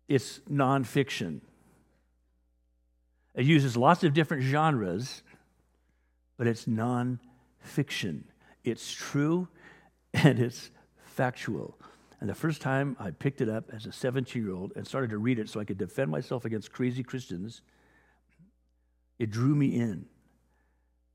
It's 0.08 0.40
nonfiction. 0.50 1.42
It 3.36 3.46
uses 3.46 3.76
lots 3.76 4.04
of 4.04 4.14
different 4.14 4.44
genres, 4.44 5.22
but 6.38 6.48
it's 6.48 6.66
nonfiction. 6.66 8.24
It's 8.64 8.92
true 8.92 9.50
and 10.14 10.40
it's 10.40 10.72
factual. 11.04 11.78
And 12.22 12.30
the 12.30 12.36
first 12.36 12.62
time 12.62 12.98
I 13.00 13.12
picked 13.12 13.42
it 13.42 13.50
up 13.50 13.70
as 13.74 13.86
a 13.86 13.92
17 13.92 14.42
year 14.42 14.54
old 14.54 14.74
and 14.76 14.88
started 14.88 15.10
to 15.12 15.18
read 15.18 15.40
it 15.40 15.50
so 15.50 15.60
I 15.60 15.66
could 15.66 15.78
defend 15.78 16.10
myself 16.10 16.46
against 16.46 16.72
crazy 16.72 17.04
Christians, 17.04 17.62
it 19.20 19.30
drew 19.30 19.56
me 19.56 19.76
in. 19.76 20.06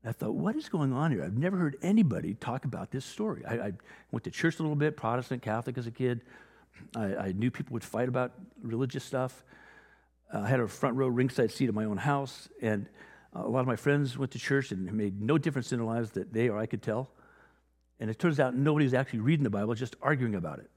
I 0.05 0.11
thought, 0.11 0.35
what 0.35 0.55
is 0.55 0.69
going 0.69 0.93
on 0.93 1.11
here? 1.11 1.23
I've 1.23 1.37
never 1.37 1.57
heard 1.57 1.77
anybody 1.81 2.35
talk 2.35 2.65
about 2.65 2.91
this 2.91 3.05
story. 3.05 3.43
I, 3.45 3.55
I 3.55 3.73
went 4.11 4.23
to 4.25 4.31
church 4.31 4.59
a 4.59 4.61
little 4.61 4.75
bit, 4.75 4.95
Protestant, 4.95 5.41
Catholic 5.41 5.77
as 5.77 5.87
a 5.87 5.91
kid. 5.91 6.21
I, 6.95 7.15
I 7.15 7.31
knew 7.31 7.49
people 7.49 7.73
would 7.73 7.83
fight 7.83 8.07
about 8.07 8.33
religious 8.61 9.03
stuff. 9.03 9.43
Uh, 10.33 10.39
I 10.41 10.47
had 10.47 10.59
a 10.59 10.67
front 10.67 10.95
row 10.95 11.07
ringside 11.07 11.51
seat 11.51 11.69
at 11.69 11.73
my 11.73 11.85
own 11.85 11.97
house, 11.97 12.49
and 12.61 12.87
a 13.33 13.47
lot 13.47 13.61
of 13.61 13.67
my 13.67 13.75
friends 13.75 14.17
went 14.17 14.31
to 14.31 14.39
church 14.39 14.71
and 14.71 14.87
it 14.87 14.93
made 14.93 15.21
no 15.21 15.37
difference 15.37 15.71
in 15.71 15.79
their 15.79 15.87
lives 15.87 16.11
that 16.11 16.31
they 16.31 16.49
or 16.49 16.57
I 16.57 16.65
could 16.65 16.81
tell. 16.81 17.09
And 17.99 18.09
it 18.09 18.19
turns 18.19 18.39
out 18.39 18.55
nobody 18.55 18.85
was 18.85 18.93
actually 18.93 19.19
reading 19.19 19.43
the 19.43 19.49
Bible, 19.49 19.73
just 19.73 19.95
arguing 20.01 20.35
about 20.35 20.59
it. 20.59 20.69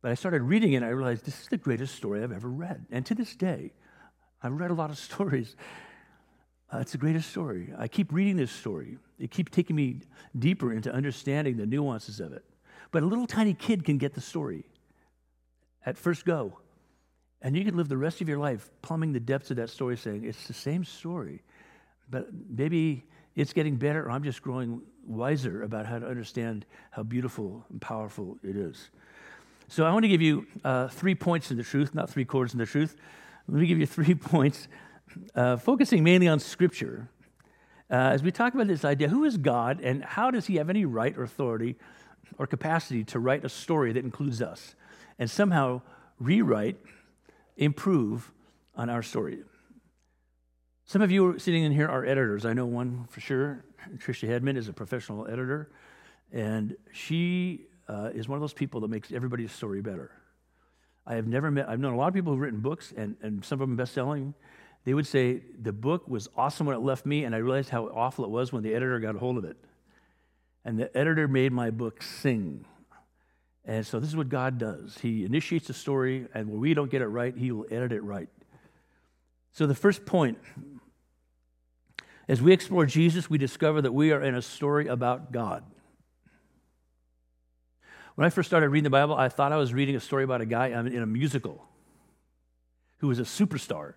But 0.00 0.10
I 0.10 0.14
started 0.14 0.42
reading 0.42 0.72
it 0.72 0.76
and 0.76 0.84
I 0.84 0.88
realized 0.88 1.24
this 1.24 1.40
is 1.40 1.48
the 1.48 1.56
greatest 1.56 1.94
story 1.94 2.22
I've 2.22 2.32
ever 2.32 2.48
read. 2.48 2.86
And 2.90 3.04
to 3.06 3.14
this 3.14 3.34
day, 3.34 3.72
I've 4.42 4.52
read 4.52 4.70
a 4.70 4.74
lot 4.74 4.90
of 4.90 4.98
stories. 5.10 5.56
Uh, 6.72 6.78
it's 6.78 6.92
the 6.92 6.98
greatest 6.98 7.30
story. 7.30 7.72
I 7.78 7.88
keep 7.88 8.12
reading 8.12 8.36
this 8.36 8.50
story. 8.50 8.98
It 9.18 9.30
keeps 9.30 9.50
taking 9.50 9.76
me 9.76 10.00
deeper 10.38 10.72
into 10.72 10.92
understanding 10.92 11.56
the 11.56 11.66
nuances 11.66 12.20
of 12.20 12.32
it. 12.32 12.44
But 12.90 13.02
a 13.02 13.06
little 13.06 13.26
tiny 13.26 13.54
kid 13.54 13.84
can 13.84 13.98
get 13.98 14.14
the 14.14 14.20
story 14.20 14.64
at 15.86 15.96
first 15.96 16.24
go. 16.24 16.58
And 17.42 17.54
you 17.54 17.64
can 17.64 17.76
live 17.76 17.88
the 17.88 17.96
rest 17.96 18.20
of 18.20 18.28
your 18.28 18.38
life 18.38 18.70
plumbing 18.80 19.12
the 19.12 19.20
depths 19.20 19.50
of 19.50 19.58
that 19.58 19.68
story, 19.68 19.96
saying, 19.96 20.24
it's 20.24 20.46
the 20.46 20.54
same 20.54 20.82
story, 20.84 21.42
but 22.08 22.28
maybe 22.48 23.04
it's 23.36 23.52
getting 23.52 23.76
better, 23.76 24.06
or 24.06 24.10
I'm 24.10 24.22
just 24.22 24.40
growing 24.42 24.80
wiser 25.06 25.62
about 25.62 25.84
how 25.84 25.98
to 25.98 26.06
understand 26.06 26.64
how 26.90 27.02
beautiful 27.02 27.64
and 27.68 27.80
powerful 27.80 28.38
it 28.42 28.56
is. 28.56 28.90
So 29.68 29.84
I 29.84 29.92
want 29.92 30.04
to 30.04 30.08
give 30.08 30.22
you 30.22 30.46
uh, 30.64 30.88
three 30.88 31.14
points 31.14 31.50
in 31.50 31.56
the 31.56 31.62
truth, 31.62 31.94
not 31.94 32.08
three 32.08 32.24
chords 32.24 32.52
in 32.52 32.58
the 32.58 32.66
truth. 32.66 32.96
Let 33.48 33.60
me 33.60 33.66
give 33.66 33.78
you 33.78 33.86
three 33.86 34.14
points, 34.14 34.68
uh, 35.34 35.56
focusing 35.56 36.04
mainly 36.04 36.28
on 36.28 36.38
Scripture. 36.38 37.08
Uh, 37.90 37.94
as 37.94 38.22
we 38.22 38.30
talk 38.30 38.54
about 38.54 38.66
this 38.66 38.84
idea, 38.84 39.08
who 39.08 39.24
is 39.24 39.36
God 39.36 39.80
and 39.80 40.04
how 40.04 40.30
does 40.30 40.46
he 40.46 40.56
have 40.56 40.70
any 40.70 40.84
right 40.84 41.16
or 41.16 41.22
authority 41.22 41.76
or 42.38 42.46
capacity 42.46 43.04
to 43.04 43.18
write 43.18 43.44
a 43.44 43.48
story 43.48 43.92
that 43.92 44.04
includes 44.04 44.40
us 44.40 44.74
and 45.18 45.30
somehow 45.30 45.82
rewrite, 46.18 46.76
improve 47.56 48.32
on 48.74 48.88
our 48.88 49.02
story? 49.02 49.38
Some 50.86 51.02
of 51.02 51.10
you 51.10 51.38
sitting 51.38 51.64
in 51.64 51.72
here 51.72 51.88
are 51.88 52.04
editors. 52.04 52.44
I 52.44 52.52
know 52.52 52.66
one 52.66 53.06
for 53.10 53.20
sure. 53.20 53.64
Tricia 53.96 54.28
Hedman 54.28 54.56
is 54.56 54.68
a 54.68 54.72
professional 54.72 55.26
editor, 55.26 55.70
and 56.32 56.76
she 56.92 57.66
uh, 57.88 58.10
is 58.14 58.28
one 58.28 58.36
of 58.36 58.40
those 58.40 58.54
people 58.54 58.80
that 58.80 58.88
makes 58.88 59.12
everybody's 59.12 59.52
story 59.52 59.80
better. 59.80 60.10
I 61.06 61.14
have 61.14 61.26
never 61.26 61.50
met, 61.50 61.68
I've 61.68 61.80
known 61.80 61.92
a 61.92 61.96
lot 61.96 62.08
of 62.08 62.14
people 62.14 62.32
who've 62.32 62.40
written 62.40 62.60
books, 62.60 62.92
and, 62.96 63.16
and 63.22 63.44
some 63.44 63.60
of 63.60 63.68
them 63.68 63.76
best 63.76 63.92
selling. 63.92 64.34
They 64.84 64.94
would 64.94 65.06
say, 65.06 65.42
The 65.60 65.72
book 65.72 66.08
was 66.08 66.28
awesome 66.36 66.66
when 66.66 66.76
it 66.76 66.80
left 66.80 67.06
me, 67.06 67.24
and 67.24 67.34
I 67.34 67.38
realized 67.38 67.70
how 67.70 67.86
awful 67.86 68.24
it 68.24 68.30
was 68.30 68.52
when 68.52 68.62
the 68.62 68.74
editor 68.74 68.98
got 69.00 69.16
a 69.16 69.18
hold 69.18 69.38
of 69.38 69.44
it. 69.44 69.56
And 70.64 70.78
the 70.78 70.94
editor 70.96 71.28
made 71.28 71.52
my 71.52 71.70
book 71.70 72.02
sing. 72.02 72.64
And 73.64 73.86
so 73.86 73.98
this 73.98 74.08
is 74.08 74.16
what 74.16 74.28
God 74.28 74.58
does 74.58 74.98
He 74.98 75.24
initiates 75.24 75.70
a 75.70 75.74
story, 75.74 76.26
and 76.34 76.48
when 76.48 76.60
we 76.60 76.74
don't 76.74 76.90
get 76.90 77.02
it 77.02 77.08
right, 77.08 77.36
He 77.36 77.50
will 77.50 77.66
edit 77.70 77.92
it 77.92 78.02
right. 78.02 78.28
So 79.52 79.66
the 79.66 79.74
first 79.74 80.04
point 80.04 80.38
as 82.28 82.40
we 82.40 82.52
explore 82.52 82.86
Jesus, 82.86 83.28
we 83.28 83.38
discover 83.38 83.82
that 83.82 83.92
we 83.92 84.12
are 84.12 84.22
in 84.22 84.34
a 84.34 84.42
story 84.42 84.86
about 84.86 85.30
God. 85.30 85.62
When 88.14 88.26
I 88.26 88.30
first 88.30 88.48
started 88.48 88.68
reading 88.68 88.84
the 88.84 88.90
Bible, 88.90 89.14
I 89.14 89.28
thought 89.28 89.52
I 89.52 89.56
was 89.56 89.74
reading 89.74 89.96
a 89.96 90.00
story 90.00 90.24
about 90.24 90.40
a 90.40 90.46
guy 90.46 90.68
in 90.68 91.02
a 91.02 91.06
musical 91.06 91.66
who 92.98 93.08
was 93.08 93.18
a 93.18 93.24
superstar. 93.24 93.94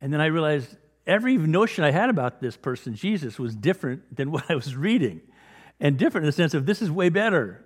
And 0.00 0.12
then 0.12 0.20
I 0.20 0.26
realized 0.26 0.76
every 1.06 1.36
notion 1.36 1.84
I 1.84 1.90
had 1.90 2.10
about 2.10 2.40
this 2.40 2.56
person, 2.56 2.94
Jesus, 2.94 3.38
was 3.38 3.54
different 3.54 4.16
than 4.16 4.30
what 4.32 4.50
I 4.50 4.54
was 4.54 4.76
reading. 4.76 5.20
And 5.80 5.98
different 5.98 6.24
in 6.24 6.28
the 6.28 6.32
sense 6.32 6.54
of 6.54 6.66
this 6.66 6.82
is 6.82 6.90
way 6.90 7.08
better. 7.08 7.64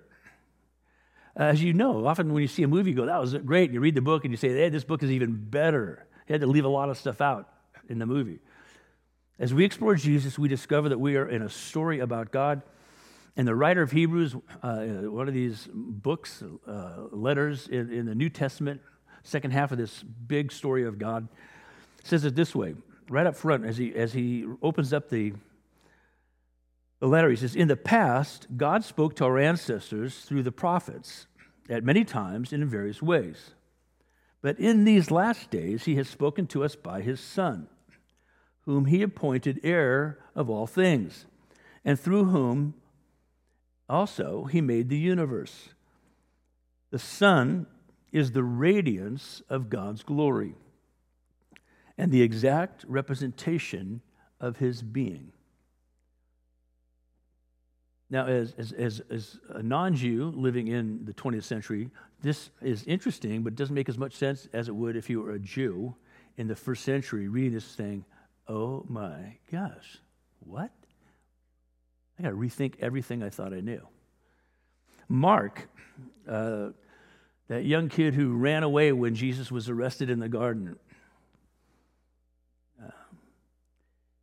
As 1.37 1.63
you 1.63 1.73
know, 1.73 2.07
often 2.07 2.33
when 2.33 2.43
you 2.43 2.49
see 2.49 2.65
a 2.65 2.69
movie, 2.69 2.91
you 2.91 2.97
go, 2.97 3.07
that 3.07 3.21
was 3.21 3.35
great. 3.35 3.67
And 3.67 3.75
you 3.75 3.81
read 3.81 3.95
the 3.95 4.03
book 4.03 4.25
and 4.25 4.33
you 4.33 4.37
say, 4.37 4.49
hey, 4.49 4.69
this 4.69 4.85
book 4.85 5.03
is 5.03 5.11
even 5.11 5.33
better. 5.33 6.07
You 6.27 6.35
had 6.35 6.41
to 6.41 6.47
leave 6.47 6.65
a 6.65 6.69
lot 6.69 6.91
of 6.91 6.99
stuff 6.99 7.21
out 7.21 7.49
in 7.89 7.99
the 7.99 8.07
movie. 8.07 8.41
As 9.39 9.55
we 9.55 9.65
explore 9.65 9.95
Jesus, 9.95 10.39
we 10.39 10.49
discover 10.49 10.89
that 10.91 10.99
we 10.99 11.17
are 11.17 11.29
in 11.29 11.43
a 11.43 11.49
story 11.49 12.01
about 12.01 12.31
God 12.31 12.63
And 13.37 13.47
the 13.47 13.55
writer 13.55 13.81
of 13.81 13.93
Hebrews, 13.93 14.35
uh, 14.63 14.83
one 15.05 15.29
of 15.29 15.35
these 15.35 15.69
books, 15.73 16.43
uh, 16.67 17.07
letters 17.13 17.69
in, 17.69 17.91
in 17.93 18.07
the 18.07 18.15
New 18.15 18.29
Testament, 18.29 18.83
second 19.23 19.53
half 19.53 19.73
of 19.73 19.79
this 19.79 20.03
big 20.03 20.53
story 20.53 20.85
of 20.85 20.99
God, 20.99 21.29
says 22.03 22.25
it 22.25 22.35
this 22.35 22.55
way, 22.55 22.75
right 23.09 23.27
up 23.27 23.37
front, 23.37 23.65
as 23.65 23.77
he, 23.77 23.95
as 23.95 24.13
he 24.13 24.47
opens 24.63 24.93
up 24.93 25.11
the, 25.11 25.33
the 27.01 27.07
letter, 27.07 27.31
he 27.31 27.37
says, 27.37 27.57
In 27.57 27.69
the 27.69 27.77
past, 27.77 28.47
God 28.57 28.85
spoke 28.85 29.17
to 29.17 29.25
our 29.25 29.39
ancestors 29.39 30.21
through 30.21 30.43
the 30.43 30.53
prophets 30.53 31.27
at 31.69 31.85
many 31.85 32.05
times 32.05 32.53
and 32.53 32.63
in 32.63 32.69
various 32.69 33.03
ways. 33.03 33.51
But 34.43 34.59
in 34.59 34.85
these 34.85 35.11
last 35.11 35.51
days, 35.51 35.85
he 35.85 35.97
has 35.97 36.09
spoken 36.09 36.47
to 36.49 36.65
us 36.65 36.75
by 36.75 37.03
his 37.03 37.21
Son, 37.21 37.69
whom 38.63 38.87
he 38.87 39.03
appointed 39.03 39.61
heir 39.63 40.19
of 40.35 40.49
all 40.49 40.67
things, 40.67 41.27
and 41.85 41.99
through 41.99 42.27
whom 42.27 42.75
also 43.89 44.45
he 44.45 44.61
made 44.61 44.89
the 44.89 44.97
universe. 44.97 45.71
The 46.91 46.99
Son 46.99 47.67
is 48.13 48.33
the 48.33 48.43
radiance 48.43 49.43
of 49.49 49.69
God's 49.69 50.03
glory 50.03 50.55
and 52.01 52.11
the 52.11 52.23
exact 52.23 52.83
representation 52.89 54.01
of 54.41 54.57
his 54.57 54.81
being. 54.81 55.33
Now, 58.09 58.27
as, 58.27 58.55
as, 58.57 58.73
as, 58.73 59.03
as 59.11 59.39
a 59.51 59.63
non 59.63 59.95
Jew 59.95 60.33
living 60.35 60.69
in 60.69 61.05
the 61.05 61.13
20th 61.13 61.45
century, 61.45 61.91
this 62.23 62.49
is 62.63 62.85
interesting, 62.85 63.43
but 63.43 63.53
it 63.53 63.57
doesn't 63.57 63.75
make 63.75 63.91
as 63.91 63.99
much 63.99 64.15
sense 64.15 64.49
as 64.55 64.69
it 64.69 64.75
would 64.75 64.97
if 64.97 65.11
you 65.11 65.21
were 65.21 65.33
a 65.33 65.39
Jew 65.39 65.95
in 66.39 66.49
the 66.49 66.57
first 66.57 66.85
century 66.85 67.29
reading 67.29 67.53
this 67.53 67.75
thing. 67.75 68.07
Oh 68.49 68.87
my 68.89 69.37
gosh, 69.53 69.99
what? 70.41 70.71
I 72.19 72.23
got 72.23 72.31
to 72.31 72.37
rethink 72.37 72.77
everything 72.81 73.23
I 73.23 73.29
thought 73.29 73.53
I 73.53 73.61
knew. 73.61 73.87
Mark, 75.07 75.69
uh, 76.27 76.71
that 77.49 77.67
young 77.67 77.91
kid 77.91 78.15
who 78.15 78.33
ran 78.37 78.63
away 78.63 78.91
when 78.93 79.15
Jesus 79.15 79.53
was 79.53 79.69
arrested 79.69 80.09
in 80.09 80.19
the 80.19 80.29
garden, 80.31 80.77
uh, 82.83 82.91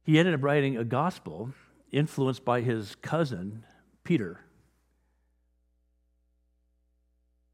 he 0.08 0.18
ended 0.18 0.34
up 0.34 0.42
writing 0.42 0.78
a 0.78 0.86
gospel 0.86 1.52
influenced 1.92 2.46
by 2.46 2.62
his 2.62 2.96
cousin 3.02 3.66
Peter. 4.06 4.40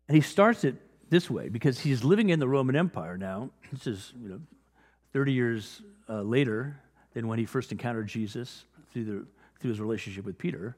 And 0.07 0.15
he 0.15 0.21
starts 0.21 0.63
it 0.63 0.75
this 1.09 1.31
way 1.31 1.49
because 1.49 1.79
he's 1.79 2.03
living 2.03 2.29
in 2.29 2.39
the 2.39 2.47
Roman 2.47 2.75
Empire 2.75 3.17
now. 3.17 3.49
This 3.71 3.87
is 3.87 4.13
you 4.21 4.29
know, 4.29 4.39
30 5.13 5.33
years 5.33 5.81
uh, 6.07 6.21
later 6.21 6.79
than 7.15 7.27
when 7.27 7.39
he 7.39 7.45
first 7.45 7.71
encountered 7.71 8.07
Jesus 8.07 8.65
through, 8.91 9.05
the, 9.05 9.25
through 9.59 9.71
his 9.71 9.79
relationship 9.79 10.23
with 10.23 10.37
Peter. 10.37 10.77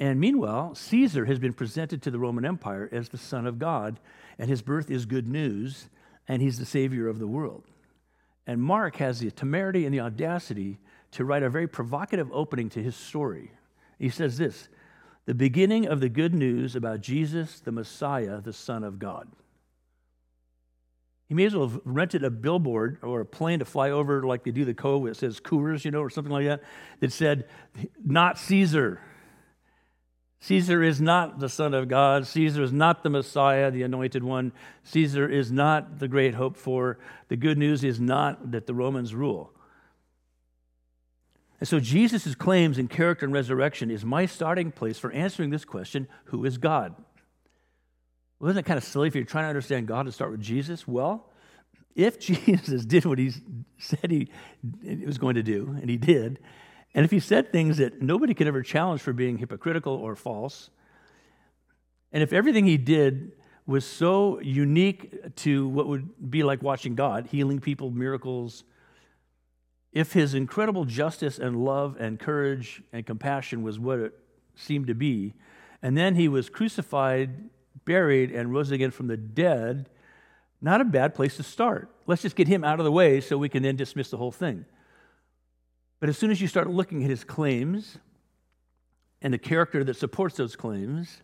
And 0.00 0.18
meanwhile, 0.18 0.74
Caesar 0.74 1.26
has 1.26 1.38
been 1.38 1.52
presented 1.52 2.02
to 2.02 2.10
the 2.10 2.18
Roman 2.18 2.44
Empire 2.44 2.88
as 2.90 3.10
the 3.10 3.18
Son 3.18 3.46
of 3.46 3.60
God, 3.60 4.00
and 4.36 4.50
his 4.50 4.62
birth 4.62 4.90
is 4.90 5.06
good 5.06 5.28
news, 5.28 5.88
and 6.26 6.42
he's 6.42 6.58
the 6.58 6.66
Savior 6.66 7.06
of 7.06 7.20
the 7.20 7.28
world. 7.28 7.66
And 8.46 8.60
Mark 8.60 8.96
has 8.96 9.20
the 9.20 9.30
temerity 9.30 9.84
and 9.84 9.94
the 9.94 10.00
audacity 10.00 10.78
to 11.12 11.24
write 11.24 11.42
a 11.42 11.50
very 11.50 11.66
provocative 11.66 12.30
opening 12.32 12.68
to 12.70 12.82
his 12.82 12.96
story. 12.96 13.52
He 13.98 14.08
says 14.08 14.38
this 14.38 14.68
the 15.26 15.34
beginning 15.34 15.86
of 15.86 16.00
the 16.00 16.08
good 16.08 16.34
news 16.34 16.74
about 16.74 17.00
Jesus, 17.00 17.60
the 17.60 17.72
Messiah, 17.72 18.40
the 18.40 18.52
Son 18.52 18.82
of 18.82 18.98
God. 18.98 19.28
He 21.28 21.34
may 21.34 21.44
as 21.44 21.54
well 21.54 21.68
have 21.68 21.80
rented 21.84 22.24
a 22.24 22.30
billboard 22.30 22.98
or 23.02 23.20
a 23.20 23.24
plane 23.24 23.60
to 23.60 23.64
fly 23.64 23.90
over 23.90 24.24
like 24.24 24.42
they 24.42 24.50
do 24.50 24.64
the 24.64 24.74
Cove, 24.74 25.06
it 25.06 25.16
says 25.16 25.38
Coors, 25.38 25.84
you 25.84 25.92
know, 25.92 26.00
or 26.00 26.10
something 26.10 26.32
like 26.32 26.46
that, 26.46 26.62
that 26.98 27.12
said, 27.12 27.44
not 28.04 28.36
Caesar. 28.36 29.00
Caesar 30.40 30.82
is 30.82 31.00
not 31.00 31.38
the 31.38 31.50
Son 31.50 31.74
of 31.74 31.88
God. 31.88 32.26
Caesar 32.26 32.62
is 32.62 32.72
not 32.72 33.02
the 33.02 33.10
Messiah, 33.10 33.70
the 33.70 33.82
anointed 33.82 34.24
one. 34.24 34.52
Caesar 34.84 35.28
is 35.28 35.52
not 35.52 35.98
the 35.98 36.08
great 36.08 36.34
hope 36.34 36.56
for. 36.56 36.98
The 37.28 37.36
good 37.36 37.58
news 37.58 37.84
is 37.84 38.00
not 38.00 38.52
that 38.52 38.66
the 38.66 38.74
Romans 38.74 39.14
rule. 39.14 39.52
And 41.60 41.68
so 41.68 41.78
Jesus' 41.78 42.34
claims 42.34 42.78
in 42.78 42.88
character 42.88 43.26
and 43.26 43.34
resurrection 43.34 43.90
is 43.90 44.02
my 44.02 44.24
starting 44.24 44.72
place 44.72 44.98
for 44.98 45.12
answering 45.12 45.50
this 45.50 45.66
question 45.66 46.08
who 46.24 46.46
is 46.46 46.56
God? 46.56 46.94
Well, 48.38 48.48
isn't 48.48 48.60
it 48.60 48.64
kind 48.64 48.78
of 48.78 48.84
silly 48.84 49.08
if 49.08 49.14
you're 49.14 49.24
trying 49.24 49.44
to 49.44 49.50
understand 49.50 49.86
God 49.86 50.06
to 50.06 50.12
start 50.12 50.30
with 50.30 50.40
Jesus? 50.40 50.88
Well, 50.88 51.28
if 51.94 52.18
Jesus 52.20 52.86
did 52.86 53.04
what 53.04 53.18
he 53.18 53.32
said 53.76 54.10
he 54.10 54.30
was 55.04 55.18
going 55.18 55.34
to 55.34 55.42
do, 55.42 55.76
and 55.78 55.90
he 55.90 55.98
did, 55.98 56.38
and 56.94 57.04
if 57.04 57.10
he 57.10 57.20
said 57.20 57.52
things 57.52 57.76
that 57.78 58.02
nobody 58.02 58.34
could 58.34 58.46
ever 58.46 58.62
challenge 58.62 59.00
for 59.00 59.12
being 59.12 59.38
hypocritical 59.38 59.94
or 59.94 60.16
false, 60.16 60.70
and 62.12 62.22
if 62.22 62.32
everything 62.32 62.66
he 62.66 62.76
did 62.76 63.32
was 63.66 63.84
so 63.84 64.40
unique 64.40 65.36
to 65.36 65.68
what 65.68 65.86
would 65.86 66.30
be 66.30 66.42
like 66.42 66.62
watching 66.62 66.96
God, 66.96 67.28
healing 67.30 67.60
people, 67.60 67.90
miracles, 67.90 68.64
if 69.92 70.12
his 70.12 70.34
incredible 70.34 70.84
justice 70.84 71.38
and 71.38 71.64
love 71.64 71.96
and 71.98 72.18
courage 72.18 72.82
and 72.92 73.06
compassion 73.06 73.62
was 73.62 73.78
what 73.78 73.98
it 73.98 74.12
seemed 74.54 74.88
to 74.88 74.94
be, 74.94 75.34
and 75.82 75.96
then 75.96 76.14
he 76.16 76.28
was 76.28 76.48
crucified, 76.48 77.50
buried, 77.84 78.32
and 78.32 78.52
rose 78.52 78.70
again 78.70 78.90
from 78.90 79.06
the 79.06 79.16
dead, 79.16 79.88
not 80.60 80.80
a 80.80 80.84
bad 80.84 81.14
place 81.14 81.36
to 81.36 81.42
start. 81.42 81.90
Let's 82.06 82.22
just 82.22 82.36
get 82.36 82.48
him 82.48 82.64
out 82.64 82.80
of 82.80 82.84
the 82.84 82.92
way 82.92 83.20
so 83.20 83.38
we 83.38 83.48
can 83.48 83.62
then 83.62 83.76
dismiss 83.76 84.10
the 84.10 84.16
whole 84.16 84.32
thing. 84.32 84.64
But 86.00 86.08
as 86.08 86.18
soon 86.18 86.30
as 86.30 86.40
you 86.40 86.48
start 86.48 86.68
looking 86.68 87.04
at 87.04 87.10
his 87.10 87.24
claims 87.24 87.98
and 89.22 89.32
the 89.32 89.38
character 89.38 89.84
that 89.84 89.96
supports 89.96 90.36
those 90.36 90.56
claims 90.56 91.22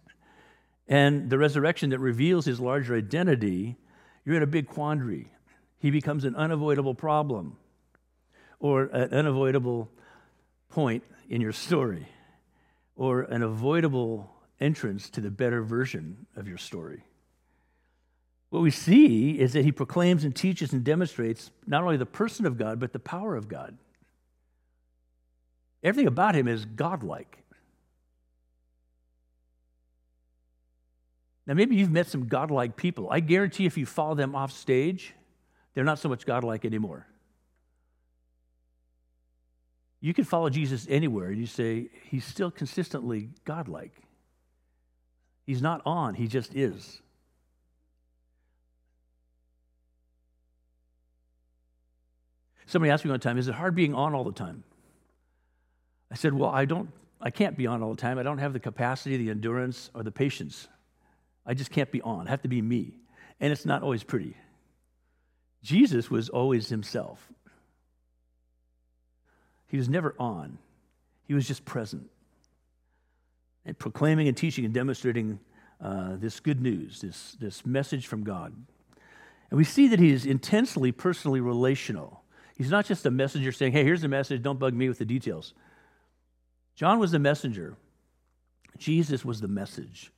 and 0.87 1.31
the 1.31 1.39
resurrection 1.39 1.91
that 1.91 1.99
reveals 1.99 2.45
his 2.45 2.61
larger 2.61 2.95
identity, 2.95 3.77
you're 4.25 4.37
in 4.37 4.43
a 4.43 4.47
big 4.47 4.69
quandary. 4.69 5.33
He 5.79 5.91
becomes 5.91 6.25
an 6.25 6.37
unavoidable 6.37 6.95
problem 6.95 7.57
or 8.59 8.85
an 8.85 9.13
unavoidable 9.13 9.91
point 10.69 11.03
in 11.29 11.41
your 11.41 11.53
story, 11.53 12.07
or 12.95 13.23
an 13.23 13.43
avoidable 13.43 14.31
entrance 14.61 15.11
to 15.11 15.21
the 15.21 15.31
better 15.31 15.63
version 15.63 16.27
of 16.37 16.49
your 16.49 16.59
story. 16.59 17.05
What 18.51 18.63
we 18.63 18.71
see 18.71 19.39
is 19.39 19.53
that 19.53 19.65
he 19.65 19.73
proclaims 19.73 20.25
and 20.25 20.35
teaches 20.35 20.73
and 20.73 20.85
demonstrates 20.85 21.51
not 21.67 21.83
only 21.83 21.97
the 21.97 22.07
person 22.07 22.47
of 22.47 22.57
God, 22.57 22.79
but 22.81 22.93
the 22.93 22.99
power 22.99 23.37
of 23.37 23.49
God. 23.49 23.77
Everything 25.87 26.09
about 26.09 26.35
him 26.35 26.49
is 26.49 26.65
godlike. 26.65 27.39
Now, 31.47 31.55
maybe 31.55 31.77
you've 31.77 31.93
met 31.93 32.09
some 32.09 32.27
godlike 32.27 32.75
people. 32.75 33.07
I 33.09 33.21
guarantee 33.21 33.67
if 33.67 33.79
you 33.79 33.87
follow 33.87 34.17
them 34.17 34.35
off 34.35 34.51
stage, 34.51 35.15
they're 35.75 35.85
not 35.85 36.01
so 36.01 36.09
much 36.09 36.27
godlike 36.27 36.65
anymore. 36.65 37.07
You 40.01 40.13
can 40.13 40.25
follow 40.25 40.51
Jesus 40.51 40.89
anywhere 40.91 41.29
and 41.29 41.39
you 41.39 41.47
say, 41.47 41.89
he's 42.11 42.25
still 42.25 42.51
consistently 42.51 43.29
godlike. 43.45 43.95
He's 45.45 45.63
not 45.63 45.83
on, 45.87 46.15
he 46.15 46.27
just 46.27 46.53
is. 46.57 47.01
Somebody 52.67 52.91
asked 52.91 53.05
me 53.05 53.13
one 53.13 53.21
time, 53.21 53.39
is 53.39 53.47
it 53.47 53.55
hard 53.55 53.77
being 53.77 53.95
on 53.95 54.15
all 54.15 54.25
the 54.25 54.33
time? 54.33 54.65
I 56.11 56.15
said, 56.15 56.35
well, 56.35 56.51
I 56.51 56.65
don't 56.65 56.91
I 57.21 57.31
can't 57.31 57.57
be 57.57 57.67
on 57.67 57.83
all 57.83 57.91
the 57.91 58.01
time. 58.01 58.19
I 58.19 58.23
don't 58.23 58.39
have 58.39 58.53
the 58.53 58.61
capacity, 58.61 59.17
the 59.17 59.31
endurance, 59.31 59.91
or 59.95 60.03
the 60.03 60.13
patience. 60.13 60.69
I 61.47 61.55
just 61.55 61.71
can't 61.71 61.91
be 61.91 62.03
on. 62.03 62.27
I 62.27 62.31
have 62.31 62.43
to 62.43 62.49
be 62.49 62.61
me. 62.61 62.99
And 63.41 63.53
it's 63.53 63.65
not 63.65 63.83
always 63.83 64.03
pretty. 64.03 64.37
Jesus 65.63 66.11
was 66.11 66.29
always 66.29 66.69
himself. 66.69 67.33
He 69.69 69.77
was 69.77 69.89
never 69.89 70.15
on, 70.19 70.59
he 71.25 71.35
was 71.35 71.47
just 71.49 71.65
present. 71.65 72.09
And 73.65 73.77
proclaiming 73.77 74.29
and 74.29 74.37
teaching 74.37 74.65
and 74.65 74.73
demonstrating 74.73 75.41
uh, 75.81 76.17
this 76.17 76.39
good 76.39 76.61
news, 76.61 77.01
this, 77.01 77.37
this 77.41 77.67
message 77.67 78.07
from 78.07 78.23
God. 78.23 78.55
And 79.51 79.59
we 79.59 79.65
see 79.65 79.89
that 79.89 79.99
he 79.99 80.13
is 80.13 80.25
intensely 80.25 80.93
personally 80.93 81.41
relational. 81.41 82.23
He's 82.57 82.71
not 82.71 82.87
just 82.87 83.05
a 83.07 83.11
messenger 83.11 83.51
saying, 83.51 83.73
hey, 83.73 83.83
here's 83.83 84.03
the 84.03 84.09
message, 84.09 84.43
don't 84.43 84.61
bug 84.61 84.73
me 84.73 84.89
with 84.89 84.99
the 84.99 85.05
details. 85.05 85.53
John 86.77 86.99
was 86.99 87.11
the 87.11 87.19
messenger, 87.19 87.77
Jesus 88.79 89.25
was 89.25 89.41
the 89.41 89.49
message. 89.49 90.13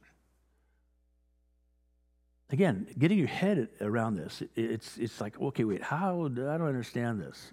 Again, 2.50 2.86
getting 2.98 3.18
your 3.18 3.28
head 3.28 3.68
around 3.80 4.16
this, 4.16 4.42
it's, 4.56 4.96
it's 4.96 5.20
like, 5.20 5.38
okay, 5.38 5.64
wait, 5.64 5.82
how? 5.82 6.24
I 6.24 6.28
don't 6.28 6.62
understand 6.62 7.20
this. 7.20 7.52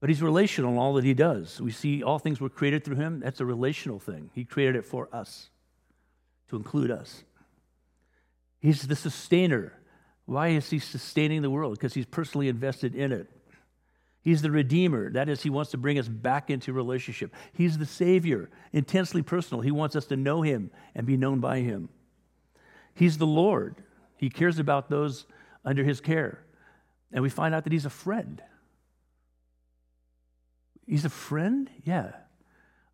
But 0.00 0.08
he's 0.08 0.22
relational 0.22 0.72
in 0.72 0.78
all 0.78 0.94
that 0.94 1.04
he 1.04 1.14
does. 1.14 1.60
We 1.60 1.70
see 1.70 2.02
all 2.02 2.18
things 2.18 2.40
were 2.40 2.48
created 2.48 2.84
through 2.84 2.96
him. 2.96 3.20
That's 3.20 3.40
a 3.40 3.44
relational 3.44 4.00
thing. 4.00 4.30
He 4.34 4.44
created 4.44 4.76
it 4.76 4.84
for 4.84 5.08
us, 5.12 5.50
to 6.48 6.56
include 6.56 6.90
us. 6.90 7.22
He's 8.58 8.82
the 8.82 8.96
sustainer. 8.96 9.72
Why 10.24 10.48
is 10.48 10.68
he 10.68 10.78
sustaining 10.80 11.42
the 11.42 11.50
world? 11.50 11.74
Because 11.74 11.94
he's 11.94 12.06
personally 12.06 12.48
invested 12.48 12.94
in 12.94 13.12
it. 13.12 13.28
He's 14.22 14.42
the 14.42 14.50
Redeemer. 14.50 15.10
That 15.10 15.28
is, 15.28 15.42
He 15.42 15.50
wants 15.50 15.70
to 15.70 15.78
bring 15.78 15.98
us 15.98 16.08
back 16.08 16.50
into 16.50 16.72
relationship. 16.72 17.34
He's 17.52 17.78
the 17.78 17.86
Savior, 17.86 18.50
intensely 18.72 19.22
personal. 19.22 19.62
He 19.62 19.70
wants 19.70 19.96
us 19.96 20.06
to 20.06 20.16
know 20.16 20.42
Him 20.42 20.70
and 20.94 21.06
be 21.06 21.16
known 21.16 21.40
by 21.40 21.60
Him. 21.60 21.88
He's 22.94 23.18
the 23.18 23.26
Lord. 23.26 23.76
He 24.16 24.28
cares 24.28 24.58
about 24.58 24.90
those 24.90 25.26
under 25.64 25.84
His 25.84 26.00
care. 26.00 26.44
And 27.12 27.22
we 27.22 27.30
find 27.30 27.54
out 27.54 27.64
that 27.64 27.72
He's 27.72 27.86
a 27.86 27.90
friend. 27.90 28.42
He's 30.86 31.04
a 31.04 31.10
friend? 31.10 31.70
Yeah. 31.84 32.12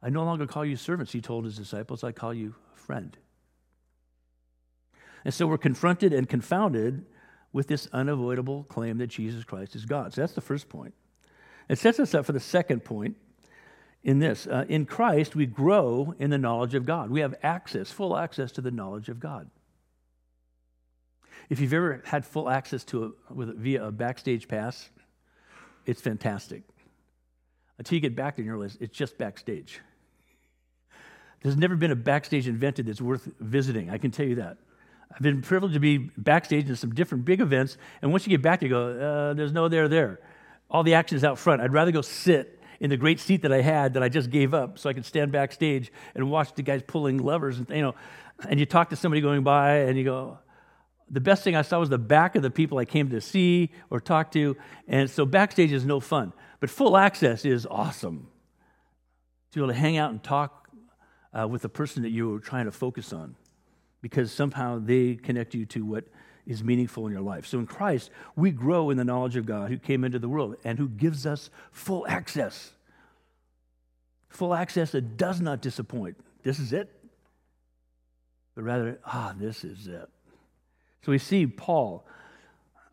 I 0.02 0.10
no 0.10 0.24
longer 0.24 0.46
call 0.46 0.64
you 0.64 0.76
servants, 0.76 1.12
He 1.12 1.20
told 1.20 1.44
His 1.44 1.56
disciples. 1.56 2.04
I 2.04 2.12
call 2.12 2.32
you 2.32 2.54
friend. 2.74 3.16
And 5.24 5.34
so 5.34 5.48
we're 5.48 5.58
confronted 5.58 6.12
and 6.12 6.28
confounded 6.28 7.04
with 7.52 7.66
this 7.66 7.88
unavoidable 7.92 8.62
claim 8.64 8.98
that 8.98 9.08
Jesus 9.08 9.42
Christ 9.42 9.74
is 9.74 9.86
God. 9.86 10.14
So 10.14 10.20
that's 10.20 10.34
the 10.34 10.40
first 10.40 10.68
point. 10.68 10.94
It 11.68 11.78
sets 11.78 11.98
us 11.98 12.14
up 12.14 12.26
for 12.26 12.32
the 12.32 12.40
second 12.40 12.84
point 12.84 13.16
in 14.04 14.20
this. 14.20 14.46
Uh, 14.46 14.64
in 14.68 14.86
Christ, 14.86 15.34
we 15.34 15.46
grow 15.46 16.14
in 16.18 16.30
the 16.30 16.38
knowledge 16.38 16.74
of 16.74 16.86
God. 16.86 17.10
We 17.10 17.20
have 17.20 17.34
access, 17.42 17.90
full 17.90 18.16
access 18.16 18.52
to 18.52 18.60
the 18.60 18.70
knowledge 18.70 19.08
of 19.08 19.18
God. 19.18 19.50
If 21.50 21.60
you've 21.60 21.74
ever 21.74 22.02
had 22.06 22.24
full 22.24 22.48
access 22.48 22.84
to 22.84 23.04
a, 23.04 23.34
with, 23.34 23.56
via 23.58 23.86
a 23.86 23.92
backstage 23.92 24.48
pass, 24.48 24.88
it's 25.84 26.00
fantastic. 26.00 26.62
Until 27.78 27.96
you 27.96 28.00
get 28.00 28.16
back 28.16 28.38
and 28.38 28.46
you 28.46 28.52
realize 28.52 28.78
it's 28.80 28.96
just 28.96 29.18
backstage. 29.18 29.80
There's 31.42 31.56
never 31.56 31.76
been 31.76 31.90
a 31.90 31.96
backstage 31.96 32.48
invented 32.48 32.86
that's 32.86 33.00
worth 33.00 33.28
visiting, 33.40 33.90
I 33.90 33.98
can 33.98 34.10
tell 34.10 34.26
you 34.26 34.36
that. 34.36 34.56
I've 35.12 35.22
been 35.22 35.42
privileged 35.42 35.74
to 35.74 35.80
be 35.80 35.98
backstage 35.98 36.68
in 36.68 36.76
some 36.76 36.94
different 36.94 37.24
big 37.24 37.40
events, 37.40 37.76
and 38.02 38.10
once 38.10 38.26
you 38.26 38.30
get 38.30 38.42
back, 38.42 38.62
you 38.62 38.68
go, 38.68 38.88
uh, 38.88 39.34
there's 39.34 39.52
no 39.52 39.68
there 39.68 39.88
there 39.88 40.20
all 40.70 40.82
the 40.82 40.94
action 40.94 41.16
is 41.16 41.24
out 41.24 41.38
front. 41.38 41.62
I'd 41.62 41.72
rather 41.72 41.92
go 41.92 42.02
sit 42.02 42.56
in 42.80 42.90
the 42.90 42.96
great 42.96 43.20
seat 43.20 43.42
that 43.42 43.52
I 43.52 43.62
had 43.62 43.94
that 43.94 44.02
I 44.02 44.08
just 44.08 44.30
gave 44.30 44.54
up 44.54 44.78
so 44.78 44.90
I 44.90 44.92
could 44.92 45.06
stand 45.06 45.32
backstage 45.32 45.92
and 46.14 46.30
watch 46.30 46.54
the 46.54 46.62
guys 46.62 46.82
pulling 46.86 47.18
levers 47.18 47.58
and 47.58 47.68
you 47.70 47.82
know 47.82 47.94
and 48.48 48.60
you 48.60 48.66
talk 48.66 48.90
to 48.90 48.96
somebody 48.96 49.20
going 49.20 49.42
by 49.42 49.78
and 49.78 49.96
you 49.96 50.04
go 50.04 50.38
the 51.08 51.20
best 51.20 51.44
thing 51.44 51.54
I 51.54 51.62
saw 51.62 51.78
was 51.78 51.88
the 51.88 51.98
back 51.98 52.34
of 52.34 52.42
the 52.42 52.50
people 52.50 52.78
I 52.78 52.84
came 52.84 53.08
to 53.10 53.20
see 53.20 53.70
or 53.90 54.00
talk 54.00 54.30
to 54.32 54.56
and 54.86 55.08
so 55.08 55.24
backstage 55.24 55.72
is 55.72 55.84
no 55.84 56.00
fun 56.00 56.32
but 56.60 56.68
full 56.68 56.96
access 56.96 57.44
is 57.44 57.66
awesome 57.66 58.28
to 59.52 59.58
be 59.58 59.64
able 59.64 59.72
to 59.72 59.78
hang 59.78 59.96
out 59.96 60.10
and 60.10 60.22
talk 60.22 60.68
uh, 61.32 61.46
with 61.48 61.62
the 61.62 61.68
person 61.68 62.02
that 62.02 62.10
you 62.10 62.28
were 62.28 62.40
trying 62.40 62.66
to 62.66 62.72
focus 62.72 63.12
on 63.12 63.36
because 64.02 64.30
somehow 64.30 64.78
they 64.78 65.14
connect 65.14 65.54
you 65.54 65.64
to 65.66 65.84
what 65.84 66.04
is 66.46 66.62
meaningful 66.62 67.06
in 67.06 67.12
your 67.12 67.22
life. 67.22 67.46
So 67.46 67.58
in 67.58 67.66
Christ, 67.66 68.10
we 68.36 68.50
grow 68.50 68.90
in 68.90 68.96
the 68.96 69.04
knowledge 69.04 69.36
of 69.36 69.46
God 69.46 69.70
who 69.70 69.78
came 69.78 70.04
into 70.04 70.18
the 70.18 70.28
world 70.28 70.56
and 70.64 70.78
who 70.78 70.88
gives 70.88 71.26
us 71.26 71.50
full 71.72 72.06
access. 72.06 72.72
Full 74.28 74.54
access 74.54 74.92
that 74.92 75.16
does 75.16 75.40
not 75.40 75.60
disappoint. 75.60 76.16
This 76.42 76.58
is 76.58 76.72
it. 76.72 76.92
But 78.54 78.62
rather, 78.62 79.00
ah, 79.04 79.34
this 79.36 79.64
is 79.64 79.86
it. 79.88 80.08
So 81.02 81.12
we 81.12 81.18
see 81.18 81.46
Paul, 81.46 82.06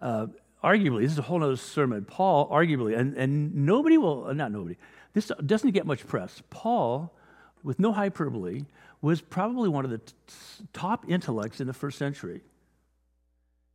uh, 0.01 0.27
arguably, 0.63 1.03
this 1.03 1.11
is 1.11 1.19
a 1.19 1.23
whole 1.23 1.43
other 1.43 1.55
sermon. 1.55 2.05
Paul, 2.05 2.49
arguably, 2.49 2.97
and, 2.97 3.15
and 3.15 3.53
nobody 3.53 3.97
will, 3.97 4.27
uh, 4.27 4.33
not 4.33 4.51
nobody, 4.51 4.77
this 5.13 5.31
doesn't 5.45 5.71
get 5.71 5.85
much 5.85 6.05
press. 6.07 6.41
Paul, 6.49 7.13
with 7.63 7.79
no 7.79 7.91
hyperbole, 7.91 8.65
was 9.01 9.21
probably 9.21 9.69
one 9.69 9.85
of 9.85 9.91
the 9.91 9.99
t- 9.99 10.13
top 10.73 11.05
intellects 11.07 11.59
in 11.59 11.67
the 11.67 11.73
first 11.73 11.97
century. 11.97 12.41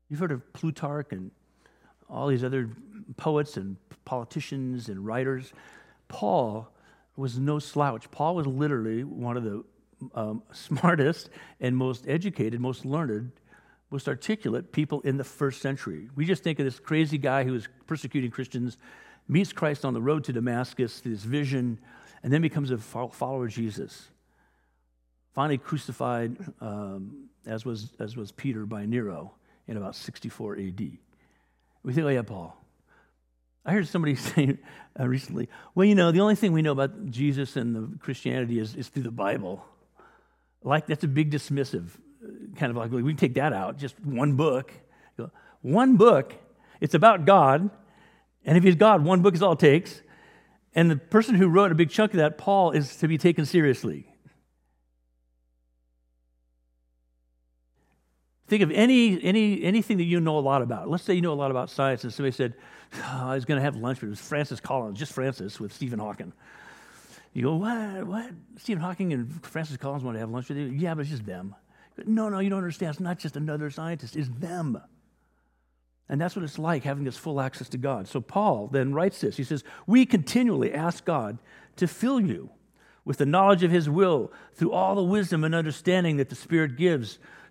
You've 0.09 0.20
heard 0.20 0.32
of 0.32 0.52
Plutarch 0.52 1.12
and 1.12 1.30
all 2.09 2.28
these 2.28 2.44
other 2.44 2.70
poets 3.16 3.56
and 3.56 3.76
politicians 4.04 4.88
and 4.88 5.04
writers. 5.04 5.52
Paul 6.09 6.72
was 7.16 7.38
no 7.38 7.59
slouch. 7.59 8.11
Paul 8.11 8.36
was 8.36 8.46
literally 8.46 9.04
one 9.04 9.36
of 9.36 9.44
the 9.44 9.64
um, 10.14 10.42
smartest 10.52 11.28
and 11.61 11.76
most 11.76 12.06
educated, 12.09 12.61
most 12.61 12.84
learned, 12.84 13.32
most 13.90 14.09
articulate 14.09 14.72
people 14.72 15.00
in 15.02 15.16
the 15.16 15.24
first 15.24 15.61
century. 15.61 16.09
We 16.14 16.24
just 16.24 16.42
think 16.42 16.59
of 16.59 16.64
this 16.64 16.80
crazy 16.80 17.18
guy 17.18 17.44
who 17.44 17.52
was 17.52 17.68
persecuting 17.86 18.30
Christians, 18.30 18.78
meets 19.28 19.52
Christ 19.52 19.84
on 19.84 19.92
the 19.92 20.00
road 20.00 20.24
to 20.24 20.32
Damascus, 20.32 21.00
this 21.00 21.22
vision, 21.22 21.78
and 22.22 22.32
then 22.32 22.40
becomes 22.40 22.70
a 22.70 22.78
follower 22.78 23.46
of 23.46 23.52
Jesus. 23.52 24.09
Finally 25.34 25.59
crucified, 25.59 26.36
um, 26.61 27.28
as, 27.46 27.64
was, 27.64 27.92
as 27.98 28.16
was 28.16 28.32
Peter 28.32 28.64
by 28.64 28.86
Nero 28.86 29.32
in 29.68 29.76
about 29.76 29.94
64 29.94 30.56
AD. 30.56 30.80
We 31.84 31.92
think, 31.92 32.06
oh, 32.06 32.08
yeah, 32.08 32.22
Paul. 32.22 32.56
I 33.64 33.72
heard 33.72 33.86
somebody 33.86 34.14
say 34.16 34.58
uh, 34.98 35.06
recently, 35.06 35.48
well, 35.74 35.84
you 35.84 35.94
know, 35.94 36.10
the 36.10 36.20
only 36.20 36.34
thing 36.34 36.52
we 36.52 36.62
know 36.62 36.72
about 36.72 37.06
Jesus 37.10 37.56
and 37.56 37.76
the 37.76 37.98
Christianity 37.98 38.58
is, 38.58 38.74
is 38.74 38.88
through 38.88 39.04
the 39.04 39.10
Bible. 39.10 39.64
Like, 40.64 40.86
that's 40.86 41.04
a 41.04 41.08
big 41.08 41.30
dismissive 41.30 41.90
uh, 42.24 42.56
kind 42.56 42.70
of 42.70 42.76
like, 42.76 42.90
we 42.90 43.02
can 43.02 43.16
take 43.16 43.34
that 43.34 43.52
out, 43.52 43.76
just 43.76 43.98
one 44.00 44.32
book. 44.32 44.72
One 45.62 45.96
book, 45.96 46.34
it's 46.80 46.94
about 46.94 47.24
God. 47.24 47.70
And 48.44 48.56
if 48.56 48.64
he's 48.64 48.76
God, 48.76 49.04
one 49.04 49.22
book 49.22 49.34
is 49.34 49.42
all 49.42 49.52
it 49.52 49.58
takes. 49.58 50.00
And 50.74 50.90
the 50.90 50.96
person 50.96 51.34
who 51.34 51.48
wrote 51.48 51.72
a 51.72 51.74
big 51.74 51.90
chunk 51.90 52.12
of 52.12 52.18
that, 52.18 52.38
Paul, 52.38 52.70
is 52.70 52.96
to 52.96 53.08
be 53.08 53.18
taken 53.18 53.44
seriously. 53.44 54.07
Think 58.49 58.62
of 58.62 58.70
any, 58.70 59.22
any, 59.22 59.62
anything 59.62 59.99
that 59.99 60.05
you 60.05 60.20
know 60.20 60.38
a 60.38 60.40
lot 60.40 60.62
about. 60.62 60.88
Let's 60.88 61.05
say 61.05 61.12
you 61.12 61.20
know 61.20 61.32
a 61.32 61.34
lot 61.34 61.51
about 61.51 61.68
science, 61.68 62.03
and 62.03 62.12
somebody 62.12 62.34
said, 62.34 62.55
oh, 62.94 63.26
I 63.28 63.34
was 63.34 63.44
going 63.44 63.59
to 63.59 63.62
have 63.62 63.76
lunch, 63.76 64.01
but 64.01 64.07
it 64.07 64.11
was 64.11 64.20
Francis 64.20 64.59
Collins, 64.59 64.99
just 64.99 65.12
Francis, 65.12 65.61
with 65.61 65.72
Stephen 65.72 65.99
Hawking. 65.99 66.32
You 67.34 67.42
go, 67.42 67.57
what? 67.57 68.07
What? 68.07 68.30
Stephen 68.57 68.82
Hawking 68.82 69.12
and 69.12 69.44
Francis 69.44 69.76
Collins 69.76 70.03
want 70.03 70.14
to 70.14 70.20
have 70.20 70.30
lunch 70.30 70.49
with 70.49 70.57
you? 70.57 70.64
Yeah, 70.64 70.94
but 70.94 71.03
it's 71.03 71.11
just 71.11 71.26
them. 71.26 71.55
No, 72.07 72.30
no, 72.30 72.38
you 72.38 72.49
don't 72.49 72.59
understand. 72.59 72.90
It's 72.90 73.01
not 73.01 73.18
just 73.18 73.36
another 73.36 73.70
scientist, 73.70 74.16
it's 74.16 74.30
them. 74.30 74.80
And 76.09 76.18
that's 76.18 76.34
what 76.34 76.42
it's 76.42 76.59
like 76.59 76.84
having 76.84 77.05
this 77.05 77.18
full 77.18 77.42
access 77.42 77.68
to 77.68 77.76
God. 77.76 78.09
So 78.09 78.20
Paul 78.22 78.68
then 78.68 78.94
writes 78.94 79.20
this. 79.20 79.36
He 79.36 79.44
says, 79.44 79.62
We 79.86 80.07
continually 80.07 80.72
ask 80.72 81.05
God 81.05 81.38
to 81.76 81.86
fill 81.86 82.18
you 82.18 82.49
with 83.05 83.18
the 83.18 83.26
knowledge 83.26 83.62
of 83.62 83.70
his 83.70 83.90
will 83.90 84.32
through 84.55 84.72
all 84.72 84.94
the 84.94 85.03
wisdom 85.03 85.44
and 85.44 85.55
understanding 85.55 86.16
that 86.16 86.30
the 86.30 86.34
Spirit 86.34 86.76
gives 86.76 87.18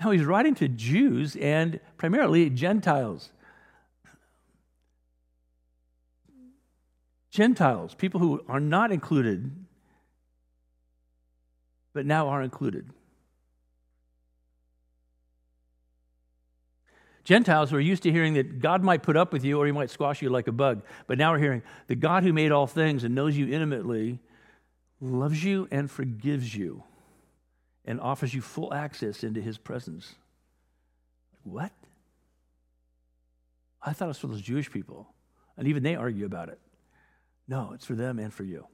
Now 0.00 0.12
he's 0.12 0.24
writing 0.24 0.54
to 0.56 0.68
Jews 0.68 1.36
and 1.36 1.80
primarily 1.96 2.50
Gentiles. 2.50 3.30
Gentiles, 7.30 7.94
people 7.94 8.20
who 8.20 8.42
are 8.48 8.60
not 8.60 8.92
included, 8.92 9.50
but 11.92 12.06
now 12.06 12.28
are 12.28 12.42
included. 12.42 12.90
Gentiles 17.24 17.72
were 17.72 17.80
used 17.80 18.04
to 18.04 18.12
hearing 18.12 18.34
that 18.34 18.58
God 18.60 18.82
might 18.82 19.02
put 19.02 19.16
up 19.16 19.32
with 19.32 19.44
you 19.44 19.60
or 19.60 19.66
he 19.66 19.72
might 19.72 19.90
squash 19.90 20.22
you 20.22 20.30
like 20.30 20.48
a 20.48 20.52
bug. 20.52 20.82
But 21.06 21.18
now 21.18 21.32
we're 21.32 21.38
hearing 21.40 21.62
the 21.86 21.94
God 21.94 22.22
who 22.22 22.32
made 22.32 22.52
all 22.52 22.66
things 22.66 23.04
and 23.04 23.14
knows 23.14 23.36
you 23.36 23.52
intimately 23.52 24.18
loves 25.00 25.44
you 25.44 25.68
and 25.70 25.90
forgives 25.90 26.54
you 26.54 26.82
and 27.88 28.02
offers 28.02 28.34
you 28.34 28.42
full 28.42 28.72
access 28.74 29.24
into 29.24 29.40
his 29.40 29.56
presence. 29.56 30.14
What? 31.42 31.72
I 33.82 33.94
thought 33.94 34.04
it 34.04 34.08
was 34.08 34.18
for 34.18 34.26
those 34.26 34.42
Jewish 34.42 34.70
people. 34.70 35.08
And 35.56 35.66
even 35.66 35.82
they 35.82 35.96
argue 35.96 36.26
about 36.26 36.50
it. 36.50 36.60
No, 37.48 37.70
it's 37.72 37.86
for 37.86 37.94
them 37.94 38.18
and 38.18 38.32
for 38.32 38.44
you. 38.44 38.66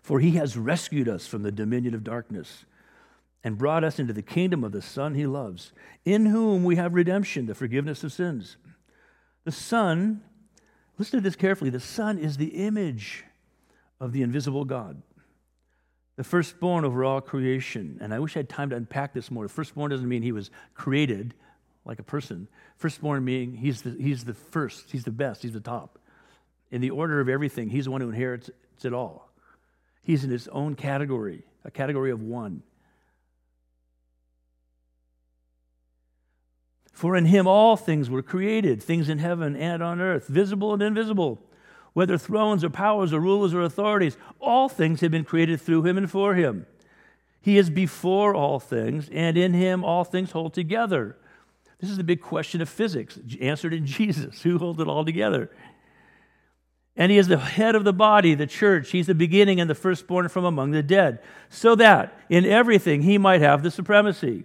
For 0.00 0.20
he 0.20 0.30
has 0.32 0.56
rescued 0.56 1.08
us 1.08 1.26
from 1.26 1.42
the 1.42 1.50
dominion 1.50 1.92
of 1.92 2.04
darkness 2.04 2.64
and 3.42 3.58
brought 3.58 3.82
us 3.82 3.98
into 3.98 4.12
the 4.12 4.22
kingdom 4.22 4.62
of 4.62 4.70
the 4.70 4.80
Son 4.80 5.16
he 5.16 5.26
loves, 5.26 5.72
in 6.04 6.26
whom 6.26 6.62
we 6.62 6.76
have 6.76 6.94
redemption, 6.94 7.46
the 7.46 7.54
forgiveness 7.56 8.04
of 8.04 8.12
sins. 8.12 8.56
The 9.44 9.50
Son, 9.50 10.22
listen 10.98 11.18
to 11.18 11.24
this 11.24 11.34
carefully, 11.34 11.70
the 11.70 11.80
Son 11.80 12.16
is 12.16 12.36
the 12.36 12.64
image 12.64 13.24
of 13.98 14.12
the 14.12 14.22
invisible 14.22 14.64
God 14.64 15.02
the 16.20 16.24
firstborn 16.24 16.84
over 16.84 17.02
all 17.02 17.22
creation. 17.22 17.96
And 18.02 18.12
I 18.12 18.18
wish 18.18 18.36
I 18.36 18.40
had 18.40 18.48
time 18.50 18.68
to 18.68 18.76
unpack 18.76 19.14
this 19.14 19.30
more. 19.30 19.44
The 19.44 19.48
firstborn 19.48 19.90
doesn't 19.90 20.06
mean 20.06 20.20
he 20.20 20.32
was 20.32 20.50
created 20.74 21.32
like 21.86 21.98
a 21.98 22.02
person. 22.02 22.46
Firstborn 22.76 23.24
meaning 23.24 23.54
he's 23.54 23.80
the, 23.80 23.96
he's 23.98 24.24
the 24.24 24.34
first, 24.34 24.90
he's 24.90 25.04
the 25.04 25.10
best, 25.10 25.40
he's 25.40 25.52
the 25.52 25.60
top. 25.60 25.98
In 26.70 26.82
the 26.82 26.90
order 26.90 27.20
of 27.20 27.30
everything, 27.30 27.70
he's 27.70 27.86
the 27.86 27.90
one 27.90 28.02
who 28.02 28.10
inherits 28.10 28.50
it 28.84 28.92
all. 28.92 29.32
He's 30.02 30.22
in 30.22 30.28
his 30.28 30.46
own 30.48 30.74
category, 30.74 31.42
a 31.64 31.70
category 31.70 32.10
of 32.10 32.20
one. 32.20 32.64
For 36.92 37.16
in 37.16 37.24
him 37.24 37.46
all 37.46 37.78
things 37.78 38.10
were 38.10 38.20
created, 38.20 38.82
things 38.82 39.08
in 39.08 39.20
heaven 39.20 39.56
and 39.56 39.82
on 39.82 40.02
earth, 40.02 40.26
visible 40.26 40.74
and 40.74 40.82
invisible, 40.82 41.42
whether 41.92 42.16
thrones 42.16 42.62
or 42.62 42.70
powers 42.70 43.12
or 43.12 43.20
rulers 43.20 43.54
or 43.54 43.62
authorities, 43.62 44.16
all 44.38 44.68
things 44.68 45.00
have 45.00 45.10
been 45.10 45.24
created 45.24 45.60
through 45.60 45.84
him 45.84 45.98
and 45.98 46.10
for 46.10 46.34
him. 46.34 46.66
He 47.40 47.58
is 47.58 47.70
before 47.70 48.34
all 48.34 48.60
things, 48.60 49.08
and 49.12 49.36
in 49.36 49.54
him 49.54 49.82
all 49.82 50.04
things 50.04 50.32
hold 50.32 50.54
together. 50.54 51.16
This 51.80 51.90
is 51.90 51.96
the 51.96 52.04
big 52.04 52.20
question 52.20 52.60
of 52.60 52.68
physics, 52.68 53.18
answered 53.40 53.72
in 53.72 53.86
Jesus. 53.86 54.42
Who 54.42 54.58
holds 54.58 54.80
it 54.80 54.88
all 54.88 55.04
together? 55.04 55.50
And 56.96 57.10
he 57.10 57.18
is 57.18 57.28
the 57.28 57.38
head 57.38 57.74
of 57.74 57.84
the 57.84 57.92
body, 57.92 58.34
the 58.34 58.46
church. 58.46 58.90
He's 58.90 59.06
the 59.06 59.14
beginning 59.14 59.60
and 59.60 59.70
the 59.70 59.74
firstborn 59.74 60.28
from 60.28 60.44
among 60.44 60.72
the 60.72 60.82
dead, 60.82 61.20
so 61.48 61.74
that 61.76 62.18
in 62.28 62.44
everything 62.44 63.02
he 63.02 63.16
might 63.16 63.40
have 63.40 63.62
the 63.62 63.70
supremacy. 63.70 64.44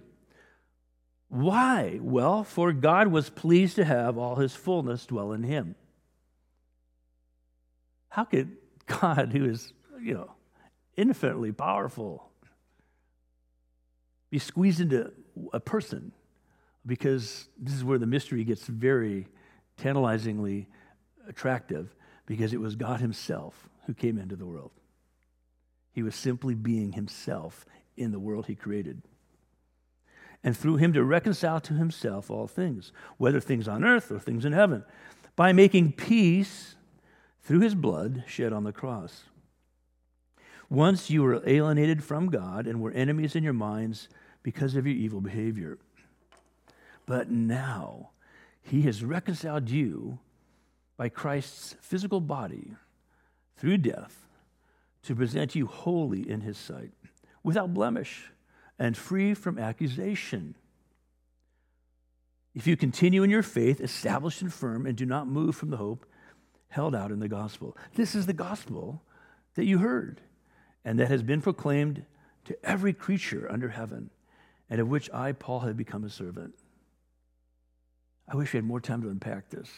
Why? 1.28 1.98
Well, 2.00 2.44
for 2.44 2.72
God 2.72 3.08
was 3.08 3.28
pleased 3.28 3.76
to 3.76 3.84
have 3.84 4.16
all 4.16 4.36
his 4.36 4.54
fullness 4.54 5.04
dwell 5.04 5.32
in 5.32 5.42
him. 5.42 5.74
How 8.16 8.24
could 8.24 8.56
God, 8.86 9.30
who 9.34 9.44
is, 9.44 9.74
you 10.00 10.14
know, 10.14 10.30
infinitely 10.96 11.52
powerful, 11.52 12.30
be 14.30 14.38
squeezed 14.38 14.80
into 14.80 15.12
a 15.52 15.60
person? 15.60 16.12
Because 16.86 17.46
this 17.58 17.74
is 17.74 17.84
where 17.84 17.98
the 17.98 18.06
mystery 18.06 18.42
gets 18.42 18.66
very 18.66 19.28
tantalizingly 19.76 20.66
attractive, 21.28 21.94
because 22.24 22.54
it 22.54 22.60
was 22.60 22.74
God 22.74 23.00
himself 23.00 23.68
who 23.84 23.92
came 23.92 24.16
into 24.16 24.34
the 24.34 24.46
world. 24.46 24.70
He 25.92 26.02
was 26.02 26.14
simply 26.14 26.54
being 26.54 26.92
himself 26.92 27.66
in 27.98 28.12
the 28.12 28.18
world 28.18 28.46
he 28.46 28.54
created 28.54 29.02
and 30.42 30.56
through 30.56 30.76
him 30.76 30.94
to 30.94 31.04
reconcile 31.04 31.60
to 31.60 31.74
himself 31.74 32.30
all 32.30 32.46
things, 32.46 32.92
whether 33.18 33.40
things 33.40 33.68
on 33.68 33.84
earth 33.84 34.10
or 34.10 34.18
things 34.18 34.46
in 34.46 34.52
heaven, 34.52 34.84
by 35.34 35.52
making 35.52 35.92
peace 35.92 36.76
through 37.46 37.60
his 37.60 37.76
blood 37.76 38.24
shed 38.26 38.52
on 38.52 38.64
the 38.64 38.72
cross. 38.72 39.22
Once 40.68 41.10
you 41.10 41.22
were 41.22 41.40
alienated 41.46 42.02
from 42.02 42.28
God 42.28 42.66
and 42.66 42.80
were 42.80 42.90
enemies 42.90 43.36
in 43.36 43.44
your 43.44 43.52
minds 43.52 44.08
because 44.42 44.74
of 44.74 44.84
your 44.84 44.96
evil 44.96 45.20
behavior. 45.20 45.78
But 47.06 47.30
now 47.30 48.10
he 48.60 48.82
has 48.82 49.04
reconciled 49.04 49.70
you 49.70 50.18
by 50.96 51.08
Christ's 51.08 51.76
physical 51.80 52.20
body 52.20 52.72
through 53.56 53.78
death 53.78 54.26
to 55.04 55.14
present 55.14 55.54
you 55.54 55.66
holy 55.66 56.28
in 56.28 56.40
his 56.40 56.58
sight, 56.58 56.90
without 57.44 57.72
blemish 57.72 58.32
and 58.76 58.96
free 58.96 59.34
from 59.34 59.56
accusation. 59.56 60.56
If 62.56 62.66
you 62.66 62.76
continue 62.76 63.22
in 63.22 63.30
your 63.30 63.44
faith, 63.44 63.80
established 63.80 64.42
and 64.42 64.52
firm, 64.52 64.84
and 64.84 64.96
do 64.96 65.06
not 65.06 65.28
move 65.28 65.54
from 65.54 65.70
the 65.70 65.76
hope 65.76 66.04
held 66.68 66.94
out 66.94 67.10
in 67.10 67.20
the 67.20 67.28
gospel. 67.28 67.76
This 67.94 68.14
is 68.14 68.26
the 68.26 68.32
gospel 68.32 69.02
that 69.54 69.64
you 69.64 69.78
heard 69.78 70.20
and 70.84 70.98
that 70.98 71.08
has 71.08 71.22
been 71.22 71.40
proclaimed 71.40 72.04
to 72.44 72.56
every 72.64 72.92
creature 72.92 73.50
under 73.50 73.70
heaven, 73.70 74.10
and 74.70 74.80
of 74.80 74.88
which 74.88 75.10
I, 75.12 75.32
Paul, 75.32 75.60
have 75.60 75.76
become 75.76 76.04
a 76.04 76.10
servant. 76.10 76.54
I 78.28 78.36
wish 78.36 78.52
we 78.52 78.58
had 78.58 78.64
more 78.64 78.80
time 78.80 79.02
to 79.02 79.08
unpack 79.08 79.50
this. 79.50 79.68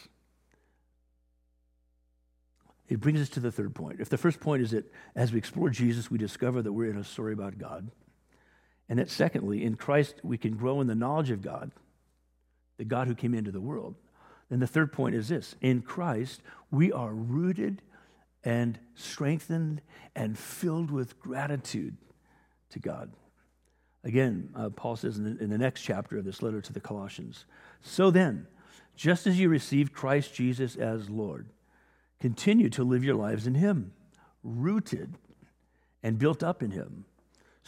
It 2.87 2.99
brings 2.99 3.21
us 3.21 3.29
to 3.29 3.39
the 3.39 3.51
third 3.51 3.75
point. 3.75 3.99
If 3.99 4.09
the 4.09 4.17
first 4.17 4.39
point 4.39 4.63
is 4.63 4.71
that 4.71 4.91
as 5.15 5.31
we 5.31 5.37
explore 5.37 5.69
Jesus, 5.69 6.09
we 6.09 6.17
discover 6.17 6.61
that 6.61 6.73
we're 6.73 6.89
in 6.89 6.97
a 6.97 7.03
story 7.03 7.33
about 7.33 7.59
God. 7.59 7.91
And 8.87 8.97
that 8.97 9.11
secondly, 9.11 9.63
in 9.63 9.75
Christ, 9.75 10.15
we 10.23 10.39
can 10.39 10.57
grow 10.57 10.81
in 10.81 10.87
the 10.87 10.95
knowledge 10.95 11.29
of 11.29 11.43
God, 11.43 11.71
the 12.77 12.85
God 12.85 13.07
who 13.07 13.13
came 13.13 13.35
into 13.35 13.51
the 13.51 13.61
world. 13.61 13.95
Then 14.49 14.59
the 14.59 14.67
third 14.67 14.91
point 14.91 15.15
is 15.15 15.29
this 15.29 15.55
in 15.61 15.81
Christ, 15.81 16.41
we 16.71 16.91
are 16.91 17.13
rooted 17.13 17.81
and 18.43 18.79
strengthened 18.95 19.81
and 20.15 20.37
filled 20.37 20.91
with 20.91 21.19
gratitude 21.19 21.97
to 22.71 22.79
God. 22.79 23.11
Again, 24.03 24.49
uh, 24.55 24.69
Paul 24.69 24.95
says 24.95 25.17
in 25.17 25.23
the, 25.25 25.43
in 25.43 25.49
the 25.49 25.57
next 25.57 25.81
chapter 25.81 26.17
of 26.17 26.25
this 26.25 26.41
letter 26.41 26.61
to 26.61 26.73
the 26.73 26.79
Colossians 26.79 27.45
So 27.81 28.11
then, 28.11 28.47
just 28.95 29.27
as 29.27 29.39
you 29.39 29.49
received 29.49 29.93
Christ 29.93 30.33
Jesus 30.33 30.75
as 30.75 31.09
Lord, 31.09 31.47
continue 32.19 32.69
to 32.69 32.83
live 32.83 33.03
your 33.03 33.15
lives 33.15 33.45
in 33.45 33.55
Him, 33.55 33.93
rooted 34.43 35.17
and 36.01 36.17
built 36.17 36.43
up 36.43 36.63
in 36.63 36.71
Him 36.71 37.05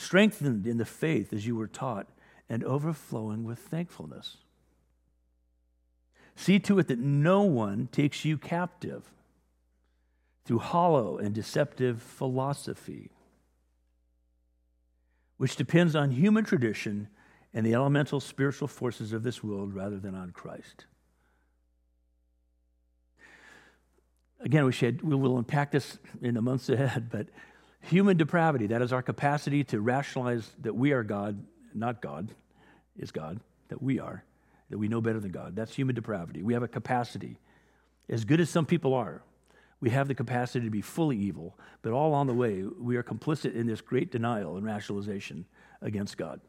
strengthened 0.02 0.66
in 0.66 0.78
the 0.78 0.86
faith 0.86 1.32
as 1.32 1.46
you 1.46 1.56
were 1.56 1.68
taught, 1.68 2.08
and 2.50 2.64
overflowing 2.64 3.44
with 3.44 3.60
thankfulness. 3.60 4.38
See 6.42 6.60
to 6.60 6.80
it 6.80 6.88
that 6.88 7.00
no 7.00 7.44
one 7.44 7.88
takes 7.92 8.26
you 8.26 8.38
captive 8.38 9.04
through 10.46 10.60
hollow 10.60 11.18
and 11.18 11.36
deceptive 11.36 12.02
philosophy, 12.02 13.12
which 15.38 15.56
depends 15.56 15.96
on 15.96 16.12
human 16.12 16.44
tradition 16.44 17.08
and 17.54 17.66
the 17.66 17.74
elemental 17.74 18.20
spiritual 18.20 18.68
forces 18.68 19.14
of 19.14 19.24
this 19.24 19.44
world 19.44 19.74
rather 19.74 20.00
than 20.00 20.16
on 20.16 20.32
Christ. 20.32 20.86
Again, 24.40 24.66
we, 24.66 24.72
should, 24.72 25.04
we 25.04 25.16
will 25.16 25.38
unpack 25.38 25.72
this 25.72 26.00
in 26.22 26.34
the 26.34 26.42
months 26.42 26.70
ahead, 26.70 27.10
but 27.12 27.28
Human 27.82 28.16
depravity, 28.16 28.68
that 28.68 28.82
is 28.82 28.94
our 28.94 29.02
capacity 29.02 29.64
to 29.66 29.82
rationalize 29.82 30.52
that 30.62 30.76
we 30.76 30.92
are 30.92 31.04
God, 31.04 31.44
not 31.74 32.02
God 32.02 32.30
is 32.98 33.12
God, 33.12 33.40
that 33.70 33.82
we 33.82 34.00
are, 34.00 34.24
that 34.72 34.78
we 34.78 34.88
know 34.88 35.02
better 35.02 35.20
than 35.20 35.32
God. 35.32 35.56
That's 35.56 35.76
human 35.76 35.96
depravity. 35.96 36.42
We 36.42 36.54
have 36.54 36.64
a 36.64 36.68
capacity. 36.68 37.38
As 38.10 38.26
good 38.26 38.40
as 38.40 38.50
some 38.50 38.66
people 38.66 38.94
are, 38.94 39.22
we 39.82 39.90
have 39.90 40.08
the 40.08 40.16
capacity 40.16 40.66
to 40.66 40.72
be 40.72 40.82
fully 40.82 41.18
evil, 41.18 41.58
but 41.82 41.92
all 41.92 42.14
on 42.14 42.28
the 42.28 42.34
way, 42.34 42.64
we 42.64 42.96
are 42.96 43.04
complicit 43.04 43.54
in 43.54 43.68
this 43.68 43.82
great 43.82 44.12
denial 44.12 44.58
and 44.58 44.66
rationalization 44.66 45.46
against 45.82 46.18
God. 46.18 46.40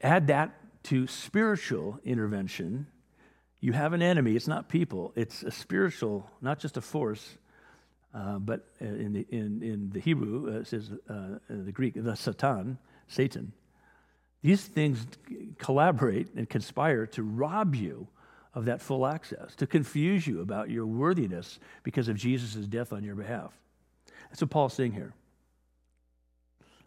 Add 0.00 0.28
that 0.28 0.54
to 0.84 1.06
spiritual 1.06 1.98
intervention. 2.04 2.86
You 3.60 3.72
have 3.72 3.92
an 3.92 4.02
enemy. 4.02 4.36
It's 4.36 4.48
not 4.48 4.68
people, 4.68 5.12
it's 5.16 5.42
a 5.42 5.50
spiritual, 5.50 6.30
not 6.40 6.58
just 6.58 6.76
a 6.76 6.80
force, 6.80 7.38
uh, 8.14 8.38
but 8.38 8.68
uh, 8.80 8.84
in 8.84 9.12
the, 9.14 9.26
in, 9.30 9.62
in 9.62 9.90
the 9.90 10.00
Hebrew, 10.00 10.54
uh, 10.54 10.60
it 10.60 10.66
says 10.68 10.90
uh, 11.08 11.38
the 11.48 11.72
Greek, 11.72 11.94
the 11.96 12.14
Satan, 12.14 12.78
Satan. 13.08 13.52
These 14.44 14.66
things 14.66 15.06
collaborate 15.56 16.34
and 16.34 16.46
conspire 16.46 17.06
to 17.06 17.22
rob 17.22 17.74
you 17.74 18.08
of 18.52 18.66
that 18.66 18.82
full 18.82 19.06
access, 19.06 19.54
to 19.56 19.66
confuse 19.66 20.26
you 20.26 20.42
about 20.42 20.68
your 20.68 20.84
worthiness 20.84 21.58
because 21.82 22.08
of 22.08 22.16
Jesus' 22.16 22.66
death 22.66 22.92
on 22.92 23.02
your 23.02 23.14
behalf. 23.14 23.52
That's 24.28 24.42
what 24.42 24.50
Paul's 24.50 24.74
saying 24.74 24.92
here. 24.92 25.14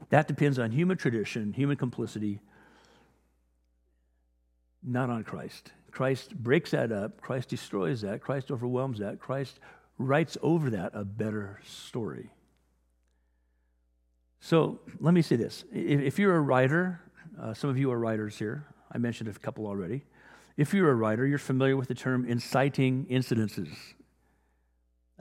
That 0.09 0.27
depends 0.27 0.59
on 0.59 0.69
human 0.69 0.97
tradition, 0.97 1.51
human 1.51 1.77
complicity, 1.77 2.41
not 4.83 5.09
on 5.09 5.23
Christ. 5.23 5.71
Christ 5.89 6.35
breaks 6.37 6.71
that 6.71 6.91
up. 6.91 7.21
Christ 7.21 7.49
destroys 7.49 8.01
that. 8.01 8.21
Christ 8.21 8.51
overwhelms 8.51 8.99
that. 8.99 9.19
Christ 9.19 9.59
writes 9.97 10.37
over 10.43 10.69
that 10.69 10.91
a 10.93 11.03
better 11.03 11.59
story. 11.65 12.29
So 14.41 14.79
let 14.99 15.15
me 15.15 15.23
say 15.23 15.37
this. 15.37 15.65
If 15.73 16.19
you're 16.19 16.35
a 16.35 16.41
writer, 16.41 17.01
uh, 17.41 17.53
some 17.53 17.69
of 17.69 17.77
you 17.77 17.91
are 17.91 17.99
writers 17.99 18.37
here. 18.37 18.65
I 18.91 18.97
mentioned 18.97 19.29
a 19.29 19.33
couple 19.33 19.67
already. 19.67 20.03
If 20.55 20.73
you're 20.73 20.89
a 20.89 20.95
writer, 20.95 21.25
you're 21.25 21.37
familiar 21.37 21.77
with 21.77 21.87
the 21.87 21.93
term 21.93 22.25
inciting 22.25 23.05
incidences. 23.11 23.69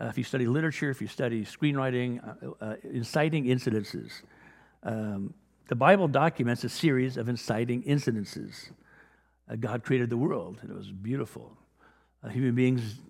Uh, 0.01 0.07
if 0.07 0.17
you 0.17 0.25
study 0.25 0.47
literature, 0.47 0.91
if 0.91 1.01
you 1.01 1.09
study 1.09 1.45
screenwriting, 1.45 2.21
uh, 2.43 2.65
uh 2.65 2.77
inciting 2.85 3.45
incidences. 3.45 4.23
Um, 4.83 5.35
the 5.69 5.75
Bible 5.75 6.09
documents 6.09 6.65
a 6.65 6.69
series 6.69 7.17
of 7.17 7.29
inciting 7.29 7.83
incidences. 7.83 8.71
Uh, 9.51 9.57
God 9.57 9.83
created 9.83 10.11
the 10.11 10.17
world, 10.17 10.59
and 10.63 10.71
it 10.71 10.77
was 10.77 10.91
beautiful. 10.91 11.57
Uh, 12.23 12.29
human 12.29 12.55
beings 12.55 13.01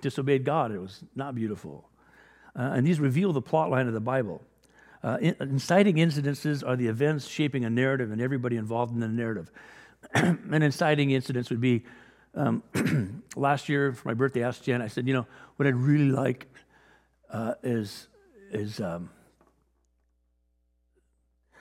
disobeyed 0.00 0.44
God. 0.44 0.72
It 0.72 0.78
was 0.78 1.02
not 1.14 1.34
beautiful. 1.34 1.90
And 2.54 2.86
these 2.86 3.00
reveal 3.00 3.34
the 3.34 3.42
plot 3.42 3.70
line 3.70 3.86
of 3.86 3.92
the 3.92 4.00
Bible. 4.00 4.42
Uh, 5.06 5.18
inciting 5.20 5.96
incidences 5.96 6.66
are 6.66 6.74
the 6.74 6.88
events 6.88 7.28
shaping 7.28 7.64
a 7.64 7.70
narrative 7.70 8.10
and 8.10 8.20
everybody 8.20 8.56
involved 8.56 8.92
in 8.92 8.98
the 8.98 9.06
narrative. 9.06 9.52
An 10.14 10.64
inciting 10.64 11.12
incidents 11.12 11.48
would 11.48 11.60
be 11.60 11.84
um, 12.34 12.64
last 13.36 13.68
year 13.68 13.92
for 13.92 14.08
my 14.08 14.14
birthday, 14.14 14.42
I 14.42 14.48
asked 14.48 14.64
Jen, 14.64 14.82
I 14.82 14.88
said, 14.88 15.06
you 15.06 15.14
know, 15.14 15.24
what 15.54 15.68
I'd 15.68 15.76
really 15.76 16.10
like 16.10 16.48
uh, 17.30 17.54
is, 17.62 18.08
is 18.50 18.80
um, 18.80 19.08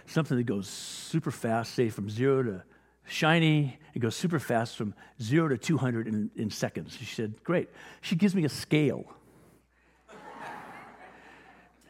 something 0.07 0.37
that 0.37 0.47
goes 0.47 0.67
super 0.67 1.29
fast, 1.29 1.75
say 1.75 1.89
from 1.89 2.09
zero 2.09 2.41
to 2.41 2.63
shiny. 3.05 3.77
It 3.93 3.99
goes 3.99 4.15
super 4.15 4.39
fast 4.39 4.75
from 4.75 4.95
zero 5.21 5.49
to 5.49 5.57
200 5.59 6.07
in, 6.07 6.31
in 6.35 6.49
seconds. 6.49 6.97
She 6.99 7.05
said, 7.05 7.35
Great. 7.43 7.69
She 8.01 8.15
gives 8.15 8.33
me 8.33 8.43
a 8.43 8.49
scale. 8.49 9.05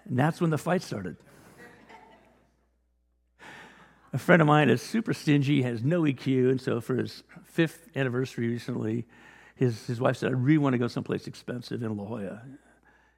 And 0.04 0.20
that's 0.20 0.42
when 0.42 0.50
the 0.50 0.58
fight 0.58 0.82
started. 0.82 1.16
A 4.16 4.18
friend 4.18 4.42
of 4.42 4.48
mine 4.48 4.70
is 4.70 4.82
super 4.82 5.14
stingy, 5.14 5.62
has 5.64 5.84
no 5.84 6.04
EQ, 6.04 6.50
and 6.50 6.62
so 6.62 6.80
for 6.80 6.96
his 6.96 7.24
fifth 7.44 7.90
anniversary 7.98 8.48
recently, 8.48 9.06
his, 9.58 9.86
his 9.88 10.00
wife 10.00 10.16
said, 10.16 10.30
I 10.30 10.32
really 10.32 10.58
want 10.58 10.72
to 10.72 10.78
go 10.78 10.88
someplace 10.88 11.28
expensive 11.28 11.84
in 11.84 11.98
La 11.98 12.06
Jolla. 12.06 12.42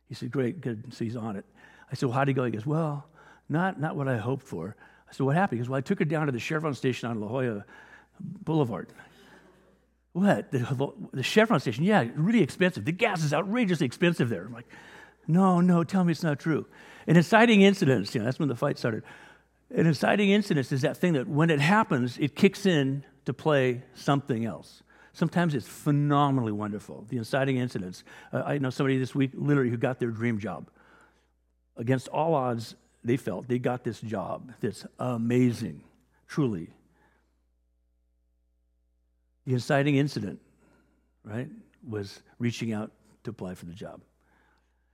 He 0.10 0.16
said, 0.16 0.32
Great, 0.32 0.60
good. 0.60 0.92
So 0.92 1.06
he's 1.06 1.16
on 1.16 1.36
it. 1.36 1.46
I 1.92 1.94
said, 1.94 2.10
Well, 2.10 2.18
how'd 2.18 2.28
he 2.28 2.34
go? 2.34 2.46
He 2.46 2.50
goes, 2.50 2.66
Well, 2.66 3.06
not, 3.48 3.80
not 3.80 3.96
what 3.96 4.08
I 4.08 4.18
hoped 4.18 4.48
for. 4.48 4.76
I 5.08 5.14
said, 5.14 5.24
What 5.24 5.36
happened? 5.36 5.60
He 5.60 5.64
goes, 5.64 5.70
Well, 5.70 5.78
I 5.78 5.82
took 5.82 6.00
her 6.00 6.06
down 6.06 6.26
to 6.26 6.32
the 6.32 6.40
Chevron 6.40 6.74
station 6.74 7.08
on 7.08 7.22
La 7.22 7.28
Jolla 7.28 7.64
Boulevard. 8.20 8.90
What? 10.14 10.50
The, 10.50 10.94
the 11.14 11.22
Chevron 11.22 11.60
station? 11.60 11.84
Yeah, 11.84 12.08
really 12.16 12.42
expensive. 12.42 12.86
The 12.86 12.92
gas 12.92 13.24
is 13.24 13.36
outrageously 13.36 13.86
expensive 13.86 14.30
there. 14.30 14.46
I'm 14.46 14.54
like, 14.54 14.68
No, 15.28 15.62
no, 15.62 15.84
tell 15.84 16.04
me 16.04 16.12
it's 16.12 16.24
not 16.24 16.40
true. 16.40 16.66
And 17.06 17.18
inciting 17.18 17.62
incidents, 17.62 18.16
you 18.16 18.20
know, 18.20 18.26
that's 18.26 18.40
when 18.40 18.50
the 18.50 18.56
fight 18.56 18.80
started. 18.80 19.04
An 19.70 19.86
inciting 19.86 20.30
incident 20.30 20.72
is 20.72 20.82
that 20.82 20.98
thing 20.98 21.14
that 21.14 21.28
when 21.28 21.50
it 21.50 21.60
happens, 21.60 22.18
it 22.18 22.36
kicks 22.36 22.66
in 22.66 23.04
to 23.26 23.34
play 23.34 23.84
something 23.94 24.46
else. 24.46 24.82
Sometimes 25.12 25.56
it's 25.56 25.68
phenomenally 25.68 26.52
wonderful. 26.52 27.06
The 27.10 27.18
inciting 27.18 27.58
incidents. 27.58 28.04
Uh, 28.32 28.44
I 28.46 28.60
know 28.60 28.70
somebody 28.70 28.98
this 28.98 29.14
week, 29.16 29.32
literally, 29.34 29.70
who 29.70 29.78
got 29.78 30.00
their 30.00 30.12
dream 30.12 30.40
job. 30.40 30.70
Against 31.76 32.08
all 32.08 32.34
odds, 32.34 32.76
they 33.04 33.18
felt 33.18 33.48
they 33.48 33.60
got 33.60 33.84
this 33.84 34.00
job 34.00 34.54
that's 34.62 34.86
amazing, 35.00 35.84
truly. 36.28 36.70
The 39.46 39.54
inciting 39.54 39.96
incident, 39.96 40.40
right, 41.24 41.50
was 41.88 42.22
reaching 42.38 42.74
out 42.74 42.92
to 43.24 43.32
apply 43.32 43.56
for 43.56 43.66
the 43.66 43.74
job. 43.74 44.02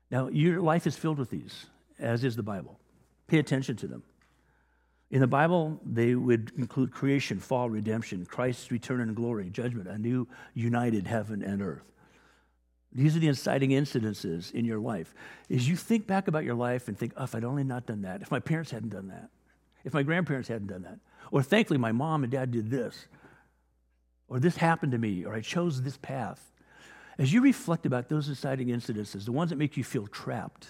Now, 0.09 0.30
your 0.30 0.61
life 0.61 0.88
is 0.88 0.95
filled 0.95 1.17
with 1.19 1.30
these, 1.30 1.65
as 1.99 2.24
is 2.24 2.36
the 2.36 2.43
Bible. 2.43 2.80
Pay 3.28 3.39
attention 3.39 3.76
to 3.78 3.88
them. 3.88 4.03
In 5.14 5.20
the 5.20 5.28
Bible, 5.28 5.80
they 5.86 6.16
would 6.16 6.51
include 6.57 6.91
creation, 6.91 7.38
fall, 7.38 7.70
redemption, 7.70 8.26
Christ's 8.26 8.72
return 8.72 8.99
and 8.99 9.16
glory, 9.16 9.51
judgment, 9.51 9.88
a 9.88 9.99
new 9.99 10.28
united 10.55 11.05
heaven 11.05 11.43
and 11.43 11.61
earth. 11.61 11.84
These 12.91 13.16
are 13.16 13.20
the 13.20 13.28
inciting 13.28 13.70
incidences 13.70 14.51
in 14.51 14.66
your 14.66 14.80
life. 14.80 15.14
As 15.51 15.70
you 15.70 15.76
think 15.76 16.07
back 16.07 16.28
about 16.28 16.45
your 16.45 16.55
life 16.55 16.88
and 16.88 16.97
think, 16.97 17.14
oh, 17.16 17.26
if 17.26 17.36
I'd 17.36 17.43
only 17.43 17.64
not 17.64 17.86
done 17.86 18.01
that, 18.01 18.24
if 18.24 18.32
my 18.32 18.39
parents 18.39 18.72
hadn't 18.72 18.89
done 18.89 19.09
that, 19.09 19.30
if 19.84 19.93
my 19.93 20.01
grandparents 20.01 20.49
hadn't 20.49 20.66
done 20.66 20.82
that, 20.82 20.97
or 21.30 21.43
thankfully 21.43 21.78
my 21.78 21.91
mom 21.91 22.24
and 22.24 22.32
dad 22.32 22.49
did 22.49 22.72
this, 22.72 23.05
or 24.28 24.39
this 24.39 24.57
happened 24.57 24.93
to 24.93 24.97
me, 24.97 25.26
or 25.26 25.36
I 25.36 25.41
chose 25.41 25.84
this 25.84 25.97
path. 25.97 26.51
As 27.20 27.32
you 27.32 27.41
reflect 27.41 27.86
about 27.86 28.09
those 28.09 28.30
inciting 28.30 28.70
incidences, 28.70 29.26
the 29.26 29.32
ones 29.32 29.51
that 29.51 29.57
make 29.57 29.78
you 29.78 29.84
feel 29.84 30.07
trapped, 30.07 30.70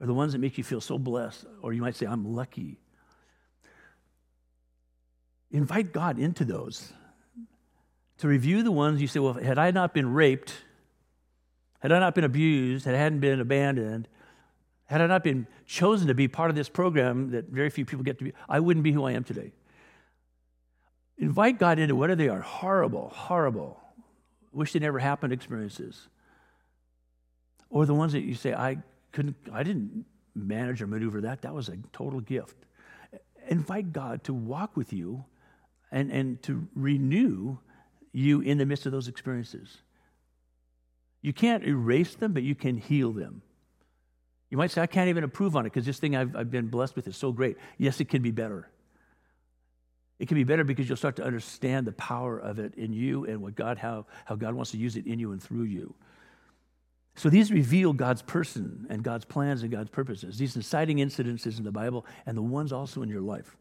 or 0.00 0.08
the 0.08 0.14
ones 0.14 0.32
that 0.32 0.40
make 0.40 0.58
you 0.58 0.64
feel 0.64 0.80
so 0.80 0.98
blessed, 0.98 1.46
or 1.62 1.72
you 1.72 1.82
might 1.82 1.94
say, 1.94 2.06
I'm 2.06 2.34
lucky, 2.34 2.80
invite 5.54 5.92
God 5.92 6.18
into 6.18 6.44
those. 6.44 6.92
To 8.18 8.28
review 8.28 8.62
the 8.62 8.72
ones 8.72 9.00
you 9.00 9.06
say, 9.06 9.20
well, 9.20 9.34
had 9.34 9.58
I 9.58 9.70
not 9.70 9.94
been 9.94 10.12
raped, 10.12 10.52
had 11.78 11.92
I 11.92 12.00
not 12.00 12.14
been 12.14 12.24
abused, 12.24 12.84
had 12.84 12.94
I 12.94 12.98
hadn't 12.98 13.20
been 13.20 13.40
abandoned, 13.40 14.08
had 14.86 15.00
I 15.00 15.06
not 15.06 15.22
been 15.22 15.46
chosen 15.64 16.08
to 16.08 16.14
be 16.14 16.28
part 16.28 16.50
of 16.50 16.56
this 16.56 16.68
program 16.68 17.30
that 17.30 17.48
very 17.48 17.70
few 17.70 17.84
people 17.84 18.04
get 18.04 18.18
to 18.18 18.24
be, 18.24 18.32
I 18.48 18.60
wouldn't 18.60 18.82
be 18.82 18.92
who 18.92 19.04
I 19.04 19.12
am 19.12 19.24
today. 19.24 19.52
Invite 21.18 21.58
God 21.58 21.78
into 21.78 21.94
whether 21.94 22.16
they 22.16 22.28
are 22.28 22.40
horrible, 22.40 23.10
horrible, 23.10 23.80
wish 24.52 24.72
they 24.72 24.80
never 24.80 24.98
happened 24.98 25.32
experiences, 25.32 26.08
or 27.70 27.86
the 27.86 27.94
ones 27.94 28.12
that 28.12 28.22
you 28.22 28.34
say, 28.34 28.52
I 28.52 28.78
couldn't, 29.12 29.36
I 29.52 29.62
didn't 29.62 30.04
manage 30.34 30.82
or 30.82 30.88
maneuver 30.88 31.20
that. 31.22 31.42
That 31.42 31.54
was 31.54 31.68
a 31.68 31.76
total 31.92 32.20
gift. 32.20 32.56
Invite 33.48 33.92
God 33.92 34.24
to 34.24 34.34
walk 34.34 34.76
with 34.76 34.92
you 34.92 35.24
and, 35.94 36.10
and 36.10 36.42
to 36.42 36.66
renew 36.74 37.56
you 38.12 38.40
in 38.40 38.58
the 38.58 38.66
midst 38.66 38.84
of 38.84 38.92
those 38.92 39.06
experiences. 39.06 39.78
You 41.22 41.32
can't 41.32 41.64
erase 41.64 42.16
them, 42.16 42.32
but 42.32 42.42
you 42.42 42.56
can 42.56 42.76
heal 42.76 43.12
them. 43.12 43.42
You 44.50 44.58
might 44.58 44.72
say, 44.72 44.82
I 44.82 44.86
can't 44.88 45.08
even 45.08 45.24
improve 45.24 45.56
on 45.56 45.64
it 45.64 45.70
because 45.72 45.86
this 45.86 45.98
thing 45.98 46.16
I've, 46.16 46.34
I've 46.34 46.50
been 46.50 46.66
blessed 46.66 46.96
with 46.96 47.06
is 47.06 47.16
so 47.16 47.32
great. 47.32 47.56
Yes, 47.78 48.00
it 48.00 48.08
can 48.08 48.22
be 48.22 48.32
better. 48.32 48.68
It 50.18 50.26
can 50.26 50.34
be 50.36 50.44
better 50.44 50.64
because 50.64 50.88
you'll 50.88 50.96
start 50.96 51.16
to 51.16 51.24
understand 51.24 51.86
the 51.86 51.92
power 51.92 52.38
of 52.38 52.58
it 52.58 52.74
in 52.74 52.92
you 52.92 53.24
and 53.24 53.40
what 53.40 53.54
God, 53.54 53.78
how, 53.78 54.06
how 54.24 54.34
God 54.34 54.54
wants 54.54 54.72
to 54.72 54.76
use 54.76 54.96
it 54.96 55.06
in 55.06 55.20
you 55.20 55.30
and 55.30 55.42
through 55.42 55.64
you. 55.64 55.94
So 57.14 57.30
these 57.30 57.52
reveal 57.52 57.92
God's 57.92 58.22
person 58.22 58.86
and 58.90 59.04
God's 59.04 59.24
plans 59.24 59.62
and 59.62 59.70
God's 59.70 59.90
purposes. 59.90 60.38
These 60.38 60.56
inciting 60.56 60.98
incidences 60.98 61.58
in 61.58 61.64
the 61.64 61.72
Bible 61.72 62.04
and 62.26 62.36
the 62.36 62.42
ones 62.42 62.72
also 62.72 63.02
in 63.02 63.08
your 63.08 63.20
life. 63.20 63.56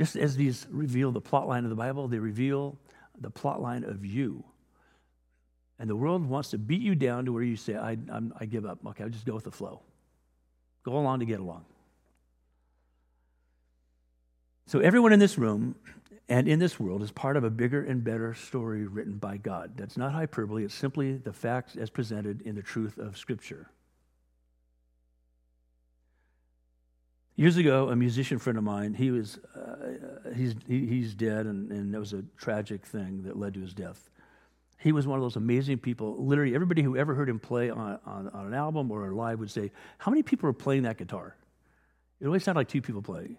Just 0.00 0.16
as 0.16 0.34
these 0.34 0.66
reveal 0.70 1.12
the 1.12 1.20
plot 1.20 1.46
line 1.46 1.64
of 1.64 1.68
the 1.68 1.76
Bible, 1.76 2.08
they 2.08 2.18
reveal 2.18 2.78
the 3.20 3.28
plot 3.28 3.60
line 3.60 3.84
of 3.84 4.02
you. 4.02 4.42
And 5.78 5.90
the 5.90 5.94
world 5.94 6.24
wants 6.24 6.48
to 6.52 6.58
beat 6.58 6.80
you 6.80 6.94
down 6.94 7.26
to 7.26 7.34
where 7.34 7.42
you 7.42 7.54
say, 7.54 7.76
I, 7.76 7.98
I'm, 8.10 8.32
I 8.40 8.46
give 8.46 8.64
up. 8.64 8.78
Okay, 8.86 9.04
I'll 9.04 9.10
just 9.10 9.26
go 9.26 9.34
with 9.34 9.44
the 9.44 9.50
flow. 9.50 9.82
Go 10.84 10.96
along 10.96 11.20
to 11.20 11.26
get 11.26 11.38
along. 11.38 11.66
So, 14.68 14.78
everyone 14.78 15.12
in 15.12 15.18
this 15.18 15.36
room 15.36 15.74
and 16.30 16.48
in 16.48 16.60
this 16.60 16.80
world 16.80 17.02
is 17.02 17.10
part 17.10 17.36
of 17.36 17.44
a 17.44 17.50
bigger 17.50 17.84
and 17.84 18.02
better 18.02 18.32
story 18.32 18.86
written 18.86 19.18
by 19.18 19.36
God. 19.36 19.72
That's 19.76 19.98
not 19.98 20.14
hyperbole, 20.14 20.64
it's 20.64 20.74
simply 20.74 21.18
the 21.18 21.34
facts 21.34 21.76
as 21.76 21.90
presented 21.90 22.40
in 22.40 22.54
the 22.54 22.62
truth 22.62 22.96
of 22.96 23.18
Scripture. 23.18 23.68
Years 27.40 27.56
ago, 27.56 27.88
a 27.88 27.96
musician 27.96 28.38
friend 28.38 28.58
of 28.58 28.64
mine, 28.64 28.92
he 28.92 29.10
was, 29.10 29.38
uh, 29.56 30.30
he's, 30.36 30.54
he, 30.68 30.84
he's 30.86 31.14
dead, 31.14 31.46
and, 31.46 31.72
and 31.72 31.94
it 31.94 31.98
was 31.98 32.12
a 32.12 32.22
tragic 32.36 32.84
thing 32.84 33.22
that 33.22 33.34
led 33.34 33.54
to 33.54 33.60
his 33.60 33.72
death. 33.72 34.10
He 34.76 34.92
was 34.92 35.06
one 35.06 35.18
of 35.18 35.22
those 35.22 35.36
amazing 35.36 35.78
people. 35.78 36.22
Literally, 36.22 36.54
everybody 36.54 36.82
who 36.82 36.98
ever 36.98 37.14
heard 37.14 37.30
him 37.30 37.40
play 37.40 37.70
on, 37.70 37.98
on, 38.04 38.28
on 38.28 38.46
an 38.48 38.52
album 38.52 38.90
or 38.90 39.10
live 39.14 39.38
would 39.38 39.50
say, 39.50 39.72
How 39.96 40.10
many 40.10 40.22
people 40.22 40.50
are 40.50 40.52
playing 40.52 40.82
that 40.82 40.98
guitar? 40.98 41.34
It 42.20 42.26
always 42.26 42.44
sounded 42.44 42.60
like 42.60 42.68
two 42.68 42.82
people 42.82 43.00
playing. 43.00 43.38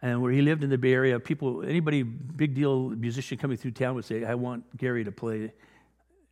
And 0.00 0.22
where 0.22 0.30
he 0.30 0.42
lived 0.42 0.62
in 0.62 0.70
the 0.70 0.78
Bay 0.78 0.92
Area, 0.92 1.18
people, 1.18 1.64
anybody 1.64 2.04
big 2.04 2.54
deal 2.54 2.90
musician 2.90 3.36
coming 3.36 3.56
through 3.56 3.72
town 3.72 3.96
would 3.96 4.04
say, 4.04 4.24
I 4.24 4.36
want 4.36 4.76
Gary 4.76 5.02
to 5.02 5.10
play 5.10 5.52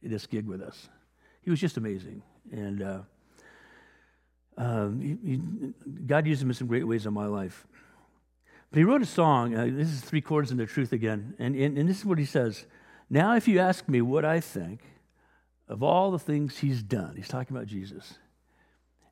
this 0.04 0.24
gig 0.28 0.46
with 0.46 0.62
us. 0.62 0.88
He 1.42 1.50
was 1.50 1.58
just 1.58 1.78
amazing. 1.78 2.22
And 2.52 2.80
uh, 2.80 3.00
um, 4.58 5.00
he, 5.00 5.16
he, 5.24 5.40
God 6.06 6.26
used 6.26 6.42
him 6.42 6.50
in 6.50 6.54
some 6.54 6.66
great 6.66 6.86
ways 6.86 7.06
in 7.06 7.14
my 7.14 7.26
life. 7.26 7.66
But 8.70 8.78
he 8.78 8.84
wrote 8.84 9.02
a 9.02 9.06
song. 9.06 9.54
Uh, 9.54 9.68
this 9.70 9.88
is 9.88 10.00
three 10.00 10.20
chords 10.20 10.50
in 10.50 10.58
the 10.58 10.66
truth 10.66 10.92
again. 10.92 11.34
And, 11.38 11.54
and, 11.54 11.78
and 11.78 11.88
this 11.88 12.00
is 12.00 12.04
what 12.04 12.18
he 12.18 12.24
says 12.24 12.66
Now, 13.08 13.36
if 13.36 13.46
you 13.46 13.60
ask 13.60 13.88
me 13.88 14.02
what 14.02 14.24
I 14.24 14.40
think 14.40 14.80
of 15.68 15.82
all 15.82 16.10
the 16.10 16.18
things 16.18 16.58
he's 16.58 16.82
done, 16.82 17.14
he's 17.16 17.28
talking 17.28 17.56
about 17.56 17.68
Jesus, 17.68 18.18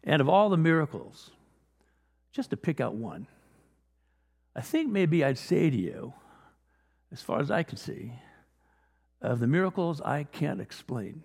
and 0.02 0.20
of 0.20 0.28
all 0.28 0.50
the 0.50 0.56
miracles, 0.56 1.30
just 2.32 2.50
to 2.50 2.56
pick 2.56 2.80
out 2.80 2.94
one, 2.94 3.28
I 4.54 4.62
think 4.62 4.90
maybe 4.90 5.24
I'd 5.24 5.38
say 5.38 5.70
to 5.70 5.76
you, 5.76 6.12
as 7.12 7.22
far 7.22 7.40
as 7.40 7.50
I 7.52 7.62
can 7.62 7.76
see, 7.76 8.12
of 9.22 9.38
the 9.38 9.46
miracles 9.46 10.00
I 10.00 10.24
can't 10.24 10.60
explain, 10.60 11.22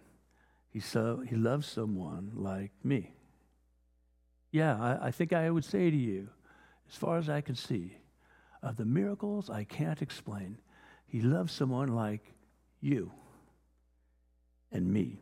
he, 0.69 0.80
so, 0.80 1.24
he 1.28 1.36
loves 1.36 1.67
someone 1.67 2.32
like 2.36 2.72
me. 2.84 3.15
Yeah, 4.51 4.77
I, 4.79 5.07
I 5.07 5.11
think 5.11 5.33
I 5.33 5.49
would 5.49 5.65
say 5.65 5.89
to 5.89 5.97
you, 5.97 6.29
as 6.89 6.95
far 6.95 7.17
as 7.17 7.29
I 7.29 7.41
can 7.41 7.55
see, 7.55 7.97
of 8.61 8.77
the 8.77 8.85
miracles 8.85 9.49
I 9.49 9.63
can't 9.63 10.01
explain, 10.01 10.57
he 11.07 11.21
loves 11.21 11.51
someone 11.53 11.95
like 11.95 12.33
you 12.81 13.11
and 14.71 14.91
me. 14.91 15.19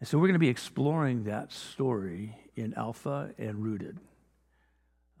And 0.00 0.08
so 0.08 0.18
we're 0.18 0.28
going 0.28 0.34
to 0.34 0.38
be 0.38 0.48
exploring 0.48 1.24
that 1.24 1.52
story 1.52 2.36
in 2.54 2.74
Alpha 2.74 3.30
and 3.38 3.62
Rooted. 3.62 3.98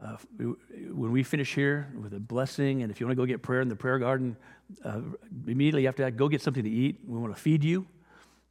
Uh, 0.00 0.16
when 0.38 1.10
we 1.10 1.24
finish 1.24 1.54
here 1.54 1.92
with 2.00 2.14
a 2.14 2.20
blessing, 2.20 2.82
and 2.82 2.90
if 2.92 3.00
you 3.00 3.06
want 3.06 3.16
to 3.16 3.20
go 3.20 3.26
get 3.26 3.42
prayer 3.42 3.60
in 3.60 3.68
the 3.68 3.74
prayer 3.74 3.98
garden, 3.98 4.36
uh, 4.84 5.00
immediately 5.48 5.88
after 5.88 6.04
that, 6.04 6.16
go 6.16 6.28
get 6.28 6.40
something 6.40 6.62
to 6.62 6.70
eat. 6.70 7.00
We 7.04 7.18
want 7.18 7.34
to 7.34 7.40
feed 7.40 7.64
you. 7.64 7.86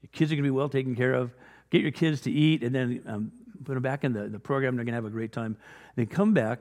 Your 0.01 0.09
kids 0.11 0.31
are 0.31 0.35
going 0.35 0.43
to 0.43 0.47
be 0.47 0.51
well 0.51 0.67
taken 0.67 0.95
care 0.95 1.13
of. 1.13 1.33
Get 1.69 1.81
your 1.81 1.91
kids 1.91 2.21
to 2.21 2.31
eat, 2.31 2.63
and 2.63 2.75
then 2.75 3.03
um, 3.05 3.31
put 3.63 3.73
them 3.73 3.83
back 3.83 4.03
in 4.03 4.13
the, 4.13 4.27
the 4.27 4.39
program. 4.39 4.75
They're 4.75 4.85
going 4.85 4.93
to 4.93 4.97
have 4.97 5.05
a 5.05 5.09
great 5.09 5.31
time. 5.31 5.57
Then 5.95 6.07
come 6.07 6.33
back, 6.33 6.59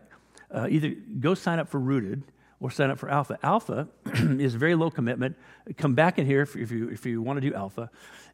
uh, 0.51 0.67
either 0.71 0.95
go 1.21 1.35
sign 1.35 1.59
up 1.59 1.69
for 1.69 1.81
Rooted 1.81 2.25
or 2.61 2.71
sign 2.71 2.91
up 2.91 2.99
for 2.99 3.09
Alpha. 3.09 3.39
Alpha 3.43 3.89
is 4.15 4.55
very 4.55 4.75
low 4.75 4.91
commitment. 4.91 5.37
Come 5.77 5.95
back 5.95 6.19
in 6.19 6.27
here 6.27 6.43
if, 6.43 6.57
if, 6.57 6.71
you, 6.71 6.89
if 6.89 7.05
you 7.05 7.21
want 7.21 7.37
to 7.39 7.51
do 7.51 7.55
Alpha. 7.55 7.91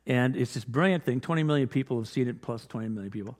And 0.06 0.36
it's 0.36 0.54
this 0.54 0.64
brilliant 0.64 1.04
thing. 1.04 1.20
20 1.20 1.42
million 1.42 1.68
people 1.68 1.98
have 1.98 2.08
seen 2.08 2.28
it, 2.28 2.42
plus 2.42 2.66
20 2.66 2.88
million 2.88 3.10
people. 3.10 3.38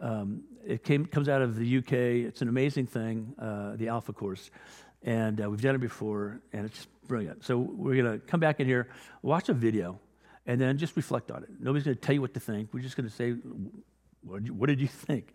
Um, 0.00 0.42
it 0.66 0.84
came, 0.84 1.06
comes 1.06 1.28
out 1.28 1.42
of 1.42 1.56
the 1.56 1.78
UK. 1.78 1.92
It's 1.92 2.42
an 2.42 2.48
amazing 2.48 2.86
thing, 2.86 3.34
uh, 3.38 3.76
the 3.76 3.88
Alpha 3.88 4.12
course. 4.12 4.50
And 5.02 5.40
uh, 5.40 5.50
we've 5.50 5.60
done 5.60 5.74
it 5.74 5.80
before, 5.80 6.40
and 6.52 6.64
it's 6.64 6.86
brilliant. 7.08 7.44
So 7.44 7.58
we're 7.58 7.96
going 8.02 8.20
to 8.20 8.26
come 8.26 8.40
back 8.40 8.60
in 8.60 8.66
here, 8.66 8.88
watch 9.22 9.48
a 9.48 9.54
video, 9.54 9.98
and 10.46 10.60
then 10.60 10.78
just 10.78 10.96
reflect 10.96 11.30
on 11.30 11.42
it. 11.42 11.50
Nobody's 11.60 11.84
going 11.84 11.96
to 11.96 12.00
tell 12.00 12.14
you 12.14 12.20
what 12.20 12.34
to 12.34 12.40
think. 12.40 12.70
We're 12.72 12.80
just 12.80 12.96
going 12.96 13.08
to 13.08 13.14
say 13.14 13.34
What 14.22 14.38
did 14.38 14.46
you, 14.48 14.54
what 14.54 14.68
did 14.68 14.80
you 14.80 14.88
think? 15.06 15.34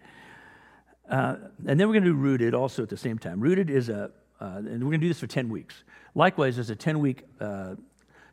Uh, 1.10 1.36
and 1.66 1.80
then 1.80 1.88
we're 1.88 1.94
going 1.94 2.04
to 2.04 2.10
do 2.12 2.16
Rooted 2.16 2.54
also 2.54 2.84
at 2.84 2.90
the 2.90 2.98
same 2.98 3.18
time. 3.18 3.40
Rooted 3.40 3.70
is 3.70 3.90
a, 3.90 4.12
uh, 4.40 4.58
and 4.58 4.84
we're 4.84 4.92
going 4.92 5.02
to 5.02 5.06
do 5.06 5.08
this 5.08 5.20
for 5.20 5.28
10 5.28 5.50
weeks. 5.50 5.84
Likewise, 6.16 6.56
there's 6.56 6.70
a 6.70 6.76
10 6.76 7.00
week 7.00 7.24
uh, 7.40 7.76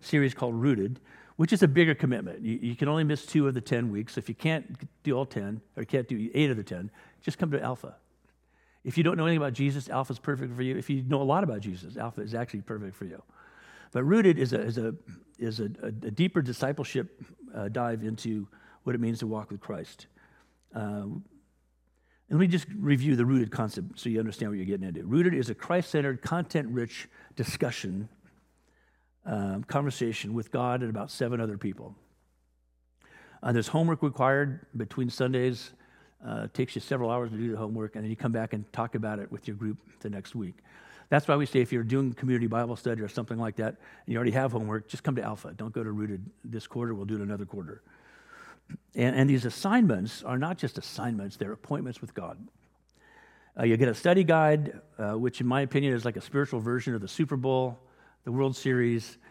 series 0.00 0.34
called 0.34 0.55
Rooted, 0.55 1.00
which 1.36 1.52
is 1.52 1.62
a 1.62 1.68
bigger 1.68 1.94
commitment. 1.94 2.40
You, 2.42 2.59
you, 2.61 2.76
can 2.76 2.88
only 2.88 3.05
miss 3.05 3.26
two 3.26 3.46
of 3.48 3.55
the 3.55 3.61
10 3.61 3.90
weeks. 3.90 4.18
If 4.18 4.28
you 4.28 4.34
can't 4.34 4.76
do 5.02 5.16
all 5.16 5.26
10, 5.26 5.61
or 5.76 5.84
can't 5.84 6.09
do 6.09 6.30
eight 6.34 6.50
of 6.50 6.57
the 6.57 6.62
10, 6.62 6.90
just 7.22 7.38
come 7.38 7.50
to 7.52 7.62
Alpha. 7.62 7.96
If 8.84 8.98
you 8.98 9.05
don't 9.05 9.16
know 9.16 9.24
anything 9.24 9.42
about 9.42 9.55
Jesus, 9.55 9.88
Alpha 9.88 10.12
is 10.12 10.18
perfect 10.18 10.55
for 10.55 10.62
you. 10.62 10.76
If 10.76 10.90
you 10.90 11.02
know 11.02 11.22
a 11.22 11.24
lot 11.24 11.42
about 11.42 11.61
Jesus, 11.61 11.96
Alpha 11.96 12.20
is 12.20 12.34
actually 12.34 12.61
perfect 12.61 12.94
for 12.94 13.07
you. 13.07 13.22
But 13.92 14.05
Rooted 14.05 14.38
is 14.38 14.52
a, 14.52 14.61
is 14.61 14.76
a, 14.76 14.94
is 15.38 15.61
a, 15.61 15.64
a, 15.82 15.90
deeper 15.90 16.42
discipleship 16.42 17.22
uh, 17.55 17.68
dive 17.68 18.02
into 18.02 18.46
what 18.82 18.94
it 18.94 19.00
means 19.00 19.20
to 19.20 19.26
walk 19.26 19.50
with 19.50 19.61
Christ. 19.61 20.07
Uh, 20.75 21.07
and 22.31 22.39
let 22.39 22.41
me 22.41 22.47
just 22.47 22.66
review 22.79 23.16
the 23.16 23.25
rooted 23.25 23.51
concept 23.51 23.99
so 23.99 24.09
you 24.09 24.18
understand 24.18 24.51
what 24.51 24.57
you're 24.57 24.66
getting 24.66 24.87
into. 24.87 25.05
Rooted 25.05 25.35
is 25.35 25.51
a 25.51 25.55
Christ 25.55 25.91
centered, 25.91 26.22
content 26.22 26.68
rich 26.70 27.09
discussion, 27.37 28.09
um, 29.27 29.64
conversation 29.64 30.35
with 30.35 30.51
God 30.51 30.81
and 30.81 30.91
about 30.91 31.11
seven 31.11 31.41
other 31.41 31.59
people. 31.59 31.95
Uh, 33.43 33.53
there's 33.53 33.68
homework 33.68 34.03
required 34.03 34.66
between 34.77 35.11
Sundays. 35.11 35.72
Uh, 36.27 36.45
it 36.45 36.55
takes 36.55 36.75
you 36.75 36.81
several 36.81 37.11
hours 37.11 37.31
to 37.31 37.37
do 37.37 37.51
the 37.51 37.57
homework, 37.59 37.95
and 37.95 38.05
then 38.05 38.11
you 38.11 38.16
come 38.16 38.33
back 38.33 38.55
and 38.55 38.70
talk 38.72 38.95
about 38.95 39.18
it 39.18 39.31
with 39.31 39.47
your 39.47 39.57
group 39.57 39.77
the 40.01 40.09
next 40.09 40.35
week. 40.35 40.57
That's 41.11 41.29
why 41.29 41.37
we 41.37 41.45
say 41.45 41.61
if 41.61 41.70
you're 41.70 41.83
doing 41.83 42.14
community 42.14 42.47
Bible 42.47 42.77
study 42.77 43.03
or 43.03 43.09
something 43.09 43.39
like 43.39 43.57
that, 43.57 43.77
and 44.07 44.12
you 44.12 44.16
already 44.16 44.31
have 44.31 44.53
homework, 44.53 44.89
just 44.89 45.03
come 45.03 45.14
to 45.16 45.22
Alpha. 45.22 45.53
Don't 45.55 45.75
go 45.75 45.85
to 45.85 45.93
Rooted 45.93 46.25
this 46.43 46.66
quarter. 46.66 46.95
We'll 46.95 47.05
do 47.05 47.16
it 47.16 47.20
another 47.20 47.45
quarter. 47.45 47.83
And, 48.94 49.16
and 49.16 49.30
these 49.30 49.44
assignments 49.44 50.22
are 50.22 50.38
not 50.38 50.58
just 50.58 50.78
assignments, 50.78 51.36
they're 51.36 51.52
appointments 51.52 52.00
with 52.00 52.14
God. 52.14 52.38
Uh, 53.58 53.64
you 53.64 53.76
get 53.76 53.88
a 53.88 53.94
study 53.94 54.24
guide, 54.24 54.80
uh, 54.98 55.12
which, 55.12 55.40
in 55.40 55.46
my 55.46 55.60
opinion, 55.60 55.94
is 55.94 56.04
like 56.04 56.16
a 56.16 56.20
spiritual 56.20 56.60
version 56.60 56.94
of 56.94 57.00
the 57.00 57.08
Super 57.08 57.36
Bowl, 57.36 57.78
the 58.24 58.32
World 58.32 58.56
Series. 58.56 59.18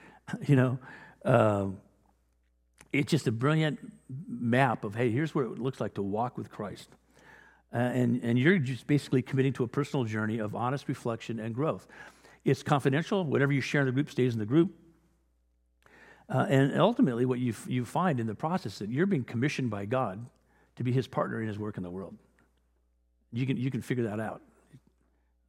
You 0.47 0.55
know, 0.55 0.79
uh, 1.25 1.65
it's 2.93 3.11
just 3.11 3.27
a 3.27 3.31
brilliant 3.31 3.77
map 4.25 4.85
of 4.85 4.95
hey, 4.95 5.11
here's 5.11 5.35
what 5.35 5.43
it 5.43 5.59
looks 5.59 5.81
like 5.81 5.95
to 5.95 6.01
walk 6.01 6.37
with 6.37 6.49
Christ. 6.49 6.87
Uh, 7.73 7.77
and, 7.77 8.23
and 8.23 8.39
you're 8.39 8.57
just 8.57 8.87
basically 8.87 9.21
committing 9.21 9.51
to 9.53 9.63
a 9.63 9.67
personal 9.67 10.05
journey 10.05 10.37
of 10.37 10.55
honest 10.55 10.87
reflection 10.87 11.39
and 11.39 11.53
growth. 11.53 11.87
It's 12.45 12.63
confidential. 12.63 13.25
Whatever 13.25 13.51
you 13.51 13.59
share 13.61 13.81
in 13.81 13.87
the 13.87 13.91
group 13.91 14.09
stays 14.09 14.33
in 14.33 14.39
the 14.39 14.45
group. 14.45 14.71
Uh, 16.29 16.45
and 16.49 16.79
ultimately, 16.79 17.25
what 17.25 17.39
you, 17.39 17.53
you 17.67 17.85
find 17.85 18.19
in 18.19 18.27
the 18.27 18.35
process 18.35 18.79
that 18.79 18.89
you're 18.89 19.05
being 19.05 19.23
commissioned 19.23 19.69
by 19.69 19.85
God 19.85 20.25
to 20.75 20.83
be 20.83 20.91
his 20.91 21.07
partner 21.07 21.41
in 21.41 21.47
his 21.47 21.59
work 21.59 21.77
in 21.77 21.83
the 21.83 21.91
world. 21.91 22.15
You 23.31 23.45
can, 23.45 23.57
you 23.57 23.69
can 23.69 23.81
figure 23.81 24.05
that 24.05 24.19
out. 24.19 24.41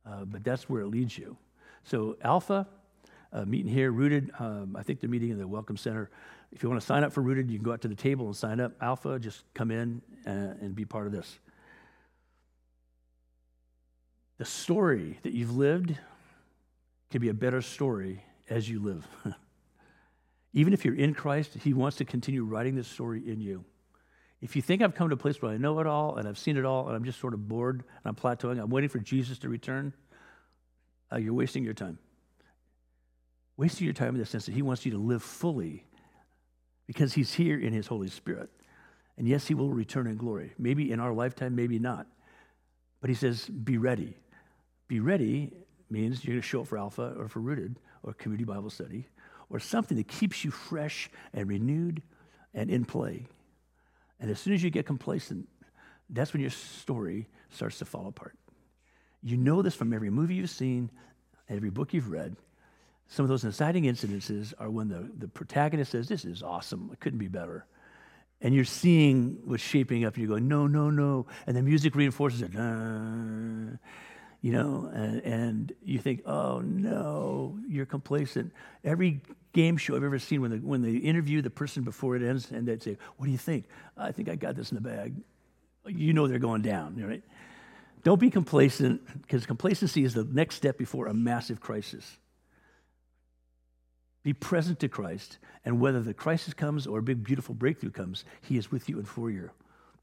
Uh, 0.07 0.25
but 0.25 0.45
that's 0.45 0.69
where 0.69 0.83
it 0.83 0.89
leads 0.89 1.17
you. 1.17 1.37
So, 1.85 2.17
Alpha, 2.23 2.67
uh, 3.33 3.45
meeting 3.45 3.73
here, 3.73 3.91
Rooted, 3.91 4.31
um, 4.39 4.77
I 4.79 4.83
think 4.83 5.01
they're 5.01 5.11
meeting 5.11 5.31
in 5.31 5.39
the 5.39 5.47
Welcome 5.47 5.77
Center. 5.77 6.11
If 6.53 6.63
you 6.63 6.69
want 6.69 6.81
to 6.81 6.87
sign 6.87 7.05
up 7.05 7.13
for 7.13 7.21
Rooted, 7.21 7.51
you 7.51 7.59
can 7.59 7.65
go 7.65 7.73
out 7.73 7.81
to 7.83 7.89
the 7.89 7.95
table 7.95 8.27
and 8.27 8.37
sign 8.37 8.61
up. 8.61 8.73
Alpha, 8.81 9.19
just 9.19 9.45
come 9.55 9.71
in 9.71 10.03
and, 10.25 10.51
uh, 10.51 10.65
and 10.65 10.75
be 10.75 10.85
part 10.85 11.07
of 11.07 11.13
this. 11.13 11.39
The 14.39 14.45
story 14.45 15.19
that 15.23 15.33
you've 15.33 15.57
lived 15.57 15.97
can 17.11 17.21
be 17.21 17.29
a 17.29 17.35
better 17.35 17.63
story 17.63 18.25
as 18.51 18.69
you 18.69 18.81
live. 18.81 19.07
Even 20.55 20.73
if 20.73 20.85
you're 20.85 20.95
in 20.95 21.13
Christ, 21.15 21.55
He 21.63 21.75
wants 21.75 21.99
to 21.99 22.05
continue 22.05 22.45
writing 22.45 22.77
this 22.77 22.89
story 22.89 23.23
in 23.29 23.41
you. 23.41 23.65
If 24.41 24.55
you 24.55 24.63
think 24.63 24.83
I've 24.83 24.95
come 24.95 25.09
to 25.09 25.15
a 25.15 25.19
place 25.19 25.43
where 25.43 25.51
I 25.51 25.57
know 25.57 25.81
it 25.81 25.87
all 25.87 26.17
and 26.17 26.29
I've 26.29 26.39
seen 26.39 26.57
it 26.57 26.65
all 26.65 26.87
and 26.87 26.97
I'm 26.97 27.05
just 27.05 27.19
sort 27.19 27.35
of 27.35 27.49
bored 27.49 27.77
and 27.81 28.05
I'm 28.05 28.15
plateauing, 28.15 28.63
I'm 28.63 28.71
waiting 28.71 28.89
for 28.89 29.01
Jesus 29.01 29.39
to 29.41 29.49
return, 29.49 29.93
uh, 31.13 31.17
you're 31.17 31.35
wasting 31.35 31.65
your 31.65 31.75
time. 31.75 31.99
Wasting 33.57 33.85
your 33.85 33.95
time 33.95 34.15
in 34.15 34.19
the 34.21 34.27
sense 34.27 34.47
that 34.47 34.55
He 34.55 34.63
wants 34.63 34.87
you 34.87 34.93
to 34.93 34.99
live 34.99 35.23
fully 35.23 35.87
because 36.87 37.13
He's 37.13 37.35
here 37.35 37.59
in 37.59 37.73
His 37.73 37.89
Holy 37.89 38.09
Spirit. 38.09 38.49
And 39.19 39.27
yes, 39.27 39.47
He 39.49 39.55
will 39.55 39.71
return 39.71 40.07
in 40.07 40.17
glory. 40.17 40.53
Maybe 40.57 40.93
in 40.93 41.01
our 41.01 41.13
lifetime, 41.13 41.57
maybe 41.57 41.81
not. 41.81 42.07
But 43.01 43.11
He 43.11 43.17
says, 43.17 43.47
be 43.49 43.79
ready. 43.79 44.17
Be 44.87 45.01
ready 45.01 45.53
means 45.91 46.25
you're 46.25 46.35
going 46.35 46.43
to 46.43 46.47
show 46.47 46.61
up 46.61 46.69
for 46.69 46.79
Alpha 46.79 47.15
or 47.19 47.29
for 47.29 47.41
Rooted 47.41 47.81
or 48.03 48.13
Community 48.13 48.45
Bible 48.45 48.71
Study 48.71 49.09
or 49.55 49.61
something 49.61 49.97
that 49.97 50.09
keeps 50.09 50.45
you 50.45 50.51
fresh 50.51 51.09
and 51.33 51.49
renewed 51.49 52.03
and 52.53 52.69
in 52.69 52.85
play. 52.85 53.25
And 54.19 54.29
as 54.29 54.41
soon 54.41 54.53
as 54.53 54.65
you 54.65 54.69
get 54.69 54.85
complacent, 54.85 55.49
that's 56.11 56.33
when 56.33 56.43
your 56.43 56.51
story 56.51 57.29
starts 57.51 57.79
to 57.79 57.85
fall 57.85 58.09
apart. 58.09 58.37
You 59.23 59.37
know 59.37 59.63
this 59.63 59.77
from 59.77 59.93
every 59.93 60.11
movie 60.11 60.35
you've 60.35 60.51
seen, 60.51 60.91
every 61.49 61.71
book 61.71 61.95
you've 61.95 62.11
read. 62.11 62.35
Some 63.07 63.25
of 63.25 63.29
those 63.29 63.45
inciting 63.45 63.85
incidences 63.85 64.53
are 64.59 64.71
when 64.71 64.89
the, 64.89 65.09
the 65.17 65.29
protagonist 65.29 65.93
says, 65.93 66.09
This 66.09 66.25
is 66.25 66.43
awesome, 66.43 66.91
it 66.93 66.99
couldn't 66.99 67.21
be 67.21 67.29
better. 67.29 67.65
And 68.41 68.57
you're 68.57 68.65
seeing 68.65 69.39
what's 69.45 69.63
shaping 69.63 70.05
up, 70.05 70.15
and 70.15 70.23
you're 70.23 70.29
going, 70.31 70.49
No, 70.49 70.67
no, 70.67 70.91
no. 70.91 71.27
And 71.47 71.57
the 71.57 71.63
music 71.63 71.95
reinforces 71.95 72.43
it. 72.43 72.57
Uh, 72.57 73.77
you 74.45 74.53
know, 74.53 74.91
and, 74.93 75.23
and 75.23 75.73
you 75.83 75.99
think, 75.99 76.21
oh 76.27 76.61
no, 76.61 77.59
you're 77.67 77.87
complacent. 77.87 78.53
Every 78.85 79.23
game 79.55 79.79
show 79.79 79.97
I've 79.97 80.05
ever 80.05 80.19
seen, 80.19 80.43
when, 80.43 80.51
the, 80.51 80.59
when 80.59 80.83
they 80.83 80.93
interview 80.93 81.41
the 81.41 81.49
person 81.49 81.83
before 81.83 82.17
it 82.17 82.23
ends 82.23 82.51
and 82.51 82.69
they'd 82.69 82.83
say, 82.83 82.99
what 83.17 83.25
do 83.25 83.33
you 83.33 83.39
think? 83.39 83.65
I 83.97 84.13
think 84.13 84.29
I 84.29 84.35
got 84.35 84.57
this 84.57 84.71
in 84.71 84.75
the 84.75 84.83
bag. 84.83 85.15
You 85.87 86.13
know 86.13 86.27
they're 86.27 86.39
going 86.39 86.61
down, 86.61 87.03
right? 87.03 87.23
Don't 88.03 88.21
be 88.21 88.29
complacent 88.29 89.01
because 89.23 89.47
complacency 89.47 90.05
is 90.05 90.13
the 90.13 90.25
next 90.25 90.57
step 90.57 90.77
before 90.77 91.07
a 91.07 91.15
massive 91.15 91.61
crisis. 91.61 92.19
Be 94.23 94.33
present 94.33 94.81
to 94.81 94.89
Christ, 94.89 95.39
and 95.65 95.81
whether 95.81 96.03
the 96.03 96.15
crisis 96.15 96.55
comes 96.55 96.87
or 96.87 96.99
a 96.99 97.03
big, 97.03 97.23
beautiful 97.23 97.55
breakthrough 97.55 97.91
comes, 97.91 98.25
He 98.43 98.57
is 98.57 98.71
with 98.71 98.89
you 98.89 98.99
and 98.99 99.09
for 99.09 99.31
you. 99.31 99.51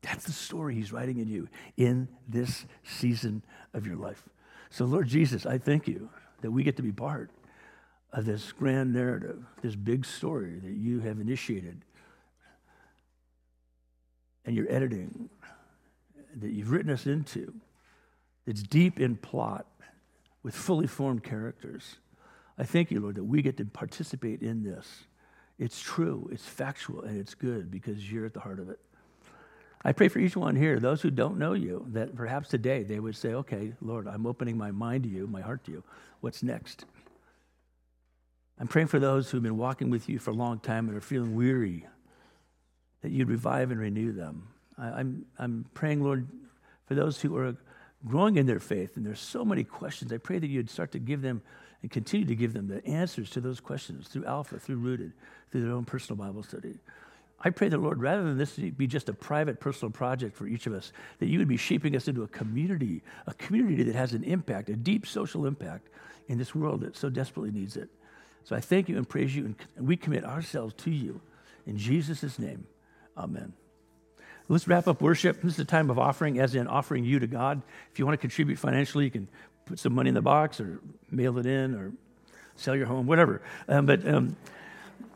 That's 0.02 0.26
the 0.26 0.32
story 0.32 0.76
He's 0.76 0.91
writing 0.91 1.18
in 1.18 1.28
you 1.28 1.47
in 1.78 2.08
this 2.28 2.66
season 2.84 3.43
of 3.74 3.86
your 3.86 3.95
life. 3.95 4.24
So, 4.70 4.86
Lord 4.86 5.08
Jesus, 5.08 5.45
I 5.45 5.58
thank 5.58 5.88
you 5.88 6.10
that 6.41 6.52
we 6.52 6.64
get 6.64 6.78
to 6.78 6.84
be 6.84 6.91
part 6.91 7.32
of 8.14 8.26
this 8.26 8.51
grand 8.51 8.93
narrative, 8.93 9.43
this 9.62 9.76
big 9.76 10.05
story 10.05 10.59
that 10.59 10.74
you 10.74 10.99
have 10.99 11.20
initiated 11.20 11.84
and 14.45 14.55
you're 14.55 14.72
editing, 14.72 15.30
that 16.36 16.51
you've 16.51 16.72
written 16.72 16.91
us 16.91 17.05
into, 17.05 17.53
that's 18.45 18.64
deep 18.64 18.99
in 18.99 19.16
plot 19.16 19.66
with 20.43 20.55
fully 20.55 20.88
formed 20.88 21.24
characters. 21.24 21.97
I 22.57 22.64
thank 22.64 22.91
you, 22.91 22.99
Lord, 22.99 23.16
that 23.16 23.24
we 23.24 23.41
get 23.41 23.57
to 23.57 23.66
participate 23.66 24.41
in 24.41 24.64
this. 24.64 24.88
It's 25.59 25.80
true, 25.80 26.28
it's 26.32 26.45
factual, 26.45 27.01
and 27.03 27.20
it's 27.20 27.36
good 27.36 27.70
because 27.70 28.12
you're 28.12 28.26
at 28.26 28.34
the 28.34 28.39
heart 28.39 28.59
of 28.59 28.70
it. 28.70 28.80
I 29.84 29.93
pray 29.93 30.09
for 30.09 30.20
each 30.20 30.36
one 30.36 30.55
here, 30.55 30.80
those 30.80 31.01
who 31.01 31.12
don't 31.12 31.38
know 31.38 31.53
you, 31.53 31.86
that 31.89 32.16
perhaps 32.16 32.49
today 32.49 32.84
they 32.84 32.99
would 32.99 33.16
say, 33.16 33.34
okay, 33.34 33.74
Lord, 33.82 34.07
I'm 34.07 34.26
opening 34.26 34.57
my 34.57 34.72
mind 34.72 35.03
to 35.03 35.09
you, 35.09 35.28
my 35.28 35.41
heart 35.41 35.64
to 35.66 35.72
you. 35.72 35.84
What's 36.20 36.43
next? 36.43 36.86
I'm 38.62 38.68
praying 38.68 38.88
for 38.89 38.99
those 38.99 39.32
who've 39.32 39.41
been 39.41 39.57
walking 39.57 39.89
with 39.89 40.07
you 40.07 40.20
for 40.20 40.30
a 40.30 40.36
long 40.36 40.59
time 40.59 40.88
and 40.88 40.95
are 40.95 41.01
feeling 41.01 41.34
weary, 41.36 41.88
that 43.01 43.09
you'd 43.09 43.28
revive 43.28 43.72
and 43.72 43.80
renew 43.80 44.12
them. 44.12 44.49
I, 44.78 44.88
am 44.88 44.93
I'm, 44.95 45.26
I'm 45.39 45.66
praying, 45.74 46.03
Lord, 46.03 46.28
for 46.86 46.93
those 46.93 47.20
who 47.20 47.36
are 47.38 47.55
growing 48.05 48.38
in 48.38 48.45
their 48.45 48.59
faith, 48.59 48.97
and 48.97 49.03
there's 49.03 49.20
so 49.20 49.43
many 49.43 49.64
questions. 49.64 50.14
I 50.14 50.18
pray 50.18 50.38
that 50.38 50.45
you'd 50.45 50.70
start 50.70 50.91
to 50.91 50.99
give 50.99 51.24
them 51.24 51.41
and 51.82 51.89
continue 51.89 52.28
to 52.28 52.36
give 52.36 52.53
them 52.53 52.68
the 52.68 52.86
answers 52.86 53.32
to 53.32 53.41
those 53.41 53.59
questions 53.59 54.07
through 54.07 54.26
Alpha, 54.26 54.59
through 54.59 54.76
Rooted, 54.76 55.14
through 55.51 55.64
their 55.64 55.72
own 55.72 55.84
personal 55.84 56.24
Bible 56.24 56.43
study. 56.43 56.78
I 57.39 57.49
pray 57.49 57.68
that, 57.68 57.80
Lord, 57.80 57.99
rather 57.99 58.22
than 58.22 58.38
this 58.38 58.51
be 58.51 58.86
just 58.86 59.09
a 59.09 59.14
private 59.14 59.59
personal 59.59 59.89
project 59.89 60.38
for 60.38 60.45
each 60.45 60.68
of 60.68 60.74
us, 60.74 60.93
that 61.18 61.30
you 61.30 61.39
would 61.39 61.47
be 61.47 61.57
shaping 61.57 61.95
us 61.95 62.07
into 62.07 62.22
a 62.22 62.28
community, 62.28 63.01
a 63.26 63.34
community 63.34 63.82
that 63.82 63.95
has 63.95 64.14
an 64.14 64.24
impact, 64.24 64.70
a 64.70 64.76
deep 64.76 65.07
social 65.07 65.47
impact 65.47 65.89
in 66.28 66.38
this 66.38 66.53
world 66.53 66.82
that 66.82 66.95
so 66.95 67.09
desperately 67.09 67.49
needs 67.49 67.76
it. 67.76 67.89
So 68.44 68.56
I 68.56 68.60
thank 68.60 68.89
you 68.89 68.98
and 68.98 69.08
praise 69.08 69.36
you, 69.36 69.56
and 69.76 69.88
we 69.88 69.96
commit 69.98 70.26
ourselves 70.26 70.74
to 70.80 70.92
you. 70.92 71.22
In 71.66 71.78
Jesus' 71.78 72.39
name, 72.39 72.66
amen. 73.18 73.54
Let's 74.50 74.68
wrap 74.68 74.88
up 74.88 75.02
worship. 75.02 75.42
This 75.42 75.54
is 75.54 75.60
a 75.60 75.66
time 75.66 75.89
of 75.89 75.98
offering, 75.98 76.39
as 76.39 76.56
in 76.56 76.68
offering 76.68 77.06
you 77.06 77.20
to 77.20 77.28
God. 77.28 77.62
If 77.92 78.00
you 78.00 78.06
want 78.06 78.20
to 78.20 78.22
contribute 78.22 78.58
financially, 78.58 79.06
you 79.06 79.12
can 79.12 79.28
put 79.66 79.80
some 79.80 79.94
money 79.94 80.10
in 80.10 80.16
the 80.16 80.22
box 80.22 80.60
or 80.60 80.82
mail 81.10 81.38
it 81.38 81.46
in 81.46 81.76
or 81.76 81.94
sell 82.56 82.76
your 82.76 82.88
home, 82.88 83.08
whatever. 83.08 83.42
Um, 83.70 83.86
but 83.86 84.06
um, 84.08 84.36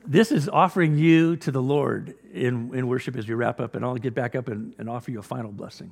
this 0.05 0.31
is 0.31 0.47
offering 0.47 0.97
you 0.97 1.35
to 1.37 1.51
the 1.51 1.61
Lord 1.61 2.15
in, 2.33 2.73
in 2.73 2.87
worship 2.87 3.17
as 3.17 3.27
we 3.27 3.33
wrap 3.33 3.59
up, 3.59 3.75
and 3.75 3.83
I'll 3.83 3.95
get 3.95 4.13
back 4.13 4.35
up 4.35 4.47
and, 4.47 4.73
and 4.77 4.89
offer 4.89 5.11
you 5.11 5.19
a 5.19 5.23
final 5.23 5.51
blessing. 5.51 5.91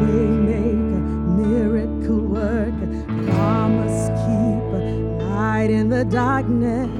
waymaker, 0.00 1.02
miracle 1.38 2.20
worker, 2.20 2.88
promise 3.30 4.08
keeper, 4.22 4.82
light 5.24 5.70
in 5.70 5.88
the 5.88 6.04
darkness. 6.04 6.93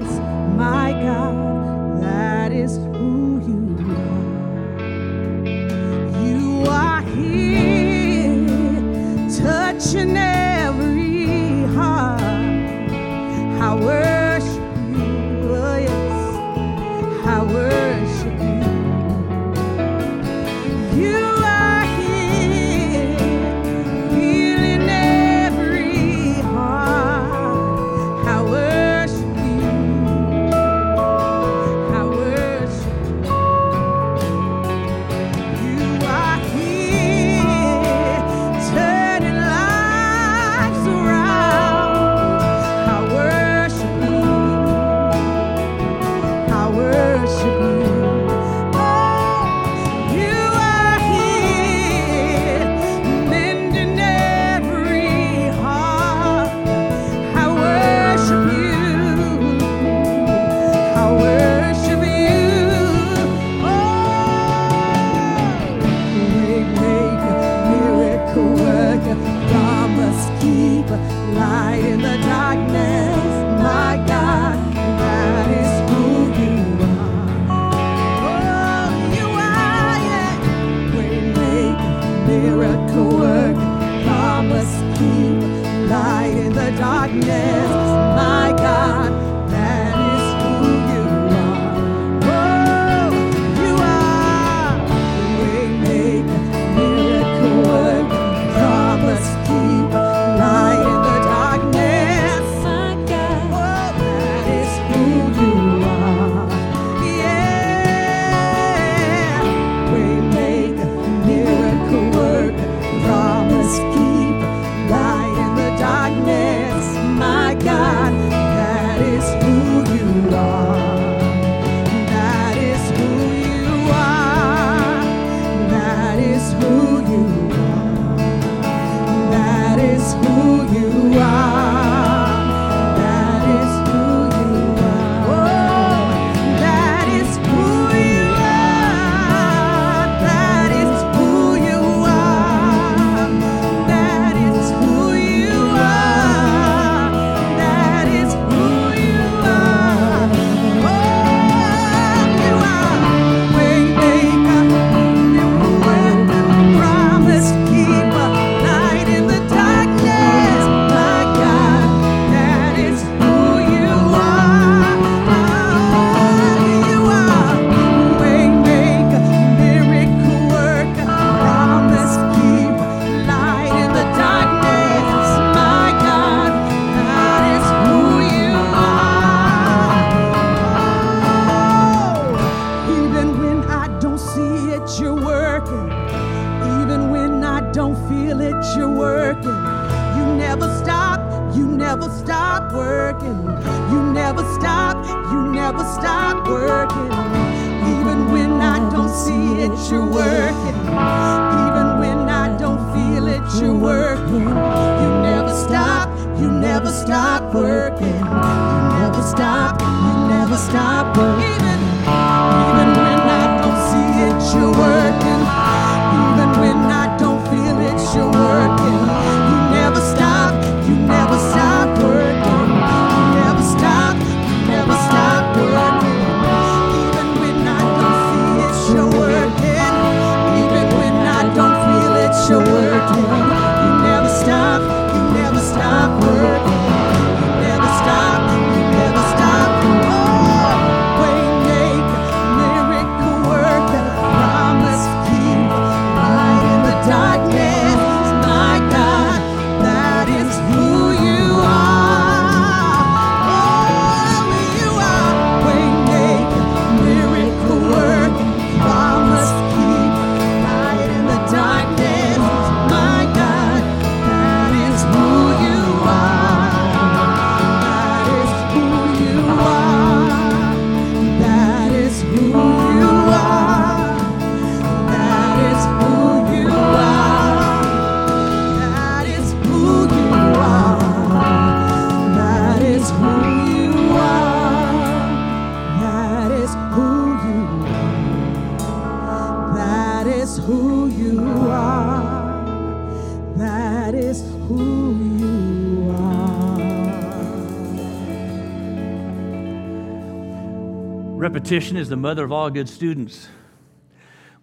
Repetition 301.65 301.97
is 301.97 302.11
the 302.11 302.17
mother 302.17 302.45
of 302.45 302.53
all 302.53 302.69
good 302.69 302.91
students. 302.91 303.49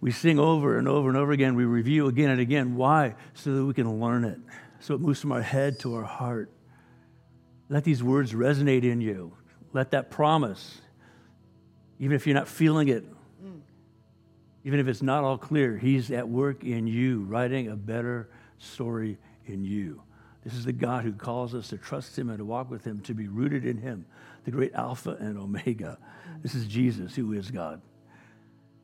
We 0.00 0.12
sing 0.12 0.38
over 0.38 0.78
and 0.78 0.86
over 0.86 1.08
and 1.08 1.18
over 1.18 1.32
again. 1.32 1.56
We 1.56 1.64
review 1.64 2.06
again 2.06 2.30
and 2.30 2.40
again. 2.40 2.76
Why? 2.76 3.16
So 3.34 3.56
that 3.56 3.64
we 3.64 3.74
can 3.74 4.00
learn 4.00 4.24
it. 4.24 4.38
So 4.78 4.94
it 4.94 5.00
moves 5.00 5.20
from 5.20 5.32
our 5.32 5.42
head 5.42 5.80
to 5.80 5.96
our 5.96 6.04
heart. 6.04 6.52
Let 7.68 7.82
these 7.82 8.04
words 8.04 8.32
resonate 8.34 8.84
in 8.84 9.00
you. 9.00 9.32
Let 9.72 9.90
that 9.90 10.12
promise, 10.12 10.80
even 11.98 12.14
if 12.14 12.24
you're 12.24 12.36
not 12.36 12.46
feeling 12.46 12.86
it, 12.86 13.04
even 14.62 14.78
if 14.78 14.86
it's 14.86 15.02
not 15.02 15.24
all 15.24 15.38
clear, 15.38 15.76
He's 15.76 16.12
at 16.12 16.28
work 16.28 16.62
in 16.62 16.86
you, 16.86 17.22
writing 17.22 17.66
a 17.66 17.74
better 17.74 18.30
story 18.58 19.18
in 19.46 19.64
you. 19.64 20.00
This 20.44 20.54
is 20.54 20.64
the 20.64 20.72
God 20.72 21.02
who 21.02 21.12
calls 21.12 21.52
us 21.52 21.66
to 21.70 21.78
trust 21.78 22.16
Him 22.16 22.28
and 22.28 22.38
to 22.38 22.44
walk 22.44 22.70
with 22.70 22.84
Him, 22.84 23.00
to 23.00 23.12
be 23.12 23.26
rooted 23.26 23.66
in 23.66 23.78
Him, 23.78 24.06
the 24.44 24.52
great 24.52 24.72
Alpha 24.74 25.16
and 25.18 25.36
Omega. 25.36 25.98
This 26.42 26.54
is 26.54 26.66
Jesus 26.66 27.14
who 27.14 27.32
is 27.32 27.50
God. 27.50 27.80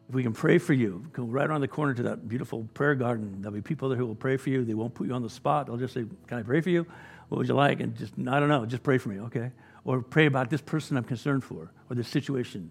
If 0.08 0.14
we 0.14 0.22
can 0.22 0.32
pray 0.32 0.56
for 0.56 0.72
you, 0.72 1.04
go 1.12 1.24
right 1.24 1.46
around 1.46 1.60
the 1.60 1.68
corner 1.68 1.92
to 1.92 2.02
that 2.04 2.28
beautiful 2.28 2.66
prayer 2.72 2.94
garden. 2.94 3.42
There'll 3.42 3.54
be 3.54 3.60
people 3.60 3.90
there 3.90 3.98
who 3.98 4.06
will 4.06 4.14
pray 4.14 4.38
for 4.38 4.48
you. 4.48 4.64
They 4.64 4.74
won't 4.74 4.94
put 4.94 5.06
you 5.06 5.12
on 5.12 5.22
the 5.22 5.28
spot. 5.28 5.66
They'll 5.66 5.76
just 5.76 5.92
say, 5.92 6.06
Can 6.26 6.38
I 6.38 6.42
pray 6.42 6.62
for 6.62 6.70
you? 6.70 6.86
What 7.28 7.38
would 7.38 7.48
you 7.48 7.54
like? 7.54 7.80
And 7.80 7.94
just, 7.94 8.14
I 8.26 8.40
don't 8.40 8.48
know, 8.48 8.64
just 8.64 8.82
pray 8.82 8.96
for 8.96 9.10
me, 9.10 9.20
okay? 9.20 9.50
Or 9.84 10.00
pray 10.00 10.26
about 10.26 10.48
this 10.48 10.62
person 10.62 10.96
I'm 10.96 11.04
concerned 11.04 11.44
for 11.44 11.70
or 11.90 11.96
this 11.96 12.08
situation. 12.08 12.70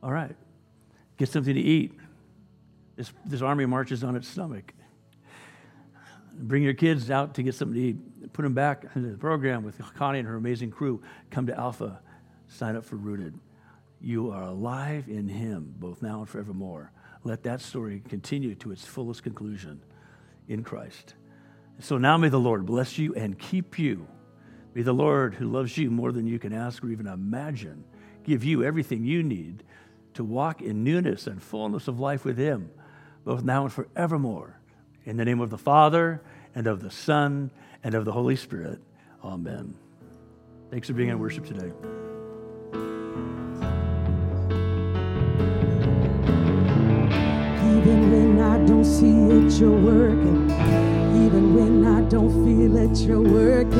All 0.00 0.12
right. 0.12 0.36
Get 1.16 1.28
something 1.28 1.54
to 1.54 1.60
eat. 1.60 1.92
This, 2.94 3.12
this 3.24 3.42
army 3.42 3.66
marches 3.66 4.04
on 4.04 4.14
its 4.14 4.28
stomach. 4.28 4.72
Bring 6.34 6.62
your 6.62 6.74
kids 6.74 7.10
out 7.10 7.34
to 7.34 7.42
get 7.42 7.56
something 7.56 7.74
to 7.74 7.88
eat. 7.88 8.32
Put 8.32 8.42
them 8.42 8.54
back 8.54 8.84
into 8.94 9.10
the 9.10 9.18
program 9.18 9.64
with 9.64 9.80
Connie 9.94 10.20
and 10.20 10.28
her 10.28 10.36
amazing 10.36 10.70
crew. 10.70 11.02
Come 11.30 11.46
to 11.46 11.58
Alpha. 11.58 12.00
Sign 12.46 12.76
up 12.76 12.84
for 12.84 12.94
Rooted. 12.94 13.34
You 14.00 14.30
are 14.30 14.42
alive 14.42 15.08
in 15.08 15.28
Him, 15.28 15.74
both 15.78 16.02
now 16.02 16.20
and 16.20 16.28
forevermore. 16.28 16.92
Let 17.24 17.42
that 17.42 17.60
story 17.60 18.02
continue 18.08 18.54
to 18.56 18.70
its 18.70 18.84
fullest 18.84 19.22
conclusion 19.22 19.82
in 20.46 20.62
Christ. 20.62 21.14
So 21.80 21.98
now 21.98 22.16
may 22.16 22.28
the 22.28 22.38
Lord 22.38 22.64
bless 22.66 22.98
you 22.98 23.14
and 23.14 23.38
keep 23.38 23.78
you. 23.78 24.06
May 24.74 24.82
the 24.82 24.92
Lord, 24.92 25.34
who 25.34 25.48
loves 25.48 25.76
you 25.76 25.90
more 25.90 26.12
than 26.12 26.26
you 26.26 26.38
can 26.38 26.52
ask 26.52 26.82
or 26.84 26.90
even 26.90 27.06
imagine, 27.06 27.84
give 28.24 28.44
you 28.44 28.62
everything 28.62 29.04
you 29.04 29.22
need 29.22 29.64
to 30.14 30.24
walk 30.24 30.62
in 30.62 30.84
newness 30.84 31.26
and 31.26 31.42
fullness 31.42 31.88
of 31.88 31.98
life 31.98 32.24
with 32.24 32.38
Him, 32.38 32.70
both 33.24 33.42
now 33.42 33.64
and 33.64 33.72
forevermore. 33.72 34.58
In 35.04 35.16
the 35.16 35.24
name 35.24 35.40
of 35.40 35.50
the 35.50 35.58
Father, 35.58 36.22
and 36.54 36.66
of 36.66 36.80
the 36.80 36.90
Son, 36.90 37.50
and 37.84 37.94
of 37.94 38.04
the 38.04 38.12
Holy 38.12 38.36
Spirit. 38.36 38.80
Amen. 39.24 39.74
Thanks 40.70 40.88
for 40.88 40.94
being 40.94 41.08
in 41.08 41.18
worship 41.18 41.46
today. 41.46 41.72
Don't 48.68 48.84
see 48.84 49.06
it, 49.08 49.58
you're 49.58 49.70
working. 49.70 50.50
Even 51.24 51.54
when 51.54 51.86
I 51.86 52.02
don't 52.02 52.30
feel 52.44 52.76
it, 52.76 52.98
you're 52.98 53.22
working. 53.22 53.78